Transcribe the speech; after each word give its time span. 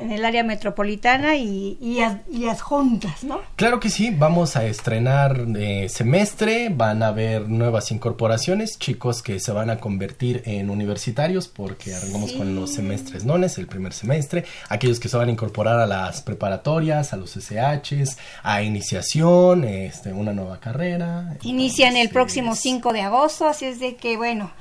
en 0.00 0.12
el 0.12 0.24
área 0.24 0.44
metropolitana 0.44 1.36
y, 1.36 1.78
y, 1.80 2.44
adjuntas, 2.46 3.24
¿no? 3.24 3.40
Claro 3.56 3.80
que 3.80 3.90
sí, 3.90 4.10
vamos 4.10 4.56
a 4.56 4.64
estrenar 4.64 5.46
eh, 5.56 5.88
semestre, 5.88 6.68
van 6.70 7.02
a 7.02 7.08
haber 7.08 7.48
nuevas 7.48 7.90
incorporaciones, 7.90 8.78
chicos 8.78 9.22
que 9.22 9.40
se 9.40 9.52
van 9.52 9.70
a 9.70 9.78
convertir 9.78 10.42
en 10.44 10.70
universitarios 10.70 11.48
porque 11.48 11.94
arrancamos 11.94 12.32
con 12.32 12.54
los 12.54 12.72
semestres 12.72 13.24
nones, 13.24 13.58
el 13.58 13.66
primer 13.66 13.92
semestre, 13.92 14.44
aquellos 14.68 15.00
que 15.00 15.08
se 15.08 15.16
van 15.16 15.28
a 15.28 15.32
incorporar 15.32 15.80
a 15.80 15.86
las 15.86 16.22
preparatorias, 16.22 17.12
a 17.12 17.16
los 17.16 17.36
SHs, 17.36 18.18
a 18.42 18.62
iniciación, 18.62 19.64
este, 19.64 20.12
una 20.12 20.32
nueva 20.32 20.60
carrera. 20.60 21.36
Inician 21.42 21.96
el 21.96 22.10
próximo 22.10 22.54
5 22.54 22.92
de 22.92 23.02
agosto, 23.02 23.46
así 23.46 23.66
es 23.66 23.80
de 23.80 23.96
que, 23.96 24.16
bueno, 24.16 24.52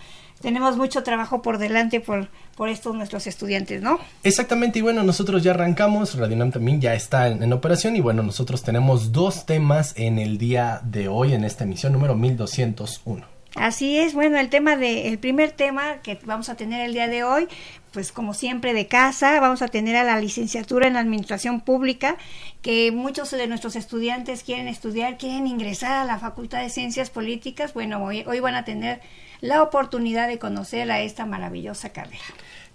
tenemos 0.42 0.78
mucho 0.78 1.04
trabajo 1.04 1.42
por 1.42 1.58
delante 1.58 2.00
por, 2.00 2.30
por 2.56 2.70
estos 2.70 2.96
nuestros 2.96 3.28
estudiantes, 3.28 3.82
¿no? 3.82 4.00
Exactamente, 4.24 4.80
y 4.80 4.82
bueno, 4.82 5.04
nosotros 5.04 5.44
ya 5.44 5.52
arrancamos, 5.52 6.16
Radionam 6.16 6.52
también 6.52 6.82
ya 6.82 6.94
está 6.94 7.28
en, 7.28 7.54
operación 7.54 7.96
y 7.96 8.02
bueno, 8.02 8.24
nosotros 8.24 8.64
tenemos 8.64 9.12
dos 9.12 9.46
temas 9.46 9.94
en 9.98 10.20
el 10.20 10.38
día 10.38 10.82
de 10.84 11.08
hoy, 11.08 11.34
en 11.34 11.44
esta 11.44 11.64
emisión 11.64 11.94
número 11.94 12.16
1201. 12.16 13.37
Así 13.60 13.98
es, 13.98 14.14
bueno, 14.14 14.38
el 14.38 14.50
tema 14.50 14.76
de, 14.76 15.08
el 15.08 15.20
primer 15.20 15.52
tema 15.52 16.02
que 16.02 16.20
vamos 16.26 16.50
a 16.50 16.56
tener 16.56 16.86
el 16.86 16.94
día 16.94 17.08
de 17.08 17.24
hoy, 17.24 17.48
pues 17.92 18.12
como 18.12 18.34
siempre 18.34 18.74
de 18.74 18.88
casa, 18.88 19.40
vamos 19.40 19.62
a 19.62 19.68
tener 19.68 19.96
a 19.96 20.04
la 20.04 20.20
licenciatura 20.20 20.88
en 20.88 20.98
Administración 20.98 21.62
Pública, 21.62 22.18
que 22.62 22.92
muchos 22.92 23.32
de 23.32 23.48
nuestros 23.48 23.76
estudiantes 23.76 24.44
quieren 24.44 24.68
estudiar, 24.68 25.18
quieren 25.18 25.48
ingresar 25.48 25.94
a 25.94 26.06
la 26.06 26.20
Facultad 26.20 26.62
de 26.62 26.70
Ciencias 26.70 27.10
Políticas, 27.10 27.74
bueno, 27.74 28.04
hoy, 28.04 28.24
hoy 28.28 28.40
van 28.40 28.56
a 28.56 28.66
tener 28.66 29.02
la 29.42 29.64
oportunidad 29.64 30.28
de 30.28 30.40
conocer 30.40 30.90
a 30.92 31.02
esta 31.02 31.26
maravillosa 31.26 31.90
carrera. 31.90 32.24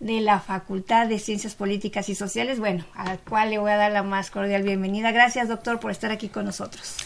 de 0.02 0.20
la 0.20 0.42
Facultad 0.42 1.08
de 1.08 1.18
Ciencias 1.18 1.56
Políticas 1.56 2.10
y 2.10 2.16
Sociales, 2.16 2.60
bueno, 2.60 2.84
al 2.94 3.20
cual 3.20 3.52
le 3.52 3.58
voy 3.58 3.72
a 3.72 3.78
dar 3.78 3.94
la 3.94 4.04
más 4.04 4.32
cordial 4.32 4.64
bienvenida. 4.64 5.14
Gracias, 5.14 5.48
doctor, 5.48 5.80
por 5.80 5.92
estar 5.92 6.12
aquí 6.12 6.28
con 6.28 6.44
nosotros. 6.44 6.98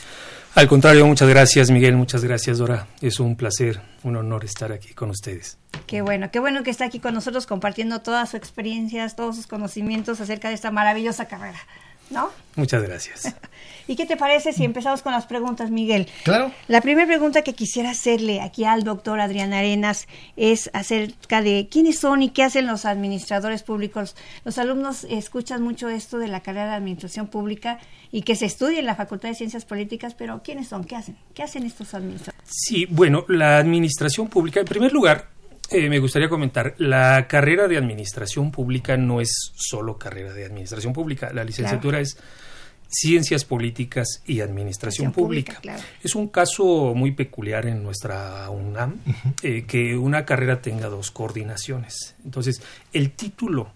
Al 0.58 0.68
contrario, 0.68 1.06
muchas 1.06 1.30
gracias 1.30 1.70
Miguel, 1.70 1.96
muchas 1.96 2.24
gracias 2.24 2.58
Dora. 2.58 2.88
Es 3.00 3.20
un 3.20 3.36
placer, 3.36 3.80
un 4.02 4.16
honor 4.16 4.44
estar 4.44 4.72
aquí 4.72 4.96
con 4.96 5.12
ustedes. 5.12 5.60
Qué 5.86 6.02
bueno, 6.02 6.32
qué 6.32 6.40
bueno 6.40 6.64
que 6.64 6.72
está 6.72 6.86
aquí 6.86 7.00
con 7.00 7.14
nosotros 7.14 7.46
compartiendo 7.46 8.02
todas 8.02 8.30
sus 8.30 8.40
experiencias, 8.40 9.16
todos 9.16 9.36
sus 9.36 9.46
conocimientos 9.46 10.20
acerca 10.20 10.48
de 10.48 10.56
esta 10.56 10.72
maravillosa 10.72 11.26
carrera. 11.26 11.60
¿No? 12.10 12.30
Muchas 12.56 12.84
gracias. 12.84 13.34
¿Y 13.88 13.96
qué 13.96 14.06
te 14.06 14.18
parece 14.18 14.52
si 14.52 14.66
empezamos 14.66 15.02
con 15.02 15.14
las 15.14 15.26
preguntas, 15.26 15.72
Miguel? 15.72 16.08
Claro. 16.24 16.52
La 16.68 16.82
primera 16.82 17.08
pregunta 17.08 17.42
que 17.42 17.54
quisiera 17.54 17.92
hacerle 17.92 18.42
aquí 18.42 18.66
al 18.66 18.84
doctor 18.84 19.22
Adrián 19.22 19.54
Arenas 19.54 20.08
es 20.36 20.70
acerca 20.74 21.42
de 21.42 21.70
quiénes 21.72 22.00
son 22.00 22.22
y 22.22 22.30
qué 22.32 22.44
hacen 22.44 22.68
los 22.68 22.86
administradores 22.86 23.64
públicos. 23.64 24.16
Los 24.44 24.58
alumnos 24.58 25.06
escuchan 25.10 25.62
mucho 25.62 25.88
esto 25.88 26.18
de 26.18 26.28
la 26.28 26.42
carrera 26.42 26.68
de 26.68 26.76
administración 26.76 27.28
pública 27.28 27.80
y 28.12 28.24
que 28.24 28.36
se 28.36 28.46
estudia 28.46 28.80
en 28.80 28.86
la 28.86 28.96
Facultad 28.96 29.30
de 29.30 29.36
Ciencias 29.36 29.64
Políticas, 29.64 30.16
pero 30.16 30.42
¿quiénes 30.44 30.68
son? 30.68 30.84
¿Qué 30.84 30.96
hacen? 30.96 31.18
¿Qué 31.34 31.44
hacen 31.44 31.64
estos 31.64 31.94
administradores? 31.94 32.44
Sí, 32.50 32.88
bueno, 32.90 33.24
la 33.30 33.58
administración 33.58 34.28
pública, 34.28 34.60
en 34.60 34.66
primer 34.66 34.92
lugar, 34.92 35.30
Eh, 35.72 35.90
me 35.90 36.00
gustaría 36.00 36.30
comentar, 36.30 36.76
la 36.78 37.28
carrera 37.28 37.68
de 37.68 37.78
administración 37.78 38.52
pública 38.52 38.96
no 38.96 39.20
es 39.20 39.52
solo 39.56 39.98
carrera 39.98 40.34
de 40.34 40.46
administración 40.46 40.94
pública, 40.94 41.32
la 41.34 41.44
licenciatura 41.44 42.00
es 42.00 42.18
ciencias 42.90 43.44
políticas 43.44 44.24
y 44.26 44.40
administración 44.40 45.12
pública. 45.12 45.60
Es 46.02 46.16
un 46.16 46.30
caso 46.30 46.94
muy 46.96 47.12
peculiar 47.12 47.66
en 47.66 47.84
nuestra 47.84 48.50
UNAM 48.50 49.00
eh, 49.44 49.66
que 49.68 49.98
una 49.98 50.26
carrera 50.26 50.62
tenga 50.62 50.88
dos 50.88 51.12
coordinaciones. 51.12 52.16
Entonces, 52.24 52.62
el 52.94 53.12
título 53.12 53.74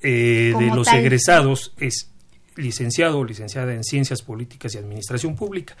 eh, 0.00 0.52
de 0.56 0.66
los 0.66 0.88
egresados 0.92 1.72
es 1.78 2.10
licenciado 2.56 3.18
o 3.18 3.24
licenciada 3.24 3.74
en 3.74 3.82
ciencias 3.82 4.22
políticas 4.22 4.74
y 4.74 4.78
administración 4.78 5.34
pública. 5.34 5.76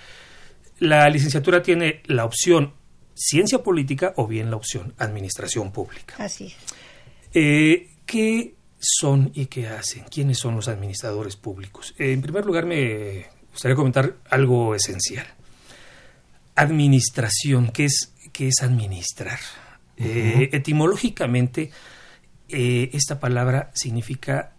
La 0.80 1.08
licenciatura 1.08 1.62
tiene 1.62 2.02
la 2.06 2.24
opción 2.24 2.72
ciencia 3.14 3.62
política 3.62 4.12
o 4.16 4.26
bien 4.26 4.50
la 4.50 4.56
opción 4.56 4.94
administración 4.98 5.72
pública. 5.72 6.14
Así 6.18 6.46
es. 6.46 6.56
Eh, 7.32 7.90
¿Qué 8.06 8.54
son 8.78 9.30
y 9.34 9.46
qué 9.46 9.68
hacen? 9.68 10.04
¿Quiénes 10.10 10.38
son 10.38 10.56
los 10.56 10.68
administradores 10.68 11.36
públicos? 11.36 11.94
en 11.98 12.20
primer 12.20 12.44
lugar, 12.44 12.66
me 12.66 13.26
gustaría 13.50 13.76
comentar 13.76 14.16
algo 14.30 14.74
esencial. 14.74 15.26
Administración, 16.56 17.70
¿qué 17.72 17.86
es, 17.86 18.12
qué 18.32 18.48
es 18.48 18.62
administrar? 18.62 19.38
Eh, 19.96 20.50
etimológicamente, 20.52 21.70
eh, 22.48 22.90
esta 22.92 23.20
palabra 23.20 23.70
significa 23.74 24.52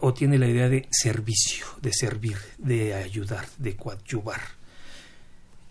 o 0.00 0.14
tiene 0.14 0.38
la 0.38 0.48
idea 0.48 0.68
de 0.68 0.88
servicio, 0.90 1.66
de 1.80 1.92
servir, 1.92 2.38
de 2.58 2.94
ayudar, 2.94 3.46
de 3.58 3.76
coadyuvar. 3.76 4.40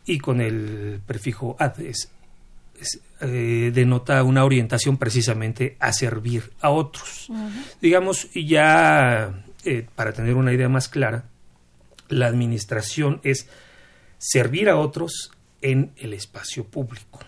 Y 0.06 0.20
con 0.20 0.42
el 0.42 1.02
prefijo 1.06 1.56
ad 1.60 1.80
es 1.80 2.10
eh, 3.20 3.72
denota 3.74 4.24
una 4.24 4.44
orientación 4.44 4.98
precisamente 4.98 5.78
a 5.80 5.94
servir 5.94 6.52
a 6.60 6.72
otros. 6.72 7.30
Digamos, 7.82 8.30
ya 8.34 9.44
eh, 9.64 9.86
para 9.96 10.14
tener 10.14 10.36
una 10.36 10.54
idea 10.54 10.70
más 10.70 10.90
clara, 10.90 11.26
la 12.10 12.28
administración 12.28 13.22
es 13.24 13.48
servir 14.18 14.70
a 14.70 14.78
otros 14.78 15.32
en 15.62 15.92
el 15.98 16.14
espacio 16.14 16.66
público. 16.66 17.20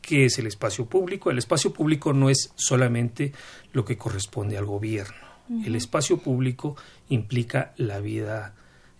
¿Qué 0.00 0.24
es 0.24 0.38
el 0.38 0.46
espacio 0.46 0.86
público? 0.86 1.30
El 1.30 1.38
espacio 1.38 1.72
público 1.72 2.12
no 2.12 2.30
es 2.30 2.52
solamente 2.56 3.32
lo 3.72 3.84
que 3.84 3.96
corresponde 3.96 4.56
al 4.56 4.66
gobierno. 4.66 5.32
El 5.64 5.76
espacio 5.76 6.16
público 6.16 6.76
implica 7.10 7.74
la 7.76 8.00
vida 8.00 8.54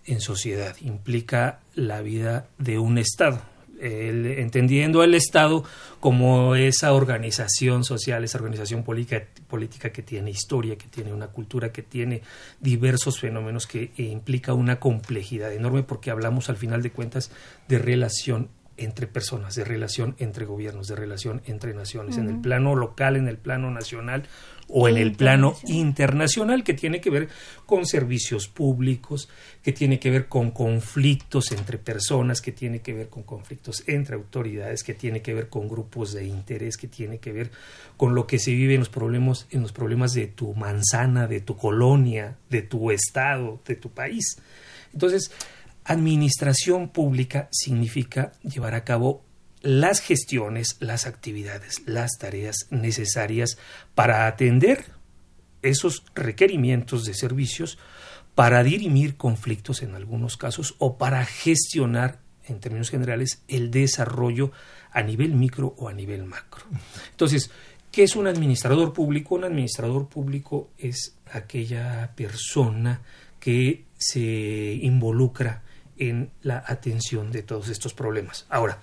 en 0.05 0.21
sociedad, 0.21 0.75
implica 0.81 1.61
la 1.73 2.01
vida 2.01 2.47
de 2.59 2.77
un 2.77 2.99
Estado 2.99 3.52
entendiendo 3.83 5.01
al 5.01 5.13
Estado 5.13 5.63
como 5.99 6.55
esa 6.55 6.93
organización 6.93 7.83
social, 7.83 8.23
esa 8.23 8.37
organización 8.37 8.83
política, 8.83 9.23
política 9.47 9.91
que 9.91 10.01
tiene 10.01 10.31
historia, 10.31 10.77
que 10.77 10.87
tiene 10.87 11.13
una 11.13 11.27
cultura, 11.27 11.71
que 11.71 11.83
tiene 11.83 12.21
diversos 12.59 13.19
fenómenos, 13.19 13.67
que 13.67 13.91
implica 13.97 14.53
una 14.53 14.79
complejidad 14.79 15.51
enorme 15.53 15.83
porque 15.83 16.11
hablamos 16.11 16.49
al 16.49 16.57
final 16.57 16.81
de 16.81 16.91
cuentas 16.91 17.31
de 17.67 17.79
relación 17.79 18.49
entre 18.77 19.05
personas, 19.05 19.55
de 19.55 19.63
relación 19.63 20.15
entre 20.17 20.45
gobiernos, 20.45 20.87
de 20.87 20.95
relación 20.95 21.41
entre 21.45 21.73
naciones, 21.73 22.17
en 22.17 22.27
el 22.27 22.41
plano 22.41 22.75
local, 22.75 23.15
en 23.15 23.27
el 23.27 23.37
plano 23.37 23.69
nacional 23.69 24.23
o 24.67 24.87
en 24.87 24.97
el 24.97 25.13
plano 25.13 25.55
internacional, 25.67 26.63
que 26.63 26.73
tiene 26.73 27.01
que 27.01 27.09
ver 27.09 27.29
con 27.65 27.85
servicios 27.85 28.47
públicos, 28.47 29.29
que 29.61 29.71
tiene 29.71 29.99
que 29.99 30.09
ver 30.09 30.27
con 30.27 30.51
conflictos 30.51 31.51
entre 31.51 31.77
personas, 31.77 32.41
que 32.41 32.51
tiene 32.51 32.81
que 32.81 32.93
ver 32.93 33.09
con 33.09 33.23
conflictos 33.23 33.83
entre 33.87 34.15
autoridades, 34.15 34.83
que 34.83 34.93
tiene 34.93 35.21
que 35.21 35.33
ver 35.33 35.49
con 35.49 35.67
grupos 35.67 36.13
de 36.13 36.25
interés, 36.25 36.77
que 36.77 36.87
tiene 36.87 37.19
que 37.19 37.31
ver 37.31 37.51
con 37.97 38.15
lo 38.15 38.27
que 38.27 38.39
se 38.39 38.51
vive 38.51 38.73
en 38.73 38.79
los 38.79 38.89
problemas, 38.89 39.47
en 39.51 39.61
los 39.61 39.71
problemas 39.71 40.13
de 40.13 40.27
tu 40.27 40.53
manzana, 40.53 41.27
de 41.27 41.41
tu 41.41 41.57
colonia, 41.57 42.37
de 42.49 42.61
tu 42.61 42.91
estado, 42.91 43.61
de 43.65 43.75
tu 43.75 43.89
país. 43.89 44.37
Entonces, 44.93 45.31
Administración 45.85 46.89
pública 46.89 47.49
significa 47.51 48.31
llevar 48.41 48.73
a 48.73 48.85
cabo 48.85 49.25
las 49.63 50.01
gestiones, 50.01 50.75
las 50.79 51.07
actividades, 51.07 51.81
las 51.85 52.11
tareas 52.19 52.67
necesarias 52.69 53.57
para 53.95 54.27
atender 54.27 54.85
esos 55.61 56.03
requerimientos 56.13 57.05
de 57.05 57.13
servicios, 57.13 57.79
para 58.35 58.61
dirimir 58.61 59.15
conflictos 59.15 59.81
en 59.81 59.95
algunos 59.95 60.37
casos 60.37 60.75
o 60.79 60.97
para 60.97 61.25
gestionar, 61.25 62.19
en 62.45 62.59
términos 62.59 62.89
generales, 62.89 63.41
el 63.47 63.71
desarrollo 63.71 64.51
a 64.91 65.01
nivel 65.01 65.33
micro 65.33 65.73
o 65.77 65.87
a 65.87 65.93
nivel 65.93 66.25
macro. 66.25 66.65
Entonces, 67.11 67.49
¿qué 67.89 68.03
es 68.03 68.17
un 68.17 68.27
administrador 68.27 68.91
público? 68.91 69.35
Un 69.35 69.45
administrador 69.45 70.09
público 70.09 70.71
es 70.77 71.15
aquella 71.31 72.11
persona 72.15 73.01
que 73.39 73.85
se 73.97 74.79
involucra 74.81 75.63
en 75.97 76.31
la 76.41 76.63
atención 76.67 77.31
de 77.31 77.43
todos 77.43 77.69
estos 77.69 77.93
problemas. 77.93 78.45
Ahora, 78.49 78.81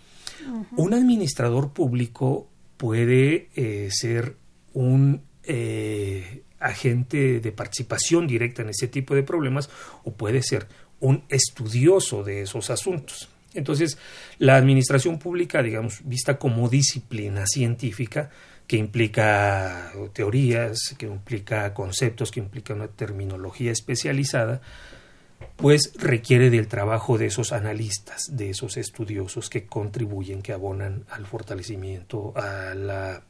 un 0.77 0.95
administrador 0.95 1.73
público 1.73 2.49
puede 2.77 3.49
eh, 3.55 3.89
ser 3.91 4.37
un 4.73 5.23
eh, 5.45 6.43
agente 6.59 7.41
de 7.41 7.53
participación 7.53 8.27
directa 8.27 8.63
en 8.63 8.71
ese 8.71 8.89
tipo 8.89 9.15
de 9.15 9.23
problemas 9.23 9.71
o 10.05 10.13
puede 10.13 10.43
ser 10.43 10.67
un 11.01 11.25
estudioso 11.29 12.23
de 12.23 12.43
esos 12.43 12.71
asuntos. 12.71 13.29
Entonces, 13.55 13.99
la 14.39 14.57
administración 14.57 15.19
pública, 15.19 15.63
digamos, 15.63 16.01
vista 16.05 16.39
como 16.39 16.69
disciplina 16.69 17.45
científica, 17.47 18.31
que 18.67 18.77
implica 18.77 19.93
teorías, 20.13 20.95
que 20.97 21.07
implica 21.07 21.75
conceptos, 21.75 22.31
que 22.31 22.39
implica 22.39 22.73
una 22.73 22.87
terminología 22.87 23.73
especializada, 23.73 24.61
pues 25.57 25.93
requiere 25.97 26.51
del 26.51 26.69
trabajo 26.69 27.19
de 27.19 27.27
esos 27.27 27.53
analistas, 27.53 28.37
de 28.37 28.51
esos 28.51 28.77
estudiosos 28.77 29.51
que 29.51 29.67
contribuyen, 29.67 30.43
que 30.43 30.53
abonan 30.53 31.05
al 31.11 31.27
fortalecimiento, 31.27 32.33
al 32.37 33.23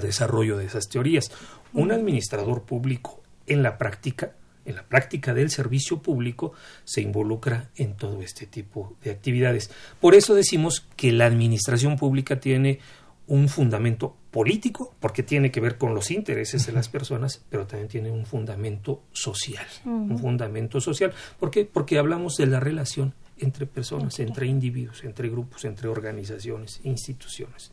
desarrollo 0.00 0.56
de 0.56 0.66
esas 0.66 0.88
teorías. 0.88 1.32
Un 1.72 1.90
administrador 1.90 2.62
público 2.62 3.22
en 3.46 3.62
la 3.62 3.76
práctica, 3.76 4.32
en 4.64 4.76
la 4.76 4.84
práctica 4.84 5.34
del 5.34 5.50
servicio 5.50 6.00
público, 6.00 6.52
se 6.84 7.00
involucra 7.00 7.70
en 7.74 7.96
todo 7.96 8.22
este 8.22 8.46
tipo 8.46 8.96
de 9.02 9.10
actividades. 9.10 9.70
Por 10.00 10.14
eso 10.14 10.34
decimos 10.34 10.86
que 10.96 11.10
la 11.10 11.26
administración 11.26 11.96
pública 11.96 12.38
tiene 12.38 12.78
un 13.28 13.48
fundamento 13.48 14.16
político, 14.30 14.94
porque 15.00 15.22
tiene 15.22 15.50
que 15.50 15.60
ver 15.60 15.78
con 15.78 15.94
los 15.94 16.10
intereses 16.10 16.66
de 16.66 16.72
las 16.72 16.88
personas, 16.88 17.44
pero 17.48 17.66
también 17.66 17.88
tiene 17.88 18.10
un 18.10 18.26
fundamento 18.26 19.02
social, 19.12 19.66
un 19.84 20.18
fundamento 20.18 20.80
social. 20.80 21.12
¿Por 21.38 21.50
qué? 21.50 21.64
Porque 21.64 21.98
hablamos 21.98 22.36
de 22.36 22.46
la 22.46 22.60
relación 22.60 23.14
entre 23.38 23.66
personas, 23.66 24.18
entre 24.18 24.46
individuos, 24.46 25.04
entre 25.04 25.28
grupos, 25.28 25.64
entre 25.64 25.88
organizaciones, 25.88 26.80
instituciones. 26.82 27.72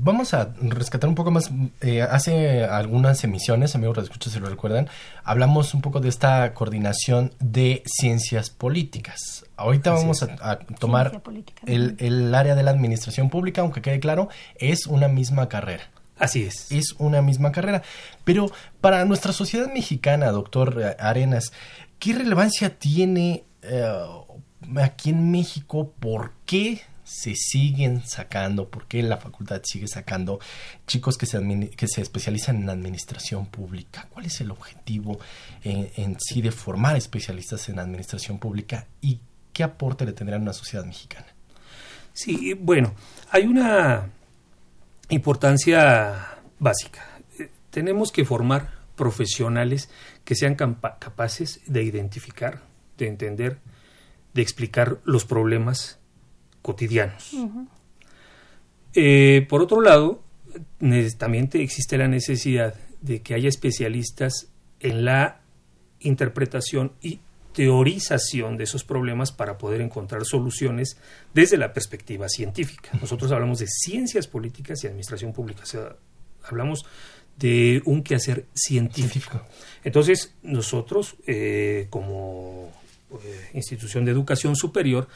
Vamos 0.00 0.32
a 0.32 0.54
rescatar 0.60 1.08
un 1.08 1.16
poco 1.16 1.32
más. 1.32 1.50
Eh, 1.80 2.02
hace 2.02 2.64
algunas 2.64 3.24
emisiones, 3.24 3.74
amigos 3.74 3.96
de 3.96 4.04
escucha 4.04 4.30
si 4.30 4.38
lo 4.38 4.48
recuerdan, 4.48 4.88
hablamos 5.24 5.74
un 5.74 5.80
poco 5.80 5.98
de 5.98 6.08
esta 6.08 6.54
coordinación 6.54 7.34
de 7.40 7.82
ciencias 7.84 8.48
políticas. 8.48 9.44
Ahorita 9.56 9.90
vamos 9.90 10.22
a, 10.22 10.60
tomar 10.78 11.20
el, 11.66 11.96
el, 11.98 12.32
área 12.32 12.54
de 12.54 12.62
la 12.62 12.70
administración 12.70 13.28
pública, 13.28 13.62
aunque 13.62 13.82
quede 13.82 13.98
claro, 13.98 14.28
es 14.54 14.86
una 14.86 15.08
misma 15.08 15.48
carrera. 15.48 15.90
Así 16.16 16.44
es. 16.44 16.70
Es 16.70 16.94
una 16.98 17.20
misma 17.20 17.50
carrera. 17.50 17.82
Pero 18.22 18.52
para 18.80 19.04
nuestra 19.04 19.32
sociedad 19.32 19.72
mexicana, 19.72 20.30
doctor 20.30 20.96
Arenas, 21.00 21.52
¿qué 21.98 22.12
relevancia 22.12 22.78
tiene 22.78 23.42
eh, 23.62 23.92
aquí 24.80 25.10
en 25.10 25.32
México? 25.32 25.92
¿Por 25.98 26.34
qué 26.46 26.82
se 27.08 27.34
siguen 27.34 28.02
sacando, 28.06 28.68
por 28.68 28.86
qué 28.86 29.02
la 29.02 29.16
facultad 29.16 29.62
sigue 29.64 29.88
sacando 29.88 30.40
chicos 30.86 31.16
que 31.16 31.24
se, 31.24 31.70
que 31.70 31.88
se 31.88 32.02
especializan 32.02 32.56
en 32.56 32.68
administración 32.68 33.46
pública. 33.46 34.08
¿Cuál 34.10 34.26
es 34.26 34.40
el 34.42 34.50
objetivo 34.50 35.18
en, 35.64 36.18
sí 36.20 36.42
de 36.42 36.52
formar 36.52 36.96
especialistas 36.96 37.66
en 37.70 37.78
administración 37.78 38.38
pública 38.38 38.86
y 39.00 39.20
qué 39.54 39.62
aporte 39.62 40.04
le 40.04 40.12
tendrán 40.12 40.40
a 40.40 40.42
una 40.42 40.52
sociedad 40.52 40.84
mexicana? 40.84 41.26
Sí, 42.12 42.52
bueno, 42.52 42.94
hay 43.30 43.46
una 43.46 44.10
importancia 45.08 46.36
básica. 46.58 47.08
Tenemos 47.70 48.12
que 48.12 48.26
formar 48.26 48.70
profesionales 48.96 49.88
que 50.24 50.34
sean 50.34 50.56
capaces 50.56 51.60
de 51.66 51.84
identificar, 51.84 52.60
de 52.98 53.08
entender, 53.08 53.60
de 54.34 54.42
explicar 54.42 54.98
los 55.04 55.24
problemas 55.24 55.98
cotidianos. 56.62 57.32
Eh, 58.94 59.46
por 59.48 59.62
otro 59.62 59.80
lado, 59.80 60.22
también 61.18 61.50
existe 61.52 61.98
la 61.98 62.08
necesidad 62.08 62.74
de 63.00 63.22
que 63.22 63.34
haya 63.34 63.48
especialistas 63.48 64.48
en 64.80 65.04
la 65.04 65.40
interpretación 66.00 66.92
y 67.00 67.20
teorización 67.52 68.56
de 68.56 68.64
esos 68.64 68.84
problemas 68.84 69.32
para 69.32 69.58
poder 69.58 69.80
encontrar 69.80 70.24
soluciones 70.24 70.96
desde 71.34 71.56
la 71.56 71.72
perspectiva 71.72 72.28
científica. 72.28 72.90
Nosotros 73.00 73.32
hablamos 73.32 73.58
de 73.58 73.66
ciencias 73.66 74.28
políticas 74.28 74.84
y 74.84 74.86
administración 74.86 75.32
pública, 75.32 75.62
o 75.64 75.66
sea, 75.66 75.96
hablamos 76.44 76.84
de 77.36 77.82
un 77.84 78.02
quehacer 78.02 78.46
científico. 78.54 79.42
Entonces, 79.84 80.34
nosotros, 80.42 81.16
eh, 81.26 81.86
como 81.90 82.70
eh, 83.24 83.50
institución 83.54 84.04
de 84.04 84.12
educación 84.12 84.54
superior, 84.54 85.08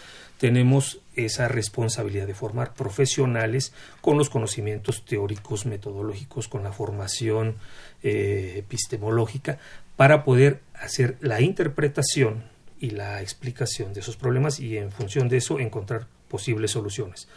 tenemos 0.42 0.98
esa 1.14 1.46
responsabilidad 1.46 2.26
de 2.26 2.34
formar 2.34 2.74
profesionales 2.74 3.72
con 4.00 4.18
los 4.18 4.28
conocimientos 4.28 5.04
teóricos, 5.04 5.66
metodológicos, 5.66 6.48
con 6.48 6.64
la 6.64 6.72
formación 6.72 7.58
eh, 8.02 8.54
epistemológica, 8.56 9.60
para 9.94 10.24
poder 10.24 10.58
hacer 10.74 11.16
la 11.20 11.40
interpretación 11.40 12.42
y 12.80 12.90
la 12.90 13.22
explicación 13.22 13.92
de 13.92 14.00
esos 14.00 14.16
problemas 14.16 14.58
y 14.58 14.78
en 14.78 14.90
función 14.90 15.28
de 15.28 15.36
eso 15.36 15.60
encontrar 15.60 16.08
posibles 16.26 16.72
soluciones. 16.72 17.28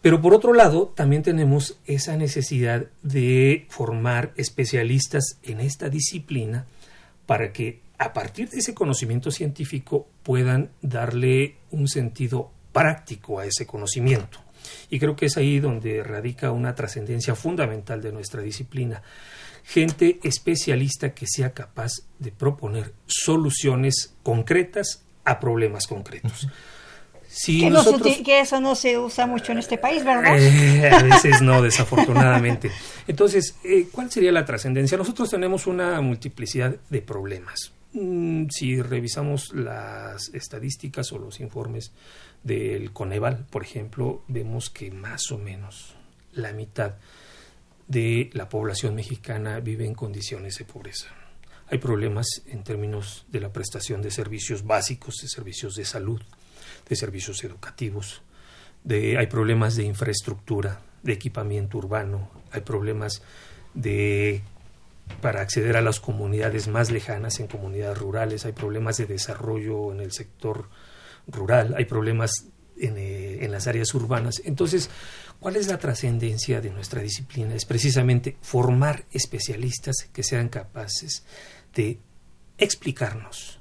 Pero 0.00 0.22
por 0.22 0.32
otro 0.32 0.54
lado, 0.54 0.90
también 0.96 1.22
tenemos 1.22 1.76
esa 1.84 2.16
necesidad 2.16 2.86
de 3.02 3.66
formar 3.68 4.32
especialistas 4.36 5.36
en 5.42 5.60
esta 5.60 5.90
disciplina 5.90 6.64
para 7.26 7.52
que 7.52 7.82
a 8.02 8.12
partir 8.12 8.50
de 8.50 8.58
ese 8.58 8.74
conocimiento 8.74 9.30
científico 9.30 10.08
puedan 10.24 10.70
darle 10.80 11.58
un 11.70 11.86
sentido 11.86 12.50
práctico 12.72 13.38
a 13.38 13.46
ese 13.46 13.64
conocimiento. 13.64 14.38
Y 14.90 14.98
creo 14.98 15.14
que 15.14 15.26
es 15.26 15.36
ahí 15.36 15.60
donde 15.60 16.02
radica 16.02 16.50
una 16.50 16.74
trascendencia 16.74 17.34
fundamental 17.34 18.02
de 18.02 18.12
nuestra 18.12 18.42
disciplina 18.42 19.02
gente 19.64 20.18
especialista 20.24 21.14
que 21.14 21.26
sea 21.28 21.52
capaz 21.52 21.92
de 22.18 22.32
proponer 22.32 22.92
soluciones 23.06 24.14
concretas 24.24 25.04
a 25.24 25.38
problemas 25.38 25.86
concretos. 25.86 26.48
que, 28.24 28.40
eso 28.40 28.60
no 28.60 28.74
se 28.74 28.98
usa 28.98 29.26
mucho 29.26 29.52
en 29.52 29.58
este 29.58 29.78
país, 29.78 30.04
¿verdad? 30.04 30.36
Eh, 30.38 30.90
a 30.90 31.02
veces 31.02 31.40
no, 31.40 31.62
desafortunadamente. 31.62 32.70
Entonces, 33.06 33.56
eh, 33.64 33.86
¿cuál 33.90 34.10
sería 34.10 34.32
la 34.32 34.44
trascendencia? 34.44 34.98
Nosotros 34.98 35.30
tenemos 35.30 35.66
una 35.66 36.00
multiplicidad 36.00 36.76
de 36.90 37.00
problemas. 37.00 37.72
Mm, 37.94 38.46
si 38.48 38.80
revisamos 38.80 39.52
las 39.52 40.28
estadísticas 40.30 41.12
o 41.12 41.18
los 41.18 41.40
informes 41.40 41.92
del 42.42 42.92
Coneval, 42.92 43.46
por 43.50 43.62
ejemplo, 43.62 44.24
vemos 44.28 44.70
que 44.70 44.90
más 44.90 45.30
o 45.30 45.38
menos 45.38 45.94
la 46.32 46.52
mitad 46.52 46.94
de 47.88 48.30
la 48.32 48.48
población 48.48 48.94
mexicana 48.94 49.60
vive 49.60 49.84
en 49.84 49.94
condiciones 49.94 50.56
de 50.56 50.64
pobreza. 50.64 51.08
Hay 51.68 51.78
problemas 51.78 52.26
en 52.46 52.64
términos 52.64 53.26
de 53.28 53.40
la 53.40 53.52
prestación 53.52 54.00
de 54.00 54.10
servicios 54.10 54.64
básicos, 54.64 55.16
de 55.20 55.28
servicios 55.28 55.74
de 55.74 55.84
salud, 55.84 56.22
de 56.88 56.96
servicios 56.96 57.44
educativos, 57.44 58.22
de, 58.84 59.18
hay 59.18 59.26
problemas 59.26 59.76
de 59.76 59.84
infraestructura, 59.84 60.80
de 61.02 61.12
equipamiento 61.12 61.78
urbano, 61.78 62.30
hay 62.50 62.62
problemas 62.62 63.22
de 63.74 64.42
para 65.20 65.40
acceder 65.40 65.76
a 65.76 65.82
las 65.82 66.00
comunidades 66.00 66.68
más 66.68 66.90
lejanas 66.90 67.40
en 67.40 67.46
comunidades 67.46 67.98
rurales, 67.98 68.44
hay 68.44 68.52
problemas 68.52 68.96
de 68.96 69.06
desarrollo 69.06 69.92
en 69.92 70.00
el 70.00 70.12
sector 70.12 70.68
rural, 71.26 71.74
hay 71.76 71.84
problemas 71.84 72.46
en, 72.78 72.96
eh, 72.98 73.44
en 73.44 73.52
las 73.52 73.66
áreas 73.66 73.94
urbanas. 73.94 74.42
Entonces, 74.44 74.90
¿Cuál 75.42 75.56
es 75.56 75.66
la 75.66 75.78
trascendencia 75.78 76.60
de 76.60 76.70
nuestra 76.70 77.02
disciplina? 77.02 77.52
Es 77.56 77.64
precisamente 77.64 78.36
formar 78.42 79.06
especialistas 79.10 80.08
que 80.12 80.22
sean 80.22 80.48
capaces 80.48 81.24
de 81.74 81.98
explicarnos, 82.58 83.58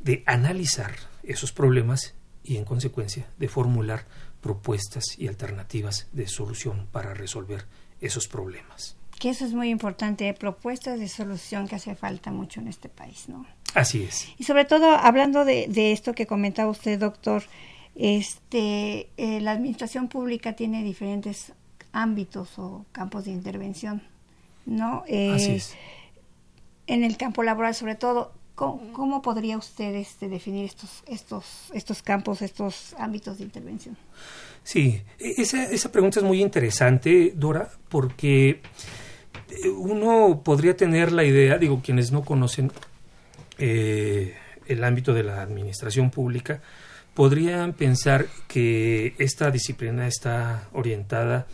de 0.00 0.24
analizar 0.26 0.96
esos 1.22 1.52
problemas 1.52 2.14
y 2.42 2.56
en 2.56 2.64
consecuencia 2.64 3.28
de 3.38 3.46
formular 3.46 4.06
propuestas 4.40 5.16
y 5.16 5.28
alternativas 5.28 6.08
de 6.10 6.26
solución 6.26 6.88
para 6.90 7.14
resolver 7.14 7.64
esos 8.00 8.26
problemas. 8.26 8.96
Que 9.18 9.30
eso 9.30 9.44
es 9.44 9.52
muy 9.54 9.70
importante, 9.70 10.32
propuestas 10.34 10.98
de 10.98 11.08
solución 11.08 11.68
que 11.68 11.76
hace 11.76 11.94
falta 11.94 12.30
mucho 12.30 12.60
en 12.60 12.68
este 12.68 12.88
país, 12.88 13.28
¿no? 13.28 13.46
Así 13.74 14.02
es. 14.02 14.28
Y 14.38 14.44
sobre 14.44 14.64
todo, 14.64 14.90
hablando 14.90 15.44
de, 15.44 15.66
de 15.68 15.92
esto 15.92 16.14
que 16.14 16.26
comentaba 16.26 16.70
usted, 16.70 16.98
doctor, 16.98 17.44
este, 17.94 19.08
eh, 19.16 19.40
la 19.40 19.52
administración 19.52 20.08
pública 20.08 20.54
tiene 20.54 20.82
diferentes 20.82 21.52
ámbitos 21.92 22.58
o 22.58 22.84
campos 22.92 23.24
de 23.24 23.30
intervención, 23.30 24.02
¿no? 24.66 25.04
Eh, 25.06 25.60
en 26.86 27.04
el 27.04 27.16
campo 27.16 27.42
laboral, 27.42 27.74
sobre 27.74 27.94
todo, 27.94 28.32
¿cómo, 28.56 29.22
podría 29.22 29.56
usted 29.56 29.94
este, 29.94 30.28
definir 30.28 30.64
estos, 30.64 31.02
estos, 31.06 31.70
estos 31.72 32.02
campos, 32.02 32.42
estos 32.42 32.94
ámbitos 32.98 33.38
de 33.38 33.44
intervención? 33.44 33.96
Sí, 34.64 35.02
e, 35.18 35.34
esa, 35.38 35.64
esa 35.64 35.92
pregunta 35.92 36.18
es 36.18 36.24
muy 36.24 36.42
interesante, 36.42 37.32
Dora, 37.36 37.70
porque 37.88 38.60
uno 39.76 40.42
podría 40.44 40.76
tener 40.76 41.12
la 41.12 41.24
idea, 41.24 41.58
digo, 41.58 41.80
quienes 41.82 42.12
no 42.12 42.24
conocen 42.24 42.72
el 43.58 44.84
ámbito 44.84 45.14
de 45.14 45.22
la 45.22 45.42
administración 45.42 46.10
pública, 46.10 46.60
podrían 47.14 47.72
pensar 47.72 48.26
que 48.48 49.14
esta 49.18 49.50
disciplina 49.50 50.06
está 50.06 50.68
orientada 50.72 51.46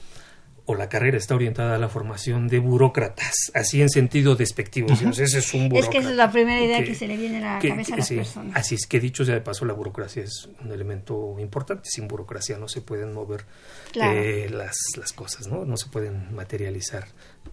o 0.70 0.76
la 0.76 0.88
carrera 0.88 1.16
está 1.16 1.34
orientada 1.34 1.74
a 1.74 1.78
la 1.78 1.88
formación 1.88 2.46
de 2.46 2.60
burócratas, 2.60 3.50
así 3.54 3.82
en 3.82 3.90
sentido 3.90 4.36
despectivo. 4.36 4.86
Ese 4.92 5.24
es 5.24 5.52
un 5.52 5.74
Es 5.74 5.88
que 5.88 5.98
esa 5.98 6.10
es 6.10 6.16
la 6.16 6.30
primera 6.30 6.60
idea 6.60 6.84
que, 6.84 6.94
se 6.94 7.08
le 7.08 7.16
viene 7.16 7.38
a 7.38 7.54
la 7.54 7.58
cabeza 7.58 7.94
a 7.94 7.98
las 7.98 8.08
personas. 8.08 8.56
Así 8.56 8.76
es 8.76 8.86
que 8.86 9.00
dicho 9.00 9.24
sea 9.24 9.34
de 9.34 9.40
paso, 9.40 9.64
la 9.64 9.72
burocracia 9.72 10.22
es 10.22 10.48
un 10.64 10.70
elemento 10.70 11.36
importante. 11.40 11.88
Sin 11.90 12.06
burocracia 12.06 12.56
no 12.56 12.68
se 12.68 12.82
pueden 12.82 13.12
mover 13.12 13.46
eh, 13.94 14.48
las, 14.48 14.76
las 14.96 15.12
cosas, 15.12 15.48
¿no? 15.48 15.64
No 15.64 15.76
se 15.76 15.88
pueden 15.88 16.32
materializar 16.34 17.08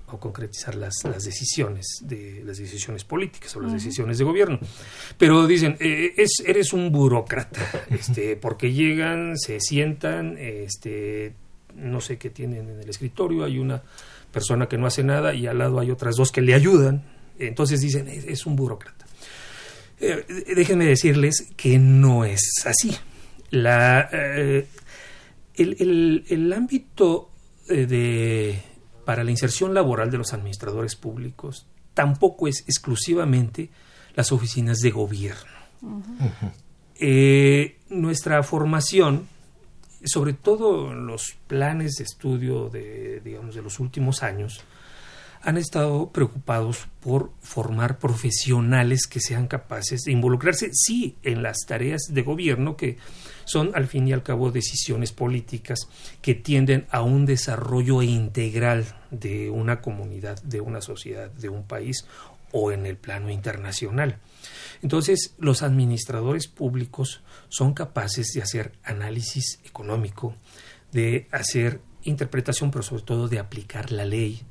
o 0.09 0.19
concretizar 0.19 0.75
las, 0.75 1.03
las 1.03 1.23
decisiones 1.23 1.87
de 2.03 2.43
las 2.45 2.59
decisiones 2.59 3.03
políticas 3.03 3.55
o 3.55 3.61
las 3.61 3.73
decisiones 3.73 4.19
de 4.19 4.25
gobierno. 4.25 4.59
Pero 5.17 5.47
dicen, 5.47 5.75
eh, 5.79 6.13
es, 6.17 6.43
eres 6.45 6.71
un 6.71 6.91
burócrata, 6.91 7.61
este, 7.89 8.35
porque 8.35 8.71
llegan, 8.71 9.37
se 9.37 9.59
sientan, 9.59 10.37
este 10.37 11.33
no 11.77 12.01
sé 12.01 12.17
qué 12.17 12.29
tienen 12.29 12.69
en 12.69 12.79
el 12.79 12.89
escritorio, 12.89 13.45
hay 13.45 13.59
una 13.59 13.81
persona 14.31 14.67
que 14.67 14.77
no 14.77 14.87
hace 14.87 15.03
nada 15.03 15.33
y 15.33 15.47
al 15.47 15.59
lado 15.59 15.79
hay 15.79 15.91
otras 15.91 16.15
dos 16.15 16.31
que 16.31 16.41
le 16.41 16.53
ayudan. 16.53 17.03
Entonces 17.39 17.81
dicen, 17.81 18.07
es, 18.07 18.45
un 18.45 18.55
burócrata. 18.55 19.05
Eh, 19.99 20.25
déjenme 20.55 20.85
decirles 20.85 21.47
que 21.55 21.77
no 21.79 22.25
es 22.25 22.65
así. 22.65 22.95
La, 23.51 24.09
eh, 24.11 24.67
el, 25.55 26.53
ámbito 26.53 27.31
eh, 27.69 27.85
de, 27.85 28.59
para 29.05 29.23
la 29.23 29.31
inserción 29.31 29.73
laboral 29.73 30.09
de 30.11 30.17
los 30.17 30.33
administradores 30.33 30.95
públicos 30.95 31.67
tampoco 31.93 32.47
es 32.47 32.61
exclusivamente 32.61 33.69
las 34.15 34.31
oficinas 34.31 34.79
de 34.79 34.91
gobierno. 34.91 35.57
nuestra 37.89 38.41
formación 38.43 39.27
sobre 40.05 40.33
todo 40.33 40.93
los 40.93 41.37
planes 41.47 41.95
de 41.95 42.03
estudio 42.03 42.69
de, 42.69 43.21
digamos, 43.23 43.55
de 43.55 43.61
los 43.61 43.79
últimos 43.79 44.23
años, 44.23 44.63
han 45.41 45.57
estado 45.57 46.11
preocupados 46.11 46.87
por 46.99 47.31
formar 47.41 47.99
profesionales 47.99 49.07
que 49.07 49.19
sean 49.19 49.47
capaces 49.47 50.01
de 50.01 50.11
involucrarse, 50.11 50.69
sí, 50.73 51.15
en 51.23 51.43
las 51.43 51.59
tareas 51.65 52.01
de 52.09 52.21
gobierno 52.21 52.75
que 52.75 52.97
son 53.45 53.71
al 53.73 53.87
fin 53.87 54.07
y 54.07 54.13
al 54.13 54.23
cabo 54.23 54.51
decisiones 54.51 55.13
políticas 55.13 55.87
que 56.21 56.35
tienden 56.35 56.85
a 56.91 57.01
un 57.01 57.25
desarrollo 57.25 58.01
integral 58.01 58.85
de 59.11 59.49
una 59.49 59.79
comunidad, 59.79 60.41
de 60.43 60.59
una 60.59 60.81
sociedad, 60.81 61.31
de 61.31 61.49
un 61.49 61.63
país 61.63 62.05
o 62.51 62.71
en 62.71 62.85
el 62.85 62.97
plano 62.97 63.29
internacional. 63.29 64.19
Entonces, 64.81 65.35
los 65.39 65.63
administradores 65.63 66.47
públicos 66.47 67.21
son 67.49 67.73
capaces 67.73 68.31
de 68.33 68.41
hacer 68.41 68.73
análisis 68.83 69.59
económico, 69.65 70.35
de 70.91 71.27
hacer 71.31 71.81
interpretación, 72.03 72.71
pero 72.71 72.83
sobre 72.83 73.03
todo 73.03 73.27
de 73.27 73.39
aplicar 73.39 73.91
la 73.91 74.05
ley, 74.05 74.41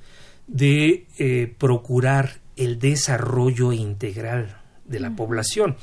de 0.46 1.06
eh, 1.18 1.54
procurar 1.58 2.40
el 2.56 2.78
desarrollo 2.78 3.72
integral 3.72 4.60
de 4.84 5.00
la 5.00 5.14
población. 5.14 5.76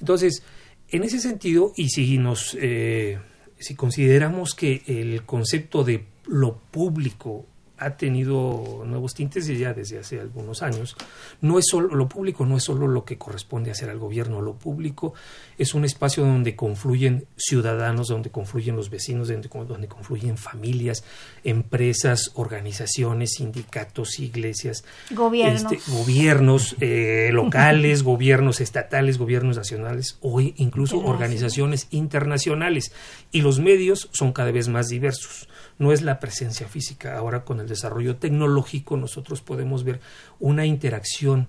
Entonces, 0.00 0.42
en 0.88 1.04
ese 1.04 1.20
sentido, 1.20 1.72
y 1.76 1.90
si 1.90 2.18
nos 2.18 2.56
eh, 2.60 3.18
si 3.58 3.74
consideramos 3.74 4.54
que 4.54 4.82
el 4.86 5.24
concepto 5.24 5.84
de 5.84 6.06
lo 6.26 6.58
público 6.58 7.46
ha 7.78 7.96
tenido 7.96 8.82
nuevos 8.84 9.14
tintes 9.14 9.46
ya 9.46 9.72
desde 9.72 9.98
hace 9.98 10.20
algunos 10.20 10.62
años. 10.62 10.96
No 11.40 11.58
es 11.58 11.66
solo, 11.68 11.94
lo 11.94 12.08
público 12.08 12.44
no 12.44 12.56
es 12.56 12.64
solo 12.64 12.88
lo 12.88 13.04
que 13.04 13.18
corresponde 13.18 13.70
hacer 13.70 13.90
al 13.90 13.98
gobierno, 13.98 14.42
lo 14.42 14.54
público 14.54 15.14
es 15.58 15.74
un 15.74 15.84
espacio 15.84 16.24
donde 16.24 16.56
confluyen 16.56 17.26
ciudadanos, 17.36 18.08
donde 18.08 18.30
confluyen 18.30 18.76
los 18.76 18.90
vecinos, 18.90 19.28
donde, 19.28 19.48
donde 19.48 19.88
confluyen 19.88 20.36
familias, 20.36 21.04
empresas, 21.44 22.32
organizaciones, 22.34 23.34
sindicatos, 23.36 24.18
iglesias, 24.18 24.84
gobiernos, 25.10 25.72
este, 25.72 25.92
gobiernos 25.92 26.76
eh, 26.80 27.30
locales, 27.32 28.02
gobiernos 28.04 28.60
estatales, 28.60 29.18
gobiernos 29.18 29.56
nacionales 29.56 30.18
o 30.20 30.40
incluso 30.40 30.98
organizaciones 30.98 31.88
internacionales. 31.90 32.92
Y 33.32 33.42
los 33.42 33.60
medios 33.60 34.08
son 34.12 34.32
cada 34.32 34.52
vez 34.52 34.68
más 34.68 34.88
diversos 34.88 35.48
no 35.78 35.92
es 35.92 36.02
la 36.02 36.18
presencia 36.18 36.68
física. 36.68 37.16
Ahora 37.16 37.44
con 37.44 37.60
el 37.60 37.67
desarrollo 37.68 38.16
tecnológico 38.16 38.96
nosotros 38.96 39.40
podemos 39.40 39.84
ver 39.84 40.00
una 40.38 40.66
interacción 40.66 41.48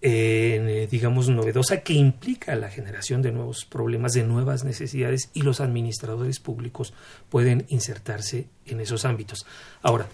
eh, 0.00 0.86
digamos, 0.88 1.28
novedosa 1.28 1.80
que 1.80 1.92
implica 1.92 2.54
la 2.54 2.70
generación 2.70 3.20
de 3.20 3.32
nuevos 3.32 3.64
problemas, 3.64 4.12
de 4.12 4.22
nuevas 4.22 4.62
necesidades 4.62 5.30
y 5.34 5.42
los 5.42 5.60
administradores 5.60 6.38
públicos 6.38 6.94
pueden 7.28 7.66
insertarse 7.68 8.46
en 8.64 8.80
esos 8.80 9.04
ámbitos. 9.04 9.44
Ahora, 9.82 10.06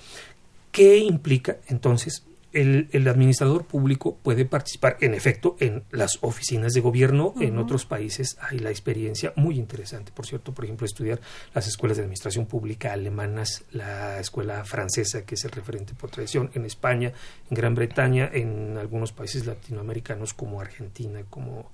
¿qué 0.73 0.97
implica 0.97 1.59
entonces 1.69 2.25
el, 2.55 3.09
administrador 3.09 3.67
público 3.67 4.17
puede 4.23 4.45
participar, 4.45 4.97
en 5.01 5.13
efecto, 5.15 5.57
en 5.59 5.83
las 5.91 6.19
oficinas 6.21 6.73
de 6.73 6.81
gobierno. 6.81 7.35
En 7.41 7.59
otros 7.59 7.85
países 7.85 8.37
hay 8.41 8.61
la 8.61 8.71
experiencia 8.71 9.33
muy 9.37 9.59
interesante, 9.59 10.13
por 10.13 10.25
cierto, 10.25 10.55
por 10.55 10.65
ejemplo, 10.65 10.87
estudiar 10.87 11.21
las 11.53 11.67
escuelas 11.67 11.97
de 11.97 12.05
administración 12.05 12.47
pública 12.47 12.93
alemanas, 12.93 13.65
la 13.73 14.21
escuela 14.21 14.65
francesa, 14.65 15.27
que 15.27 15.35
es 15.35 15.45
el 15.45 15.51
referente 15.51 15.95
por 15.95 16.11
tradición, 16.11 16.51
en 16.55 16.65
España, 16.65 17.13
en 17.51 17.57
Gran 17.57 17.75
Bretaña, 17.75 18.31
en 18.33 18.79
algunos 18.79 19.13
países 19.13 19.47
latinoamericanos 19.47 20.33
como 20.33 20.61
Argentina, 20.61 21.25
como 21.29 21.73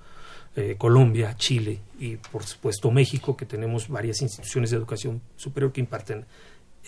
eh, 0.56 0.76
Colombia, 0.78 1.36
Chile 1.36 1.78
y, 1.98 2.16
por 2.16 2.44
supuesto, 2.44 2.90
México, 2.90 3.36
que 3.36 3.44
tenemos 3.44 3.88
varias 3.88 4.22
instituciones 4.22 4.70
de 4.70 4.78
educación 4.78 5.20
superior 5.36 5.72
que 5.72 5.80
imparten 5.80 6.24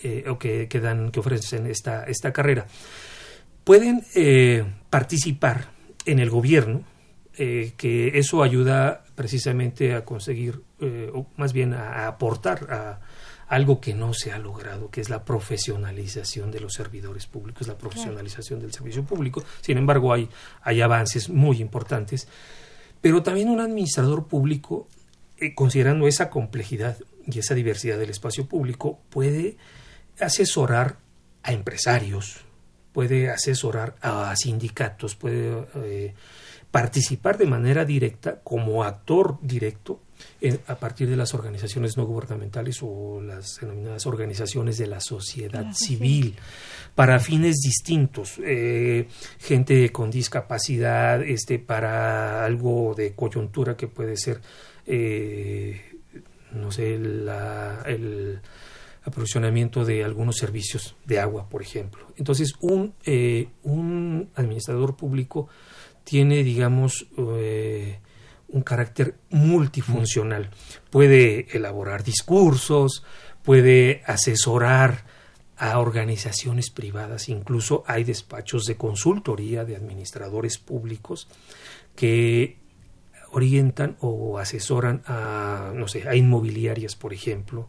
eh, 0.02 0.25
o 0.28 0.38
que, 0.38 0.66
que, 0.66 0.80
dan, 0.80 1.11
que 1.11 1.20
ofrecen 1.20 1.66
esta, 1.66 2.04
esta 2.04 2.32
carrera 2.32 2.66
pueden 3.64 4.04
eh, 4.14 4.64
participar 4.90 5.71
en 6.04 6.19
el 6.19 6.31
gobierno, 6.31 6.85
eh, 7.38 7.73
que 7.76 8.19
eso 8.19 8.42
ayuda 8.42 9.04
precisamente 9.14 9.95
a 9.95 10.04
conseguir, 10.04 10.62
eh, 10.81 11.11
o 11.14 11.26
más 11.37 11.52
bien 11.52 11.75
a, 11.75 12.07
aportar 12.07 12.71
a 12.71 13.00
algo 13.49 13.81
que 13.81 13.95
no 13.95 14.14
se 14.14 14.33
ha 14.33 14.38
logrado, 14.38 14.90
que 14.90 15.00
es 15.00 15.11
la 15.11 15.25
profesionalización 15.25 16.50
de 16.50 16.61
los 16.61 16.75
servidores 16.75 17.26
públicos, 17.26 17.66
la 17.66 17.76
profesionalización 17.76 18.61
del 18.61 18.73
servicio 18.73 19.04
público. 19.04 19.45
Sin 19.61 19.78
embargo, 19.78 20.12
hay, 20.12 20.28
hay 20.62 20.81
avances 20.81 21.28
muy 21.28 21.61
importantes, 21.61 22.28
pero 23.00 23.23
también 23.23 23.50
un 23.50 23.61
administrador 23.61 24.26
público, 24.26 24.88
considerando 25.54 26.07
esa 26.07 26.31
complejidad 26.31 26.97
y 27.26 27.40
esa 27.40 27.54
diversidad 27.54 27.99
del 27.99 28.11
espacio 28.11 28.47
público, 28.47 29.00
puede 29.11 29.57
asesorar 30.19 30.97
a 31.42 31.52
empresarios, 31.52 32.45
puede 32.92 33.30
asesorar 33.30 33.96
a 34.00 34.34
sindicatos, 34.37 35.14
puede 35.14 35.66
eh, 35.76 36.14
participar 36.70 37.38
de 37.38 37.46
manera 37.46 37.84
directa 37.84 38.40
como 38.42 38.84
actor 38.84 39.38
directo 39.42 40.00
a 40.66 40.76
partir 40.76 41.08
de 41.08 41.16
las 41.16 41.34
organizaciones 41.34 41.96
no 41.96 42.06
gubernamentales 42.06 42.78
o 42.82 43.20
las 43.20 43.56
denominadas 43.61 44.06
organizaciones 44.06 44.78
de 44.78 44.87
la 44.87 45.00
sociedad 45.00 45.72
civil 45.72 46.37
para 46.94 47.18
fines 47.20 47.56
distintos 47.56 48.38
eh, 48.44 49.08
gente 49.38 49.90
con 49.90 50.11
discapacidad 50.11 51.22
este 51.22 51.58
para 51.58 52.44
algo 52.44 52.94
de 52.96 53.14
coyuntura 53.14 53.76
que 53.76 53.88
puede 53.88 54.16
ser 54.16 54.40
eh, 54.87 55.80
no 56.52 56.70
sé 56.70 56.99
la, 56.99 57.82
el 57.87 58.40
aprovisionamiento 59.04 59.85
de 59.85 60.04
algunos 60.04 60.37
servicios 60.37 60.94
de 61.04 61.18
agua, 61.18 61.49
por 61.49 61.62
ejemplo. 61.62 62.06
Entonces, 62.16 62.54
un, 62.61 62.94
eh, 63.04 63.49
un 63.62 64.30
administrador 64.35 64.97
público 64.97 65.49
tiene, 66.04 66.42
digamos, 66.42 67.06
eh, 67.16 67.99
un 68.49 68.62
carácter 68.62 69.16
multifuncional. 69.30 70.50
Puede 70.90 71.56
elaborar 71.56 72.04
discursos, 72.04 73.02
puede 73.42 74.02
asesorar 74.06 75.04
a 75.56 75.78
organizaciones 75.78 76.71
privadas, 76.71 77.28
incluso 77.28 77.85
hay 77.87 78.04
despachos 78.04 78.64
de 78.64 78.76
consultoría 78.76 79.64
de 79.64 79.76
administradores 79.76 80.59
públicos 80.59 81.28
que 81.94 82.59
orientan 83.31 83.96
o 84.00 84.38
asesoran 84.38 85.03
a, 85.07 85.72
no 85.74 85.88
sé, 85.88 86.09
a 86.09 86.16
inmobiliarias, 86.16 86.96
por 86.96 87.14
ejemplo, 87.14 87.68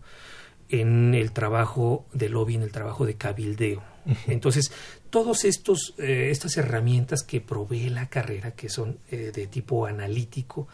en 0.69 1.13
el 1.13 1.31
trabajo 1.31 2.05
de 2.13 2.29
lobby, 2.29 2.55
en 2.55 2.63
el 2.63 2.71
trabajo 2.71 3.05
de 3.05 3.15
cabildeo. 3.15 3.83
Entonces, 4.27 4.71
todas 5.09 5.45
estos 5.45 5.93
eh, 5.97 6.29
estas 6.31 6.57
herramientas 6.57 7.23
que 7.23 7.41
provee 7.41 7.89
la 7.89 8.09
carrera, 8.09 8.51
que 8.51 8.69
son 8.69 8.99
eh, 9.09 9.31
de 9.33 9.47
tipo 9.47 9.85
analítico, 9.85 10.67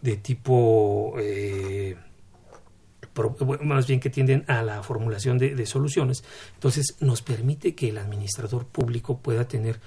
de 0.00 0.16
tipo 0.16 1.14
eh, 1.18 1.96
más 3.60 3.86
bien 3.86 4.00
que 4.00 4.08
tienden 4.08 4.44
a 4.48 4.62
la 4.62 4.82
formulación 4.82 5.36
de, 5.36 5.54
de, 5.54 5.66
soluciones, 5.66 6.24
entonces 6.54 6.96
nos 7.00 7.20
permite 7.20 7.74
que 7.74 7.90
el 7.90 7.98
administrador 7.98 8.66
público 8.66 9.18
pueda 9.18 9.46
tener 9.46 9.80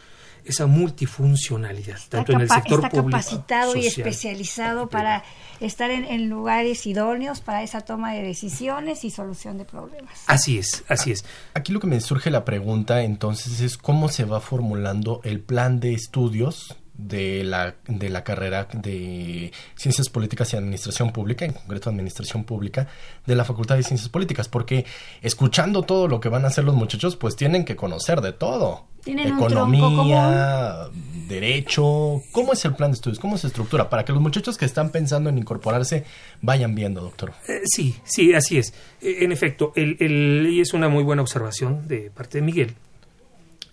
esa 0.46 0.68
multifuncionalidad, 0.68 2.00
tanto 2.10 2.34
en 2.34 2.42
el 2.42 2.50
sector 2.50 2.84
está 2.84 2.90
capacitado 2.90 3.76
y 3.76 3.88
especializado 3.88 4.90
para 4.90 5.24
estar 5.60 5.92
en, 5.92 6.30
lugares 6.30 6.86
idóneos 6.86 7.42
para 7.42 7.64
esa 7.64 7.82
toma 7.82 8.14
de 8.14 8.22
decisiones 8.22 9.04
y 9.04 9.12
solución 9.12 9.58
de 9.58 9.66
problemas. 9.66 10.24
Así 10.28 10.58
es, 10.58 10.84
así 10.88 11.12
es. 11.12 11.26
Aquí 11.54 11.72
lo 11.72 11.80
que 11.80 11.88
me 11.88 12.00
surge 12.02 12.30
la 12.30 12.46
pregunta 12.46 13.04
entonces 13.04 13.62
es 13.62 13.78
cómo 13.78 14.10
se 14.10 14.26
va 14.26 14.40
formulando 14.40 15.22
el 15.24 15.40
plan 15.40 15.80
de 15.80 15.94
estudios 15.94 16.76
de 16.98 17.44
la, 17.44 17.76
de 17.88 18.10
la 18.10 18.24
carrera 18.24 18.68
de 18.74 19.52
Ciencias 19.76 20.10
Políticas 20.10 20.54
y 20.54 20.58
Administración 20.58 21.12
Pública, 21.12 21.46
en 21.46 21.54
concreto 21.54 21.90
Administración 21.90 22.44
Pública, 22.44 22.88
de 23.26 23.36
la 23.36 23.44
Facultad 23.44 23.76
de 23.76 23.84
Ciencias 23.84 24.10
Políticas, 24.10 24.48
porque 24.48 24.86
escuchando 25.22 25.84
todo 25.84 26.08
lo 26.08 26.20
que 26.20 26.30
van 26.30 26.46
a 26.46 26.48
hacer 26.48 26.64
los 26.64 26.76
muchachos, 26.76 27.16
pues 27.16 27.36
tienen 27.36 27.66
que 27.66 27.76
conocer 27.76 28.22
de 28.22 28.32
todo. 28.32 28.86
Economía, 29.06 30.88
derecho. 31.28 32.24
¿Cómo 32.32 32.54
es 32.54 32.66
el 32.66 32.74
plan 32.74 32.90
de 32.90 32.96
estudios? 32.96 33.20
¿Cómo 33.20 33.38
se 33.38 33.48
estructura? 33.48 33.88
Para 33.88 34.04
que 34.04 34.12
los 34.12 34.22
muchachos 34.22 34.58
que 34.58 34.66
están 34.66 34.90
pensando 34.90 35.30
en 35.30 35.38
incorporarse 35.38 36.06
vayan 36.42 36.74
viendo, 36.74 37.02
doctor. 37.02 37.34
Eh, 37.48 37.62
sí, 37.66 37.96
sí, 38.04 38.34
así 38.34 38.58
es. 38.58 38.74
Eh, 39.02 39.18
en 39.22 39.32
efecto, 39.32 39.74
el, 39.76 40.48
y 40.50 40.60
es 40.60 40.74
una 40.74 40.90
muy 40.90 41.04
buena 41.04 41.22
observación 41.22 41.88
de 41.88 42.10
parte 42.10 42.40
de 42.40 42.42
Miguel. 42.44 42.74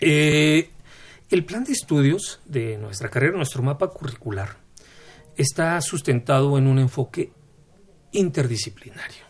Eh, 0.01 0.69
el 1.35 1.45
plan 1.45 1.65
de 1.65 1.73
estudios 1.73 2.41
de 2.45 2.77
nuestra 2.79 3.09
carrera, 3.09 3.37
nuestro 3.37 3.63
mapa 3.63 3.89
curricular, 3.89 4.59
está 5.37 5.81
sustentado 5.81 6.59
en 6.59 6.67
un 6.67 6.79
enfoque 6.79 7.33
interdisciplinario. 8.13 9.25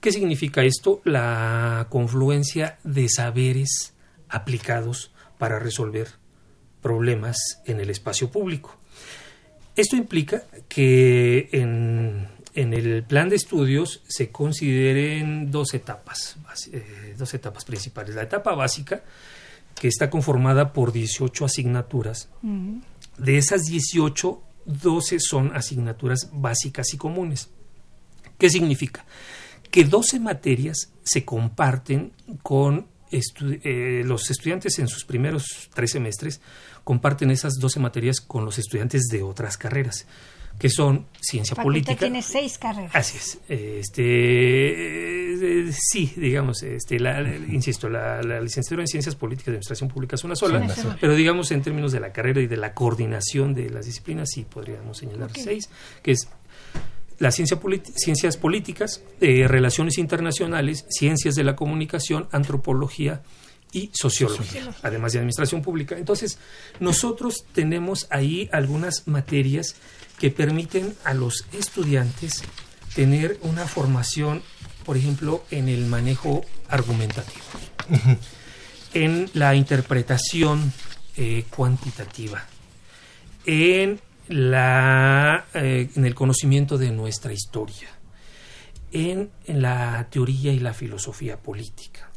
¿Qué 0.00 0.12
significa 0.12 0.62
esto? 0.62 1.02
La 1.04 1.86
confluencia 1.90 2.78
de 2.84 3.08
saberes 3.10 3.94
aplicados 4.30 5.12
para 5.36 5.58
resolver 5.58 6.08
problemas 6.80 7.36
en 7.66 7.80
el 7.80 7.90
espacio 7.90 8.30
público. 8.30 8.78
Esto 9.76 9.96
implica 9.96 10.44
que 10.68 11.50
en, 11.52 12.28
el 12.54 13.04
plan 13.04 13.28
de 13.28 13.36
estudios 13.36 14.02
se 14.08 14.30
consideren 14.30 15.50
dos 15.50 15.74
etapas, 15.74 16.36
eh, 16.72 17.14
dos 17.18 17.34
etapas 17.34 17.64
principales. 17.64 18.14
La 18.14 18.22
etapa 18.22 18.54
básica, 18.54 19.02
que 19.80 19.88
está 19.88 20.10
conformada 20.10 20.74
por 20.74 20.92
18 20.92 21.46
asignaturas. 21.46 22.28
De 23.16 23.38
esas 23.38 23.62
18, 23.62 24.42
12 24.66 25.16
son 25.20 25.56
asignaturas 25.56 26.28
básicas 26.34 26.92
y 26.92 26.98
comunes. 26.98 27.48
¿Qué 28.36 28.50
significa? 28.50 29.06
Que 29.70 29.84
12 29.84 30.20
materias 30.20 30.92
se 31.02 31.24
comparten 31.24 32.12
con 32.42 32.88
eh, 33.10 34.02
los 34.04 34.30
estudiantes 34.30 34.78
en 34.78 34.86
sus 34.86 35.06
primeros 35.06 35.70
tres 35.72 35.92
semestres 35.92 36.42
comparten 36.84 37.30
esas 37.30 37.54
12 37.54 37.80
materias 37.80 38.20
con 38.20 38.44
los 38.44 38.58
estudiantes 38.58 39.04
de 39.10 39.22
otras 39.22 39.56
carreras 39.56 40.06
que 40.58 40.68
son 40.68 41.06
ciencia 41.20 41.56
política. 41.56 41.96
tiene 41.96 42.22
seis 42.22 42.58
carreras. 42.58 42.94
Así 42.94 43.16
es. 43.16 43.38
Este, 43.48 45.68
eh, 45.68 45.72
sí, 45.72 46.12
digamos, 46.16 46.62
este, 46.62 46.96
insisto, 47.48 47.88
la, 47.88 48.20
licenciatura 48.22 48.82
en 48.82 48.88
ciencias 48.88 49.14
políticas 49.14 49.48
y 49.48 49.50
administración 49.52 49.88
pública 49.88 50.16
es 50.16 50.24
una 50.24 50.36
sola, 50.36 50.66
pero 51.00 51.14
digamos 51.14 51.50
en 51.50 51.62
términos 51.62 51.92
de 51.92 52.00
la 52.00 52.12
carrera 52.12 52.40
y 52.40 52.46
de 52.46 52.56
la 52.56 52.74
coordinación 52.74 53.54
de 53.54 53.70
las 53.70 53.86
disciplinas 53.86 54.30
sí 54.34 54.44
podríamos 54.44 54.98
señalar 54.98 55.30
seis, 55.34 55.70
que 56.02 56.12
es 56.12 56.28
la 57.18 57.30
ciencia 57.30 57.58
ciencias 57.96 58.36
políticas, 58.36 59.02
eh, 59.20 59.46
relaciones 59.46 59.98
internacionales, 59.98 60.86
ciencias 60.88 61.34
de 61.34 61.44
la 61.44 61.54
comunicación, 61.54 62.28
antropología 62.32 63.22
y 63.72 63.90
sociología, 63.92 64.74
además 64.82 65.12
de 65.12 65.18
administración 65.18 65.62
pública. 65.62 65.96
Entonces, 65.96 66.38
nosotros 66.80 67.44
tenemos 67.52 68.06
ahí 68.10 68.48
algunas 68.52 69.06
materias 69.06 69.76
que 70.20 70.30
permiten 70.30 70.94
a 71.04 71.14
los 71.14 71.46
estudiantes 71.52 72.44
tener 72.94 73.38
una 73.42 73.66
formación, 73.66 74.42
por 74.84 74.96
ejemplo, 74.96 75.44
en 75.50 75.68
el 75.68 75.86
manejo 75.86 76.44
argumentativo, 76.68 77.44
en 78.94 79.30
la 79.34 79.54
interpretación 79.54 80.72
eh, 81.16 81.44
cuantitativa, 81.50 82.44
en, 83.46 84.00
la, 84.28 85.46
eh, 85.54 85.88
en 85.96 86.04
el 86.04 86.14
conocimiento 86.14 86.78
de 86.78 86.90
nuestra 86.90 87.32
historia, 87.32 87.88
en 88.92 89.30
la 89.46 90.06
teoría 90.10 90.52
y 90.52 90.58
la 90.58 90.74
filosofía 90.74 91.38
política 91.38 92.10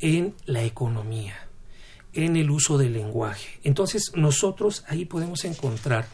en 0.00 0.34
la 0.46 0.64
economía, 0.64 1.34
en 2.12 2.36
el 2.36 2.50
uso 2.50 2.78
del 2.78 2.94
lenguaje. 2.94 3.60
Entonces 3.62 4.12
nosotros 4.14 4.84
ahí 4.88 5.04
podemos 5.04 5.44
encontrar 5.44 6.06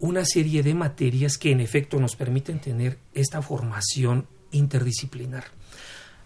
una 0.00 0.24
serie 0.24 0.62
de 0.62 0.74
materias 0.74 1.38
que 1.38 1.50
en 1.50 1.60
efecto 1.60 1.98
nos 1.98 2.16
permiten 2.16 2.60
tener 2.60 2.98
esta 3.14 3.42
formación 3.42 4.26
interdisciplinar. 4.52 5.44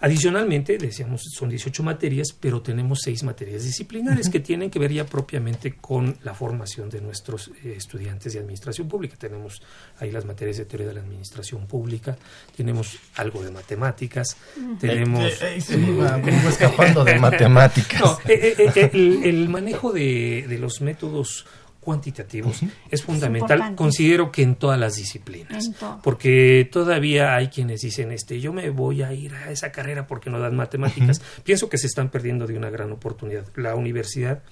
Adicionalmente, 0.02 0.78
decíamos, 0.78 1.22
son 1.32 1.48
18 1.48 1.80
materias, 1.84 2.36
pero 2.38 2.60
tenemos 2.60 3.02
seis 3.04 3.22
materias 3.22 3.62
disciplinares 3.62 4.28
que 4.30 4.40
tienen 4.40 4.68
que 4.68 4.80
ver 4.80 4.92
ya 4.92 5.06
propiamente 5.06 5.76
con 5.76 6.16
la 6.24 6.34
formación 6.34 6.90
de 6.90 7.00
nuestros 7.00 7.52
eh, 7.62 7.74
estudiantes 7.76 8.32
de 8.32 8.40
administración 8.40 8.88
pública. 8.88 9.14
Tenemos 9.16 9.62
ahí 10.00 10.10
las 10.10 10.24
materias 10.24 10.56
de 10.56 10.64
teoría 10.64 10.88
de 10.88 10.94
la 10.94 11.02
administración 11.02 11.68
pública, 11.68 12.18
tenemos 12.56 12.98
algo 13.14 13.44
de 13.44 13.52
matemáticas, 13.52 14.36
tenemos... 14.80 15.40
Eh, 15.40 15.58
eh, 15.70 16.42
escapando 16.48 17.04
de 17.04 17.20
matemáticas. 17.20 18.18
el, 18.26 19.48
manejo 19.48 19.92
de, 19.92 20.46
de 20.48 20.58
los 20.58 20.80
métodos 20.80 21.46
cuantitativos 21.82 22.60
es 22.90 23.02
fundamental, 23.02 23.74
considero 23.74 24.30
que 24.30 24.42
en 24.42 24.54
todas 24.54 24.78
las 24.78 24.94
disciplinas, 24.94 25.72
porque 26.02 26.68
todavía 26.70 27.34
hay 27.34 27.48
quienes 27.48 27.80
dicen, 27.80 28.12
este, 28.12 28.40
yo 28.40 28.52
me 28.52 28.70
voy 28.70 29.02
a 29.02 29.12
ir 29.12 29.34
a 29.34 29.50
esa 29.50 29.72
carrera 29.72 30.06
porque 30.06 30.30
no 30.30 30.38
dan 30.38 30.54
matemáticas. 30.54 31.20
Pienso 31.42 31.68
que 31.68 31.78
se 31.78 31.88
están 31.88 32.08
perdiendo 32.08 32.46
de 32.46 32.56
una 32.56 32.70
gran 32.70 32.92
oportunidad. 32.92 33.46
La 33.56 33.74
universidad, 33.74 34.42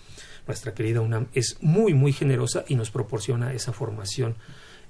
nuestra 0.46 0.74
querida 0.74 1.00
UNAM, 1.00 1.28
es 1.32 1.58
muy, 1.60 1.94
muy 1.94 2.12
generosa 2.12 2.64
y 2.66 2.74
nos 2.74 2.90
proporciona 2.90 3.52
esa 3.52 3.72
formación 3.72 4.34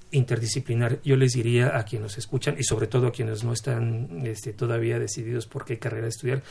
interdisciplinar. 0.09 0.99
Yo 1.03 1.15
les 1.17 1.33
diría 1.33 1.77
a 1.77 1.85
quienes 1.85 2.03
nos 2.03 2.17
escuchan 2.17 2.55
y 2.57 2.63
sobre 2.63 2.87
todo 2.87 3.07
a 3.07 3.11
quienes 3.11 3.43
no 3.43 3.53
están 3.53 4.25
este, 4.25 4.51
todavía 4.51 4.97
decididos 4.97 5.45
por 5.45 5.63
qué 5.63 5.77
carrera 5.77 6.07
estudiar, 6.07 6.41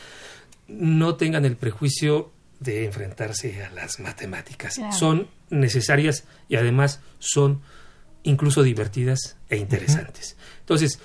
no 0.69 1.17
tengan 1.17 1.45
el 1.45 1.57
prejuicio 1.57 2.31
de 2.61 2.85
enfrentarse 2.85 3.65
a 3.65 3.71
las 3.71 3.99
matemáticas. 3.99 4.79
Son 4.93 5.29
necesarias 5.49 6.25
y 6.49 6.57
además 6.57 7.01
son 7.19 7.63
incluso 8.23 8.63
divertidas 8.63 9.37
e 9.49 9.57
interesantes. 9.57 10.37
Entonces, 10.61 11.01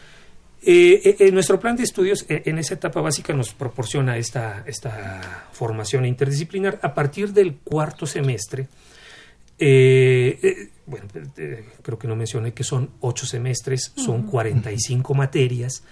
eh, 0.61 0.99
eh, 1.03 1.15
eh, 1.19 1.31
nuestro 1.31 1.59
plan 1.59 1.75
de 1.75 1.83
estudios 1.83 2.25
en 2.27 2.57
esa 2.57 2.73
etapa 2.73 2.99
básica 2.99 3.33
nos 3.33 3.53
proporciona 3.53 4.17
esta, 4.17 4.63
esta 4.67 5.47
formación 5.53 6.05
interdisciplinar. 6.05 6.79
A 6.81 6.93
partir 6.93 7.31
del 7.33 7.55
cuarto 7.57 8.05
semestre, 8.05 8.67
bueno, 10.85 11.07
creo 11.81 11.97
que 11.97 12.07
no 12.07 12.17
mencioné 12.17 12.53
que 12.53 12.65
son 12.65 12.91
ocho 12.99 13.25
semestres, 13.25 13.93
son 13.95 14.23
45 14.23 15.13
materias. 15.13 15.83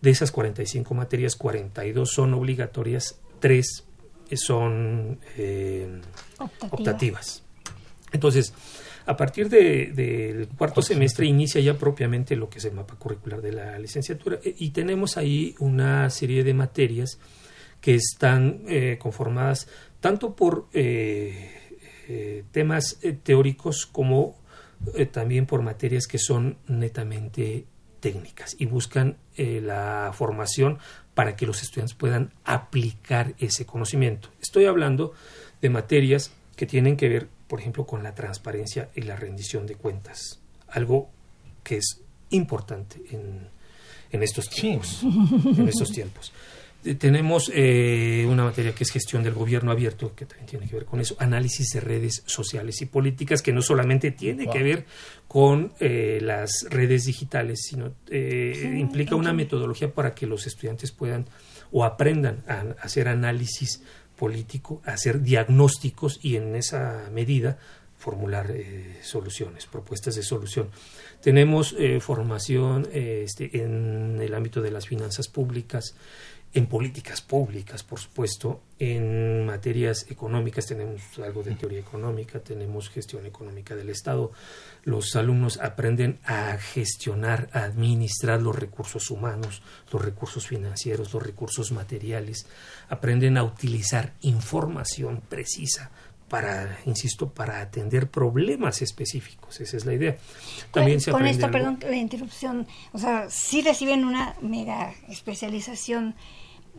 De 0.00 0.10
esas 0.10 0.32
45 0.32 0.94
materias, 0.94 1.36
42 1.36 2.10
son 2.10 2.34
obligatorias, 2.34 3.20
tres 3.38 3.84
son 4.36 5.18
optativas. 6.70 7.42
Entonces, 8.12 8.52
a 9.06 9.16
partir 9.16 9.48
del 9.48 10.48
cuarto 10.56 10.82
semestre 10.82 11.26
inicia 11.26 11.60
ya 11.60 11.74
propiamente 11.74 12.36
lo 12.36 12.48
que 12.48 12.58
es 12.58 12.64
el 12.64 12.72
mapa 12.72 12.94
curricular 12.96 13.42
de 13.42 13.52
la 13.52 13.78
licenciatura 13.78 14.38
e, 14.42 14.54
y 14.58 14.70
tenemos 14.70 15.16
ahí 15.16 15.54
una 15.58 16.08
serie 16.10 16.44
de 16.44 16.54
materias 16.54 17.18
que 17.80 17.94
están 17.94 18.62
eh, 18.68 18.98
conformadas 19.00 19.68
tanto 20.00 20.36
por 20.36 20.68
eh, 20.72 21.80
eh, 22.08 22.44
temas 22.52 22.98
teóricos 23.22 23.86
como 23.86 24.40
también 25.12 25.46
por 25.46 25.62
materias 25.62 26.08
que 26.08 26.18
son 26.18 26.58
netamente 26.66 27.66
técnicas 28.00 28.56
y 28.58 28.66
buscan 28.66 29.16
la 29.36 30.10
formación 30.12 30.80
para 31.14 31.36
que 31.36 31.46
los 31.46 31.62
estudiantes 31.62 31.96
puedan 31.96 32.32
aplicar 32.44 33.34
ese 33.38 33.66
conocimiento. 33.66 34.30
Estoy 34.40 34.64
hablando 34.64 35.12
de 35.60 35.70
materias 35.70 36.32
que 36.56 36.66
tienen 36.66 36.96
que 36.96 37.08
ver 37.08 37.28
por 37.52 37.60
ejemplo, 37.60 37.84
con 37.84 38.02
la 38.02 38.14
transparencia 38.14 38.88
y 38.94 39.02
la 39.02 39.14
rendición 39.14 39.66
de 39.66 39.74
cuentas, 39.74 40.40
algo 40.68 41.10
que 41.62 41.76
es 41.76 42.00
importante 42.30 43.02
en, 43.10 44.22
estos 44.22 44.48
tiempos. 44.48 45.02
En 45.02 45.68
estos 45.68 45.90
tiempos. 45.92 46.32
Eh, 46.84 46.94
tenemos 46.94 47.50
eh, 47.54 48.26
una 48.28 48.44
materia 48.44 48.74
que 48.74 48.84
es 48.84 48.90
gestión 48.90 49.22
del 49.22 49.34
gobierno 49.34 49.70
abierto, 49.70 50.14
que 50.14 50.26
también 50.26 50.46
tiene 50.46 50.68
que 50.68 50.76
ver 50.76 50.84
con 50.84 51.00
eso, 51.00 51.16
análisis 51.18 51.68
de 51.70 51.80
redes 51.80 52.22
sociales 52.26 52.80
y 52.82 52.86
políticas, 52.86 53.42
que 53.42 53.52
no 53.52 53.62
solamente 53.62 54.10
tiene 54.10 54.48
que 54.48 54.62
ver 54.62 54.84
con 55.28 55.72
eh, 55.80 56.18
las 56.22 56.66
redes 56.68 57.04
digitales, 57.04 57.60
sino 57.62 57.94
implica 58.10 59.14
una 59.14 59.32
metodología 59.32 59.92
para 59.92 60.14
que 60.14 60.26
los 60.26 60.46
estudiantes 60.46 60.92
puedan 60.92 61.26
o 61.70 61.84
aprendan 61.84 62.42
a 62.46 62.74
hacer 62.82 63.08
análisis 63.08 63.82
político, 64.16 64.82
hacer 64.84 65.22
diagnósticos 65.22 66.20
y 66.22 66.36
en 66.36 66.54
esa 66.54 67.08
medida 67.12 67.58
formular 68.02 68.50
eh, 68.50 68.98
soluciones, 69.02 69.66
propuestas 69.66 70.16
de 70.16 70.24
solución. 70.24 70.68
Tenemos 71.20 71.74
eh, 71.78 72.00
formación 72.00 72.88
eh, 72.92 73.22
este, 73.24 73.62
en 73.62 74.18
el 74.20 74.34
ámbito 74.34 74.60
de 74.60 74.72
las 74.72 74.88
finanzas 74.88 75.28
públicas, 75.28 75.94
en 76.54 76.66
políticas 76.66 77.22
públicas, 77.22 77.82
por 77.82 77.98
supuesto, 77.98 78.60
en 78.78 79.46
materias 79.46 80.06
económicas, 80.10 80.66
tenemos 80.66 81.00
algo 81.24 81.42
de 81.42 81.54
teoría 81.54 81.80
económica, 81.80 82.40
tenemos 82.40 82.90
gestión 82.90 83.24
económica 83.24 83.74
del 83.74 83.88
Estado. 83.88 84.32
Los 84.84 85.16
alumnos 85.16 85.58
aprenden 85.60 86.18
a 86.24 86.58
gestionar, 86.58 87.48
a 87.54 87.60
administrar 87.60 88.42
los 88.42 88.54
recursos 88.54 89.10
humanos, 89.10 89.62
los 89.90 90.04
recursos 90.04 90.46
financieros, 90.46 91.14
los 91.14 91.22
recursos 91.22 91.72
materiales, 91.72 92.46
aprenden 92.88 93.38
a 93.38 93.44
utilizar 93.44 94.12
información 94.20 95.22
precisa 95.26 95.90
para, 96.28 96.78
insisto, 96.86 97.30
para 97.30 97.60
atender 97.60 98.10
problemas 98.10 98.82
específicos. 98.82 99.60
Esa 99.60 99.76
es 99.76 99.86
la 99.86 99.94
idea. 99.94 100.16
También 100.70 101.00
con, 101.00 101.12
con 101.12 101.26
esto, 101.26 101.50
perdón, 101.50 101.78
la 101.82 101.96
interrupción, 101.96 102.66
o 102.92 102.98
sea, 102.98 103.30
sí 103.30 103.62
reciben 103.62 104.04
una 104.04 104.34
mega 104.40 104.94
especialización 105.08 106.14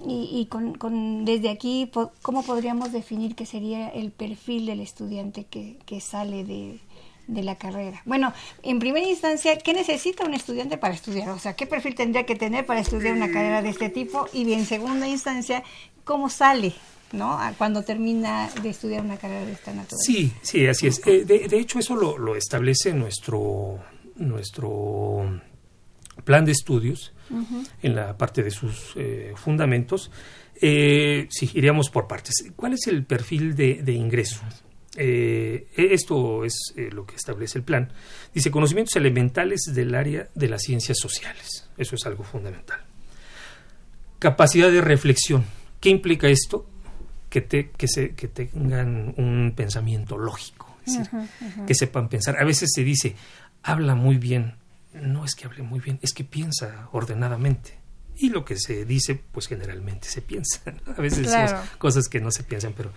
y, 0.05 0.47
con, 0.47 1.23
desde 1.23 1.49
aquí, 1.49 1.89
¿cómo 2.21 2.43
podríamos 2.43 2.91
definir 2.91 3.35
qué 3.35 3.45
sería 3.45 3.89
el 3.89 4.11
perfil 4.11 4.65
del 4.65 4.79
estudiante 4.79 5.45
que, 5.45 6.01
sale 6.01 6.43
de, 6.43 6.79
la 7.27 7.55
carrera? 7.55 8.01
Bueno, 8.05 8.33
en 8.63 8.79
primera 8.79 9.07
instancia, 9.07 9.57
¿qué 9.59 9.73
necesita 9.73 10.25
un 10.25 10.33
estudiante 10.33 10.77
para 10.77 10.93
estudiar? 10.93 11.29
O 11.29 11.39
sea, 11.39 11.55
¿qué 11.55 11.67
perfil 11.67 11.95
tendría 11.95 12.25
que 12.25 12.35
tener 12.35 12.65
para 12.65 12.79
estudiar 12.79 13.13
una 13.13 13.27
carrera 13.27 13.61
de 13.61 13.69
este 13.69 13.89
tipo? 13.89 14.27
Y 14.33 14.51
en 14.53 14.65
segunda 14.65 15.07
instancia, 15.07 15.63
¿cómo 16.03 16.29
sale? 16.29 16.73
¿no? 17.11 17.39
Cuando 17.59 17.83
termina 17.83 18.49
de 18.63 18.69
estudiar 18.69 19.01
una 19.01 19.17
carrera 19.17 19.45
de 19.45 19.53
esta 19.53 19.71
naturaleza. 19.71 20.03
Sí, 20.03 20.33
sí, 20.41 20.65
así 20.65 20.87
es. 20.87 21.05
Eh, 21.05 21.23
de, 21.23 21.47
de, 21.47 21.59
hecho, 21.59 21.77
eso 21.77 21.95
lo, 21.95 22.17
lo 22.17 22.35
establece 22.35 22.91
nuestro, 22.93 23.79
nuestro 24.15 25.39
plan 26.23 26.45
de 26.45 26.51
estudios, 26.51 27.13
en 27.81 27.95
la 27.95 28.17
parte 28.17 28.43
de 28.43 28.51
sus 28.51 28.93
eh, 28.95 29.33
fundamentos. 29.35 30.11
Eh, 30.61 31.27
sí, 31.29 31.49
iríamos 31.53 31.89
por 31.89 32.07
partes. 32.07 32.35
¿Cuál 32.55 32.73
es 32.73 32.87
el 32.87 33.05
perfil 33.05 33.55
de, 33.55 33.91
ingreso? 33.91 34.41
Eh, 34.95 35.67
esto 35.75 36.45
es 36.45 36.73
lo 36.91 37.05
que 37.05 37.15
establece 37.15 37.57
el 37.57 37.63
plan. 37.63 37.91
Dice 38.33 38.51
conocimientos 38.51 38.95
elementales 38.95 39.71
del 39.73 39.95
área 39.95 40.29
de 40.33 40.49
las 40.49 40.61
ciencias 40.61 40.97
sociales. 40.99 41.69
Eso 41.77 41.95
es 41.95 42.05
algo 42.05 42.23
fundamental. 42.23 42.79
Capacidad 44.19 44.71
de 44.71 44.81
reflexión. 44.81 45.43
¿Qué 45.79 45.89
implica 45.89 46.27
esto? 46.27 46.69
Que, 47.29 47.41
te, 47.41 47.71
que, 47.71 47.87
se, 47.87 48.15
que 48.15 48.27
tengan 48.27 49.15
un 49.17 49.53
pensamiento 49.55 50.19
lógico, 50.19 50.77
es 50.85 50.99
decir, 50.99 51.09
que 51.65 51.73
sepan 51.73 52.07
pensar. 52.07 52.37
A 52.39 52.45
veces 52.45 52.69
se 52.73 52.83
dice, 52.83 53.15
habla 53.63 53.95
muy 53.95 54.17
bien, 54.17 54.53
no 54.93 55.25
es 55.25 55.35
que 55.35 55.45
hable 55.45 55.63
muy 55.63 55.79
bien, 55.79 55.99
es 56.01 56.13
que 56.13 56.23
piensa 56.23 56.89
ordenadamente. 56.91 57.83
Y 58.15 58.29
lo 58.29 58.45
que 58.45 58.57
se 58.57 58.85
dice, 58.85 59.15
pues 59.15 59.47
generalmente 59.47 60.07
se 60.07 60.21
piensa. 60.21 60.61
A 60.95 61.01
veces 61.01 61.23
decimos 61.23 61.53
cosas 61.79 62.07
que 62.07 62.19
no 62.21 62.29
se 62.29 62.43
piensan, 62.43 62.73
pero 62.77 62.91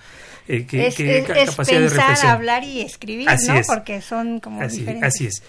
eh, 0.46 0.66
que, 0.66 0.88
es, 0.88 0.94
capacidad 0.94 1.80
de 1.80 1.88
reflexión. 1.88 2.30
hablar 2.30 2.64
y 2.64 2.82
escribir, 2.82 3.26
¿no? 3.26 3.60
Porque 3.66 4.02
son 4.02 4.40
como 4.40 4.60
así, 4.60 4.80
diferentes. 4.80 5.14
Así 5.14 5.26
es. 5.26 5.42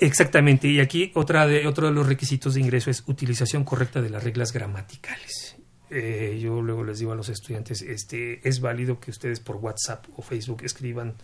Exactamente. 0.00 0.68
Y 0.68 0.80
aquí 0.80 1.12
otra 1.14 1.46
de, 1.46 1.66
otro 1.66 1.88
de 1.88 1.92
los 1.92 2.06
requisitos 2.06 2.54
de 2.54 2.60
ingreso 2.60 2.90
es 2.90 3.04
utilización 3.06 3.64
correcta 3.64 4.00
de 4.00 4.08
las 4.08 4.24
reglas 4.24 4.52
gramaticales. 4.52 5.56
eh, 5.90 6.40
yo 6.42 6.62
luego 6.62 6.82
les 6.82 6.98
digo 6.98 7.12
a 7.12 7.14
los 7.14 7.28
estudiantes, 7.28 7.82
este, 7.82 8.46
es 8.48 8.60
válido 8.60 8.98
que 9.00 9.10
ustedes 9.10 9.38
por 9.38 9.56
WhatsApp 9.56 10.06
o 10.16 10.22
Facebook 10.22 10.62
escriban 10.64 11.14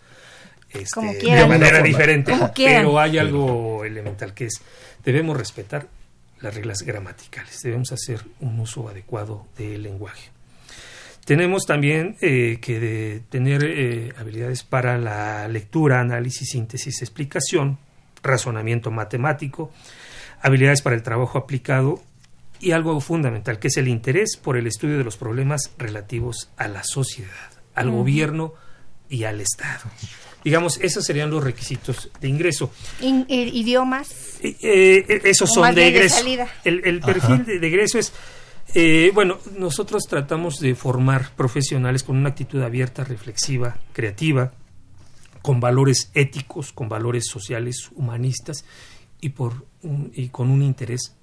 este, 0.73 1.01
de 1.01 1.47
manera 1.47 1.81
diferente, 1.81 2.33
pero 2.55 2.99
hay 2.99 3.17
algo 3.17 3.83
elemental 3.83 4.33
que 4.33 4.45
es, 4.45 4.61
debemos 5.03 5.37
respetar 5.37 5.87
las 6.39 6.55
reglas 6.55 6.79
gramaticales, 6.83 7.61
debemos 7.61 7.91
hacer 7.91 8.21
un 8.39 8.59
uso 8.59 8.89
adecuado 8.89 9.47
del 9.57 9.83
lenguaje. 9.83 10.29
Tenemos 11.25 11.65
también 11.65 12.17
eh, 12.21 12.57
que 12.61 13.21
tener 13.29 13.63
eh, 13.63 14.13
habilidades 14.17 14.63
para 14.63 14.97
la 14.97 15.47
lectura, 15.47 15.99
análisis, 15.99 16.49
síntesis, 16.49 17.01
explicación, 17.01 17.77
razonamiento 18.23 18.89
matemático, 18.89 19.71
habilidades 20.41 20.81
para 20.81 20.95
el 20.95 21.03
trabajo 21.03 21.37
aplicado 21.37 22.01
y 22.59 22.71
algo 22.71 22.99
fundamental, 23.01 23.59
que 23.59 23.67
es 23.67 23.77
el 23.77 23.87
interés 23.87 24.35
por 24.35 24.57
el 24.57 24.67
estudio 24.67 24.97
de 24.97 25.03
los 25.03 25.17
problemas 25.17 25.71
relativos 25.77 26.49
a 26.57 26.67
la 26.67 26.83
sociedad, 26.83 27.51
al 27.75 27.91
gobierno 27.91 28.53
y 29.09 29.23
al 29.23 29.41
Estado. 29.41 29.89
Digamos, 30.43 30.79
esos 30.81 31.05
serían 31.05 31.29
los 31.29 31.43
requisitos 31.43 32.09
de 32.19 32.27
ingreso. 32.27 32.71
Eh, 33.01 33.25
¿Idiomas? 33.29 34.09
Eh, 34.41 34.55
eh, 34.61 35.21
esos 35.25 35.51
son 35.53 35.73
de 35.75 35.87
egreso. 35.87 36.23
el, 36.63 36.99
perfil 36.99 37.45
de, 37.45 37.59
de, 37.59 37.67
egreso 37.67 37.99
es, 37.99 38.11
bueno, 39.13 39.37
nosotros 39.57 40.03
tratamos 40.09 40.59
de 40.59 40.73
formar 40.75 41.31
profesionales 41.35 42.03
con 42.03 42.17
una 42.17 42.29
actitud 42.29 42.61
abierta, 42.61 43.03
reflexiva, 43.03 43.77
creativa, 43.93 44.51
con 45.41 45.59
valores 45.59 46.09
éticos, 46.13 46.71
con 46.71 46.89
valores 46.89 47.25
sociales, 47.27 47.89
humanistas 47.95 48.65
y, 49.19 49.29
por 49.29 49.65
y 50.13 50.29
con 50.29 50.49
un 50.49 50.61
interés 50.61 51.15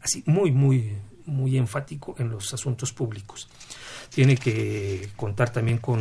así 0.00 0.22
muy, 0.26 0.50
muy, 0.50 0.96
muy 1.26 1.56
enfático 1.56 2.14
en 2.18 2.30
los 2.30 2.52
asuntos 2.52 2.92
públicos. 2.92 3.48
Tiene 4.14 4.36
que 4.36 5.08
contar 5.16 5.50
también 5.50 5.78
con 5.78 6.00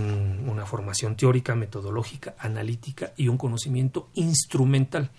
una 0.49 0.65
formación 0.65 1.15
teórica, 1.15 1.55
metodológica, 1.55 2.35
analítica 2.37 3.13
y 3.15 3.27
un 3.27 3.37
conocimiento 3.37 4.09
instrumental. 4.15 5.09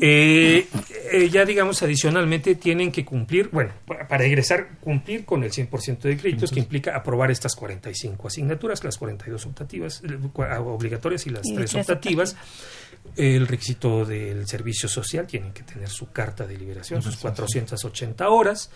Eh, 0.00 0.66
eh, 1.12 1.28
ya 1.30 1.44
digamos 1.44 1.82
adicionalmente 1.82 2.56
tienen 2.56 2.90
que 2.90 3.04
cumplir, 3.04 3.48
bueno, 3.50 3.72
para 4.08 4.24
egresar, 4.24 4.78
cumplir 4.80 5.24
con 5.24 5.44
el 5.44 5.52
100% 5.52 6.00
de 6.00 6.16
créditos 6.16 6.50
que 6.50 6.58
implica 6.58 6.96
aprobar 6.96 7.30
estas 7.30 7.54
45 7.54 8.26
asignaturas, 8.26 8.82
las 8.82 8.98
42 8.98 9.46
optativas, 9.46 10.02
eh, 10.04 10.18
obligatorias 10.58 11.26
y 11.26 11.30
las 11.30 11.42
tres 11.42 11.74
optativas. 11.74 12.36
el 13.16 13.46
requisito 13.48 14.04
del 14.04 14.46
servicio 14.46 14.88
social, 14.88 15.26
tienen 15.26 15.52
que 15.52 15.62
tener 15.62 15.88
su 15.88 16.10
carta 16.12 16.46
de 16.46 16.56
liberación, 16.56 17.02
sus 17.02 17.16
480 17.16 18.28
horas, 18.28 18.70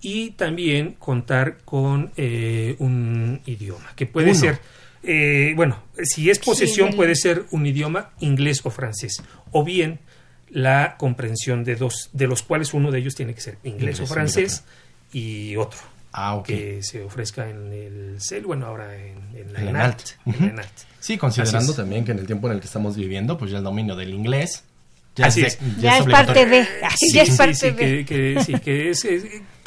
y 0.00 0.30
también 0.30 0.92
contar 0.92 1.58
con 1.64 2.12
eh, 2.16 2.76
un 2.78 3.40
idioma, 3.46 3.92
que 3.96 4.06
puede 4.06 4.34
ser, 4.34 4.60
eh, 5.02 5.52
bueno, 5.56 5.82
si 6.02 6.30
es 6.30 6.38
posesión 6.38 6.94
puede 6.94 7.16
ser 7.16 7.46
un 7.50 7.66
idioma 7.66 8.10
inglés 8.20 8.60
o 8.64 8.70
francés, 8.70 9.22
o 9.50 9.64
bien 9.64 9.98
la 10.50 10.96
comprensión 10.98 11.64
de 11.64 11.76
dos, 11.76 12.10
de 12.12 12.26
los 12.26 12.42
cuales 12.42 12.74
uno 12.74 12.90
de 12.90 13.00
ellos 13.00 13.14
tiene 13.14 13.34
que 13.34 13.40
ser 13.40 13.58
inglés, 13.64 14.00
o 14.00 14.06
francés 14.06 14.64
y 15.12 15.56
otro. 15.56 15.80
Ah, 16.10 16.42
que 16.44 16.82
se 16.82 17.02
ofrezca 17.02 17.50
en 17.50 17.70
el 17.70 18.16
CEL, 18.20 18.46
bueno, 18.46 18.66
ahora 18.66 18.96
en, 18.96 19.18
en 19.36 19.52
la 19.52 19.60
ENALT. 19.60 20.00
Sí, 21.00 21.18
considerando 21.18 21.74
también 21.74 22.04
que 22.04 22.12
en 22.12 22.18
el 22.18 22.26
tiempo 22.26 22.48
en 22.48 22.54
el 22.54 22.60
que 22.60 22.66
estamos 22.66 22.96
viviendo, 22.96 23.36
pues 23.36 23.50
ya 23.50 23.58
el 23.58 23.64
dominio 23.64 23.94
del 23.94 24.14
inglés 24.14 24.64
ya, 25.18 25.26
es, 25.26 25.58
ya, 25.80 25.98
es, 25.98 26.06
parte 26.06 26.46
de. 26.46 26.64
Sí, 26.96 27.12
ya 27.12 27.22
es 27.22 27.36
parte 27.36 27.72
de. 27.72 28.04
Que, 28.04 28.38
sí, 28.44 28.54
que 28.54 28.90
es, 28.90 29.06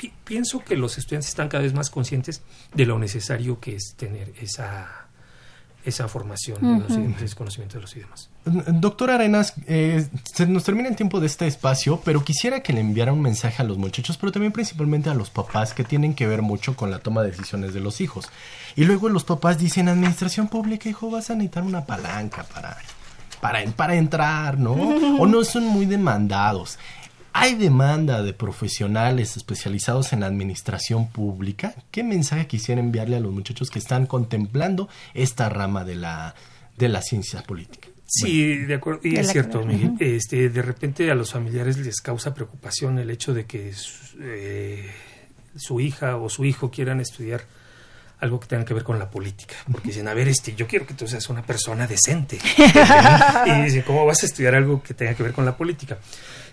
pienso 0.10 0.64
que 0.64 0.76
los 0.76 0.98
estudiantes 0.98 1.30
están 1.30 1.50
cada 1.50 1.64
vez 1.64 1.74
más 1.74 1.90
conscientes 1.90 2.42
de 2.74 2.86
lo 2.86 2.98
necesario 3.00 3.60
que 3.60 3.76
es 3.76 3.96
tener 3.98 4.34
esa 4.42 5.08
esa 5.84 6.08
formación 6.08 6.64
en 6.64 6.84
los 6.84 6.92
idiomas, 6.92 7.22
ese 7.22 7.36
conocimiento 7.36 7.78
de 7.78 7.82
los 7.82 7.96
idiomas. 7.96 8.30
Doctor 8.46 9.10
Arenas, 9.10 9.54
eh, 9.68 10.08
se 10.24 10.46
nos 10.46 10.64
termina 10.64 10.90
el 10.90 10.96
tiempo 10.96 11.20
de 11.20 11.28
este 11.28 11.48
espacio, 11.48 12.02
pero 12.04 12.24
quisiera 12.24 12.62
que 12.62 12.74
le 12.74 12.82
enviara 12.82 13.14
un 13.14 13.22
mensaje 13.22 13.62
a 13.62 13.66
los 13.66 13.78
muchachos, 13.78 14.18
pero 14.18 14.32
también 14.32 14.52
principalmente 14.52 15.10
a 15.10 15.16
los 15.16 15.30
papás 15.30 15.74
que 15.74 15.84
tienen 15.84 16.14
que 16.14 16.28
ver 16.28 16.42
mucho 16.42 16.76
con 16.76 16.92
la 16.92 17.00
toma 17.00 17.24
de 17.24 17.32
decisiones 17.32 17.74
de 17.74 17.80
los 17.80 18.00
hijos. 18.02 18.30
Y 18.76 18.84
luego 18.84 19.10
los 19.10 19.24
papás 19.24 19.58
dicen, 19.58 19.90
administración 19.90 20.48
pública, 20.48 20.88
hijo, 20.88 21.10
vas 21.10 21.30
a 21.30 21.34
necesitar 21.34 21.64
una 21.64 21.86
palanca 21.86 22.44
para, 22.44 22.78
para, 23.42 23.66
para 23.72 23.96
entrar, 23.96 24.60
¿no? 24.60 24.74
O 25.20 25.26
no 25.26 25.44
son 25.44 25.66
muy 25.66 25.86
demandados. 25.86 26.78
¿Hay 27.34 27.56
demanda 27.56 28.24
de 28.24 28.34
profesionales 28.34 29.38
especializados 29.38 30.14
en 30.14 30.24
administración 30.24 31.10
pública? 31.10 31.74
¿Qué 31.92 32.04
mensaje 32.04 32.48
quisiera 32.48 32.82
enviarle 32.82 33.16
a 33.16 33.20
los 33.20 33.32
muchachos 33.32 33.70
que 33.70 33.80
están 33.80 34.06
contemplando 34.06 34.90
esta 35.14 35.50
rama 35.50 35.86
de 35.86 35.96
la, 35.96 36.36
de 36.78 36.90
la 36.90 37.02
ciencia 37.02 37.42
política? 37.44 37.88
Sí, 38.06 38.58
de 38.58 38.74
acuerdo, 38.76 39.00
y 39.04 39.16
es 39.16 39.32
cierto, 39.32 39.64
Miguel. 39.64 39.94
Este, 40.00 40.50
de 40.50 40.62
repente 40.62 41.10
a 41.10 41.16
los 41.16 41.32
familiares 41.32 41.78
les 41.78 42.02
causa 42.02 42.34
preocupación 42.34 43.00
el 43.00 43.10
hecho 43.10 43.34
de 43.34 43.46
que 43.46 43.74
eh, 44.20 44.92
su 45.56 45.80
hija 45.80 46.18
o 46.18 46.28
su 46.28 46.44
hijo 46.44 46.70
quieran 46.70 47.00
estudiar 47.00 47.46
algo 48.20 48.40
que 48.40 48.48
tenga 48.48 48.66
que 48.66 48.74
ver 48.74 48.84
con 48.84 49.00
la 49.00 49.10
política, 49.10 49.56
porque 49.72 49.88
dicen, 49.88 50.08
a 50.08 50.14
ver, 50.14 50.28
este, 50.28 50.54
yo 50.54 50.68
quiero 50.68 50.86
que 50.86 50.94
tú 50.94 51.08
seas 51.08 51.28
una 51.30 51.42
persona 51.42 51.88
decente. 51.88 52.38
y 53.46 53.62
dicen, 53.64 53.82
¿cómo 53.82 54.06
vas 54.06 54.22
a 54.22 54.26
estudiar 54.26 54.56
algo 54.56 54.84
que 54.84 54.94
tenga 54.94 55.16
que 55.16 55.24
ver 55.24 55.32
con 55.32 55.46
la 55.46 55.56
política? 55.58 55.98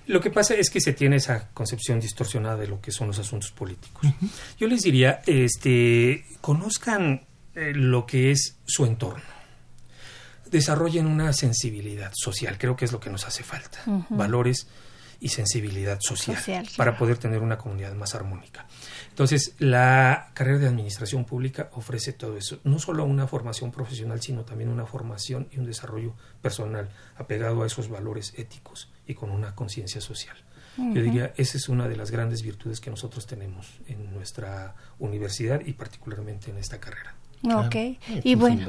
Lo 0.08 0.22
que 0.22 0.30
pasa 0.30 0.54
es 0.54 0.70
que 0.70 0.80
se 0.80 0.94
tiene 0.94 1.16
esa 1.16 1.48
concepción 1.50 2.00
distorsionada 2.00 2.56
de 2.56 2.66
lo 2.66 2.80
que 2.80 2.90
son 2.90 3.08
los 3.08 3.18
asuntos 3.18 3.50
políticos. 3.50 4.10
Yo 4.58 4.66
les 4.66 4.80
diría, 4.80 5.20
este, 5.26 6.24
conozcan 6.40 7.26
eh, 7.54 7.72
lo 7.74 8.06
que 8.06 8.30
es 8.30 8.56
su 8.64 8.86
entorno. 8.86 9.22
Desarrollen 10.50 11.06
una 11.06 11.34
sensibilidad 11.34 12.10
social, 12.14 12.56
creo 12.56 12.74
que 12.74 12.86
es 12.86 12.92
lo 12.92 13.00
que 13.00 13.10
nos 13.10 13.26
hace 13.26 13.42
falta. 13.42 13.80
Valores 14.08 14.66
y 15.20 15.28
sensibilidad 15.28 15.98
social, 16.00 16.66
para 16.78 16.96
poder 16.96 17.18
tener 17.18 17.40
una 17.42 17.58
comunidad 17.58 17.92
más 17.92 18.14
armónica. 18.14 18.66
Entonces, 19.10 19.56
la 19.58 20.30
carrera 20.32 20.58
de 20.58 20.68
administración 20.68 21.26
pública 21.26 21.68
ofrece 21.72 22.14
todo 22.14 22.38
eso, 22.38 22.60
no 22.64 22.78
solo 22.78 23.04
una 23.04 23.26
formación 23.26 23.72
profesional, 23.72 24.22
sino 24.22 24.44
también 24.44 24.70
una 24.70 24.86
formación 24.86 25.48
y 25.50 25.58
un 25.58 25.66
desarrollo 25.66 26.14
personal 26.40 26.88
apegado 27.16 27.62
a 27.62 27.66
esos 27.66 27.90
valores 27.90 28.32
éticos 28.38 28.88
y 29.08 29.14
con 29.14 29.30
una 29.30 29.56
conciencia 29.56 30.00
social. 30.00 30.36
Yo 30.76 31.02
diría, 31.02 31.32
esa 31.36 31.56
es 31.56 31.68
una 31.68 31.88
de 31.88 31.96
las 31.96 32.12
grandes 32.12 32.42
virtudes 32.42 32.78
que 32.78 32.88
nosotros 32.88 33.26
tenemos 33.26 33.80
en 33.88 34.14
nuestra 34.14 34.76
universidad 35.00 35.60
y 35.66 35.72
particularmente 35.72 36.52
en 36.52 36.58
esta 36.58 36.78
carrera. 36.78 37.14
Ok, 37.52 37.76
y 38.24 38.34
bueno, 38.34 38.66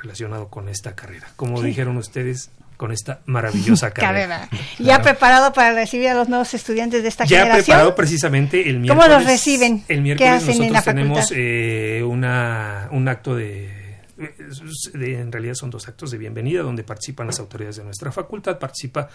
relacionado 0.00 0.48
con 0.48 0.70
esta 0.70 0.94
carrera. 0.94 1.28
Como 1.36 1.60
dijeron 1.60 1.98
ustedes, 1.98 2.50
con 2.78 2.92
esta 2.92 3.20
maravillosa 3.26 3.90
carrera. 3.90 4.48
carrera. 4.48 4.64
Ya 4.78 5.02
preparado 5.02 5.52
para 5.52 5.74
recibir 5.74 6.08
a 6.08 6.14
los 6.14 6.30
nuevos 6.30 6.54
estudiantes 6.54 7.02
de 7.02 7.08
esta 7.10 7.26
ya 7.26 7.40
generación. 7.40 7.60
Ya 7.60 7.64
preparado 7.64 7.94
precisamente 7.94 8.70
el 8.70 8.78
miércoles. 8.80 9.04
¿Cómo 9.04 9.18
los 9.18 9.26
reciben? 9.26 9.84
El 9.86 10.00
miércoles 10.00 10.46
nosotros 10.46 10.82
tenemos 10.82 11.30
eh, 11.36 12.02
una, 12.02 12.88
un 12.90 13.06
acto 13.06 13.36
de 13.36 13.85
en 14.18 15.32
realidad 15.32 15.54
son 15.54 15.70
dos 15.70 15.88
actos 15.88 16.10
de 16.10 16.18
bienvenida 16.18 16.62
donde 16.62 16.84
participan 16.84 17.26
las 17.26 17.38
autoridades 17.38 17.76
de 17.76 17.84
nuestra 17.84 18.10
facultad, 18.12 18.58
participa 18.58 19.08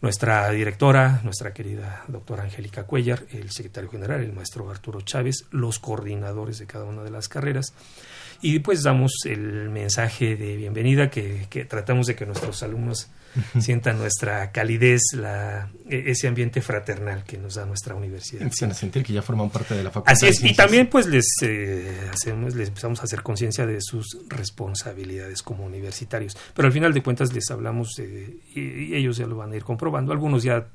nuestra 0.00 0.50
directora, 0.50 1.20
nuestra 1.24 1.52
querida 1.52 2.04
doctora 2.08 2.44
Angélica 2.44 2.84
Cuellar, 2.84 3.24
el 3.30 3.50
secretario 3.50 3.90
general, 3.90 4.22
el 4.22 4.32
maestro 4.32 4.70
Arturo 4.70 5.00
Chávez, 5.00 5.46
los 5.50 5.78
coordinadores 5.78 6.58
de 6.58 6.66
cada 6.66 6.84
una 6.84 7.02
de 7.02 7.10
las 7.10 7.28
carreras 7.28 7.74
y 8.40 8.58
pues 8.60 8.82
damos 8.82 9.12
el 9.24 9.70
mensaje 9.70 10.36
de 10.36 10.56
bienvenida 10.56 11.10
que, 11.10 11.46
que 11.50 11.64
tratamos 11.64 12.06
de 12.06 12.14
que 12.14 12.26
nuestros 12.26 12.62
alumnos 12.62 13.10
sientan 13.60 13.98
nuestra 13.98 14.50
calidez, 14.52 15.00
la, 15.14 15.68
e, 15.88 16.10
ese 16.10 16.28
ambiente 16.28 16.60
fraternal 16.60 17.24
que 17.24 17.38
nos 17.38 17.54
da 17.54 17.64
nuestra 17.64 17.94
universidad. 17.94 18.42
Empiezan 18.42 18.70
a 18.70 18.74
sentir 18.74 19.02
que 19.02 19.12
ya 19.12 19.22
forman 19.22 19.50
parte 19.50 19.74
de 19.74 19.84
la 19.84 19.90
facultad. 19.90 20.12
Así 20.12 20.26
es, 20.26 20.42
y 20.44 20.54
también 20.54 20.88
pues 20.88 21.06
les, 21.06 21.26
eh, 21.42 22.08
hacemos, 22.12 22.54
les 22.54 22.68
empezamos 22.68 23.00
a 23.00 23.04
hacer 23.04 23.22
conciencia 23.22 23.66
de 23.66 23.78
sus 23.80 24.18
responsabilidades 24.28 25.42
como 25.42 25.64
universitarios. 25.64 26.36
Pero 26.54 26.66
al 26.66 26.72
final 26.72 26.92
de 26.92 27.02
cuentas 27.02 27.32
les 27.32 27.50
hablamos 27.50 27.94
de, 27.96 28.38
y, 28.54 28.94
ellos 28.94 29.16
ya 29.16 29.26
lo 29.26 29.36
van 29.36 29.52
a 29.52 29.56
ir 29.56 29.64
comprobando. 29.64 30.12
Algunos 30.12 30.42
ya 30.42 30.66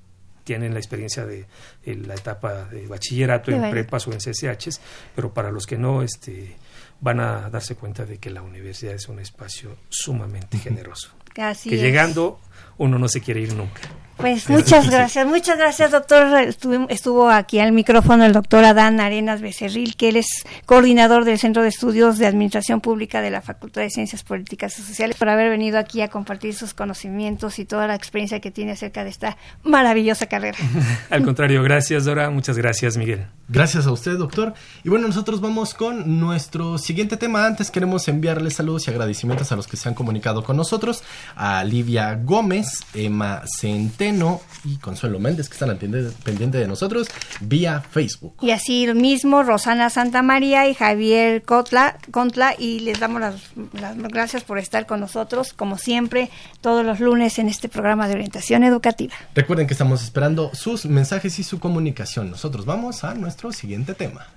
tienen 0.44 0.74
la 0.74 0.80
experiencia 0.80 1.26
de, 1.26 1.46
de 1.86 1.96
la 1.96 2.16
etapa 2.16 2.66
de 2.66 2.88
bachillerato 2.88 3.52
en 3.52 3.70
prepas 3.70 4.08
o 4.08 4.12
en 4.12 4.20
CCHs, 4.20 4.82
pero 5.16 5.34
para 5.34 5.52
los 5.52 5.66
que 5.66 5.78
no, 5.78 6.02
este 6.02 6.58
van 7.02 7.20
a 7.20 7.50
darse 7.50 7.76
cuenta 7.76 8.06
de 8.06 8.18
que 8.18 8.30
la 8.30 8.42
universidad 8.42 8.94
es 8.94 9.08
un 9.08 9.20
espacio 9.20 9.78
sumamente 9.90 10.58
generoso. 10.58 11.12
Así 11.38 11.70
que 11.70 11.76
es. 11.76 11.82
llegando 11.82 12.40
uno 12.78 12.98
no 12.98 13.08
se 13.08 13.22
quiere 13.22 13.42
ir 13.42 13.54
nunca. 13.54 13.82
Pues 14.20 14.50
muchas 14.50 14.90
gracias, 14.90 15.26
muchas 15.26 15.58
gracias 15.58 15.92
doctor. 15.92 16.42
Estuvo, 16.42 16.90
estuvo, 16.90 17.30
aquí 17.30 17.60
al 17.60 17.72
micrófono 17.72 18.26
el 18.26 18.34
doctor 18.34 18.66
Adán 18.66 19.00
Arenas 19.00 19.40
Becerril, 19.40 19.96
que 19.96 20.10
él 20.10 20.18
es 20.18 20.44
coordinador 20.66 21.24
del 21.24 21.40
Centro 21.40 21.64
de 21.64 21.70
Estudios 21.70 22.18
de 22.18 22.28
Administración 22.28 22.82
Pública 22.82 23.22
de 23.22 23.32
la 23.32 23.42
Facultad 23.42 23.82
de 23.82 23.90
Ciencias 23.90 24.24
Políticas 24.24 24.78
y 24.78 24.82
Sociales, 24.82 25.16
por 25.16 25.30
haber 25.30 25.50
venido 25.50 25.80
aquí 25.80 26.02
a 26.02 26.10
compartir 26.10 26.54
sus 26.54 26.74
conocimientos 26.74 27.60
y 27.60 27.66
toda 27.66 27.88
la 27.88 27.96
experiencia 27.96 28.42
que 28.42 28.52
tiene 28.52 28.74
acerca 28.74 29.06
de 29.06 29.10
esta 29.10 29.38
maravillosa 29.64 30.26
carrera. 30.26 30.58
al 31.10 31.24
contrario, 31.24 31.64
gracias 31.64 32.04
Dora, 32.04 32.30
muchas 32.30 32.58
gracias 32.58 32.98
Miguel. 32.98 33.26
Gracias 33.52 33.88
a 33.88 33.92
usted 33.92 34.16
doctor. 34.16 34.54
Y 34.84 34.90
bueno, 34.90 35.08
nosotros 35.08 35.42
vamos 35.42 35.74
con 35.74 36.20
nuestro 36.20 36.78
siguiente 36.78 37.18
tema. 37.18 37.48
Antes 37.48 37.72
queremos 37.72 38.08
enviarles 38.08 38.54
saludos 38.54 38.88
y 38.88 38.92
agradecimientos 38.92 39.52
a 39.52 39.56
los 39.56 39.66
que 39.68 39.76
se 39.76 39.90
han 39.90 39.96
comunicado 39.96 40.44
con 40.44 40.56
nosotros, 40.56 41.04
a 41.36 41.64
Livia 41.64 42.14
Gómez, 42.24 42.68
Emma 42.94 43.42
Centeno, 43.60 44.42
y 44.64 44.78
Consuelo 44.78 45.20
Méndez, 45.20 45.50
que 45.50 45.54
están 45.54 45.72
al 45.72 45.78
pendiente 45.78 46.60
de 46.60 46.68
nosotros, 46.68 47.08
vía 47.40 47.82
Facebook. 47.82 48.36
Y 48.42 48.52
así 48.52 48.86
lo 48.86 48.94
mismo, 48.94 49.42
Rosana 49.42 49.90
Santa 49.90 50.22
María 50.22 50.68
y 50.68 50.76
Javier 50.76 51.42
Cotla, 51.42 51.98
Contla, 52.12 52.54
y 52.56 52.82
les 52.82 53.00
damos 53.00 53.20
las, 53.20 53.36
las 53.74 53.98
gracias 53.98 54.44
por 54.44 54.60
estar 54.60 54.86
con 54.86 55.00
nosotros, 55.00 55.54
como 55.54 55.80
siempre, 55.80 56.30
todos 56.62 56.86
los 56.86 57.00
lunes 57.00 57.40
en 57.40 57.50
este 57.50 57.68
programa 57.68 58.08
de 58.08 58.14
orientación 58.14 58.64
educativa. 58.64 59.16
Recuerden 59.34 59.66
que 59.66 59.74
estamos 59.74 60.04
esperando 60.04 60.52
sus 60.54 60.86
mensajes 60.86 61.40
y 61.40 61.44
su 61.44 61.60
comunicación. 61.60 62.30
Nosotros 62.30 62.66
vamos 62.66 63.04
a 63.04 63.16
nuestro 63.16 63.39
siguiente 63.54 63.94
tema. 63.94 64.28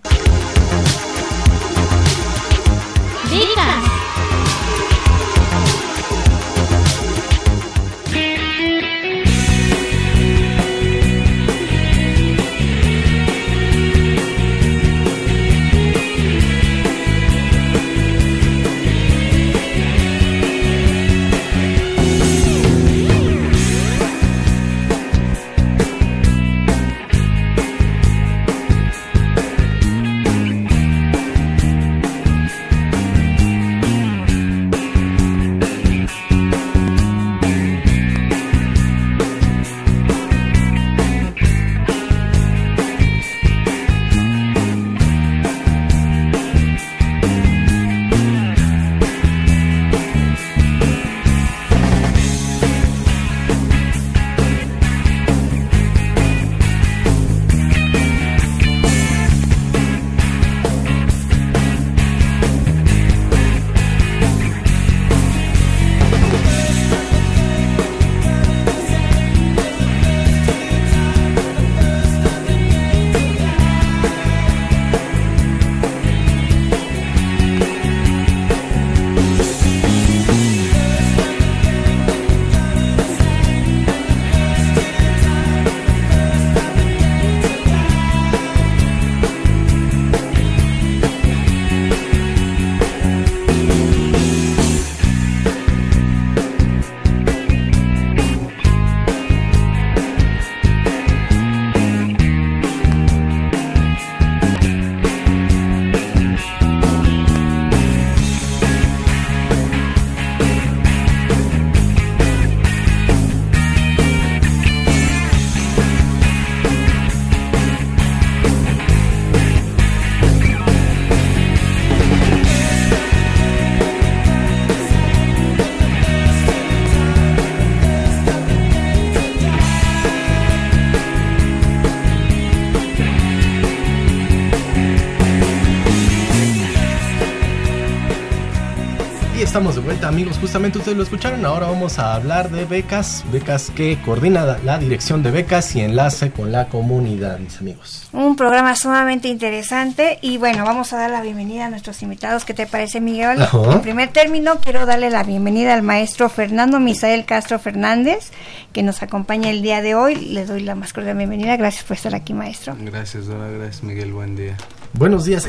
Estamos 139.62 139.76
de 139.76 139.82
vuelta 139.82 140.08
amigos, 140.08 140.38
justamente 140.40 140.78
ustedes 140.78 140.96
lo 140.96 141.04
escucharon, 141.04 141.46
ahora 141.46 141.68
vamos 141.68 142.00
a 142.00 142.14
hablar 142.14 142.50
de 142.50 142.64
becas, 142.64 143.24
becas 143.30 143.70
que 143.70 143.96
coordina 144.04 144.58
la 144.64 144.76
dirección 144.76 145.22
de 145.22 145.30
becas 145.30 145.76
y 145.76 145.82
enlace 145.82 146.32
con 146.32 146.50
la 146.50 146.66
comunidad, 146.66 147.38
mis 147.38 147.58
amigos. 147.58 148.08
Un 148.12 148.34
programa 148.34 148.74
sumamente 148.74 149.28
interesante. 149.28 150.18
Y 150.20 150.36
bueno, 150.38 150.64
vamos 150.64 150.92
a 150.92 150.96
dar 150.96 151.10
la 151.10 151.20
bienvenida 151.22 151.66
a 151.66 151.70
nuestros 151.70 152.02
invitados, 152.02 152.44
¿qué 152.44 152.54
te 152.54 152.66
parece 152.66 153.00
Miguel? 153.00 153.38
En 153.70 153.82
primer 153.82 154.08
término 154.08 154.58
quiero 154.58 154.84
darle 154.84 155.10
la 155.10 155.22
bienvenida 155.22 155.74
al 155.74 155.82
maestro 155.82 156.28
Fernando 156.28 156.80
Misael 156.80 157.24
Castro 157.24 157.60
Fernández, 157.60 158.32
que 158.72 158.82
nos 158.82 159.00
acompaña 159.04 159.48
el 159.50 159.62
día 159.62 159.80
de 159.80 159.94
hoy, 159.94 160.16
le 160.16 160.44
doy 160.44 160.62
la 160.62 160.74
más 160.74 160.92
cordial 160.92 161.16
bienvenida, 161.16 161.56
gracias 161.56 161.84
por 161.84 161.96
estar 161.96 162.16
aquí 162.16 162.34
maestro. 162.34 162.74
Gracias 162.80 163.26
Dora, 163.26 163.48
gracias 163.48 163.84
Miguel, 163.84 164.12
buen 164.12 164.34
día. 164.34 164.56
Buenos 164.92 165.24
días, 165.24 165.46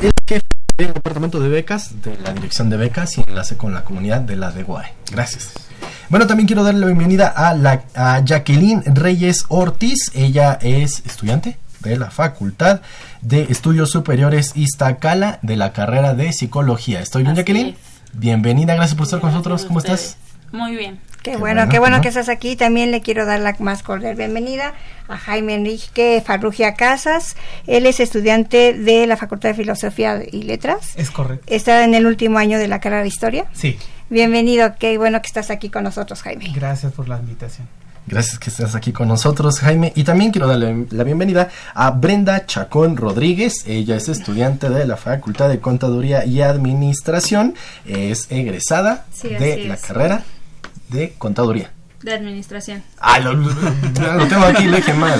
del 0.76 0.92
departamento 0.92 1.38
de 1.40 1.48
becas, 1.48 2.02
de 2.02 2.18
la 2.18 2.32
dirección 2.32 2.68
de 2.68 2.76
becas 2.76 3.16
y 3.18 3.22
enlace 3.26 3.56
con 3.56 3.72
la 3.72 3.84
comunidad 3.84 4.20
de 4.20 4.36
la 4.36 4.50
de 4.50 4.64
Guay. 4.64 4.86
Gracias. 5.12 5.52
Bueno, 6.08 6.26
también 6.26 6.46
quiero 6.46 6.64
darle 6.64 6.80
la 6.80 6.86
bienvenida 6.86 7.28
a, 7.28 7.54
la, 7.54 7.84
a 7.94 8.20
Jacqueline 8.24 8.82
Reyes 8.86 9.44
Ortiz. 9.48 10.10
Ella 10.14 10.58
es 10.60 11.02
estudiante 11.06 11.58
de 11.80 11.96
la 11.96 12.10
Facultad 12.10 12.80
de 13.22 13.42
Estudios 13.50 13.90
Superiores 13.90 14.52
Iztacala 14.56 15.38
de 15.42 15.56
la 15.56 15.72
carrera 15.72 16.14
de 16.14 16.32
Psicología. 16.32 17.00
¿Estoy 17.00 17.22
bien, 17.22 17.32
Así 17.32 17.40
Jacqueline? 17.42 17.68
es. 17.68 17.76
Bienvenida, 18.12 18.74
gracias 18.74 18.96
por 18.96 19.04
estar 19.04 19.20
con 19.20 19.30
nosotros. 19.30 19.64
¿Cómo 19.66 19.78
ustedes. 19.78 20.00
estás? 20.02 20.18
Muy 20.52 20.76
bien. 20.76 20.98
Qué, 21.24 21.30
Qué 21.32 21.36
bueno, 21.38 21.60
bueno, 21.62 21.70
qué 21.72 21.78
bueno 21.78 21.96
¿no? 21.96 22.02
que 22.02 22.08
estás 22.08 22.28
aquí. 22.28 22.54
También 22.54 22.90
le 22.90 23.00
quiero 23.00 23.24
dar 23.24 23.40
la 23.40 23.56
más 23.58 23.82
cordial 23.82 24.14
bienvenida 24.14 24.74
a 25.08 25.16
Jaime 25.16 25.54
Enrique 25.54 26.22
Farrugia 26.24 26.74
Casas. 26.74 27.34
Él 27.66 27.86
es 27.86 27.98
estudiante 27.98 28.74
de 28.74 29.06
la 29.06 29.16
Facultad 29.16 29.48
de 29.48 29.54
Filosofía 29.54 30.20
y 30.30 30.42
Letras. 30.42 30.92
Es 30.96 31.10
correcto. 31.10 31.46
Está 31.48 31.82
en 31.84 31.94
el 31.94 32.04
último 32.06 32.36
año 32.38 32.58
de 32.58 32.68
la 32.68 32.78
carrera 32.78 33.00
de 33.02 33.08
Historia. 33.08 33.46
Sí, 33.54 33.78
Bienvenido, 34.10 34.74
qué 34.78 34.98
bueno 34.98 35.22
que 35.22 35.28
estás 35.28 35.50
aquí 35.50 35.70
con 35.70 35.82
nosotros, 35.84 36.20
Jaime. 36.22 36.52
gracias 36.54 36.92
por 36.92 37.08
la 37.08 37.18
invitación. 37.18 37.66
Gracias 38.06 38.38
que 38.38 38.50
estás 38.50 38.74
aquí 38.74 38.92
con 38.92 39.08
nosotros, 39.08 39.60
Jaime. 39.60 39.94
Y 39.96 40.04
también 40.04 40.30
quiero 40.30 40.46
darle 40.46 40.84
la 40.90 41.04
bienvenida 41.04 41.48
a 41.74 41.90
Brenda 41.90 42.44
Chacón 42.44 42.98
Rodríguez. 42.98 43.64
Ella 43.66 43.96
es 43.96 44.10
estudiante 44.10 44.68
de 44.68 44.86
la 44.86 44.98
Facultad 44.98 45.48
de 45.48 45.58
Contaduría 45.58 46.26
y 46.26 46.42
Administración. 46.42 47.54
Es 47.86 48.30
egresada 48.30 49.06
Sí, 49.10 49.28
de 49.30 49.64
la 49.68 49.74
es. 49.74 49.80
carrera 49.80 50.22
de 50.94 51.12
Contaduría. 51.18 51.70
De 52.02 52.12
administración. 52.12 52.82
Ah, 53.00 53.18
lo, 53.18 53.32
lo- 53.32 53.50
lo 53.50 54.26
tengo 54.28 54.44
aquí, 54.44 54.64
le 54.66 54.76
dije 54.76 54.92
mal. 54.92 55.18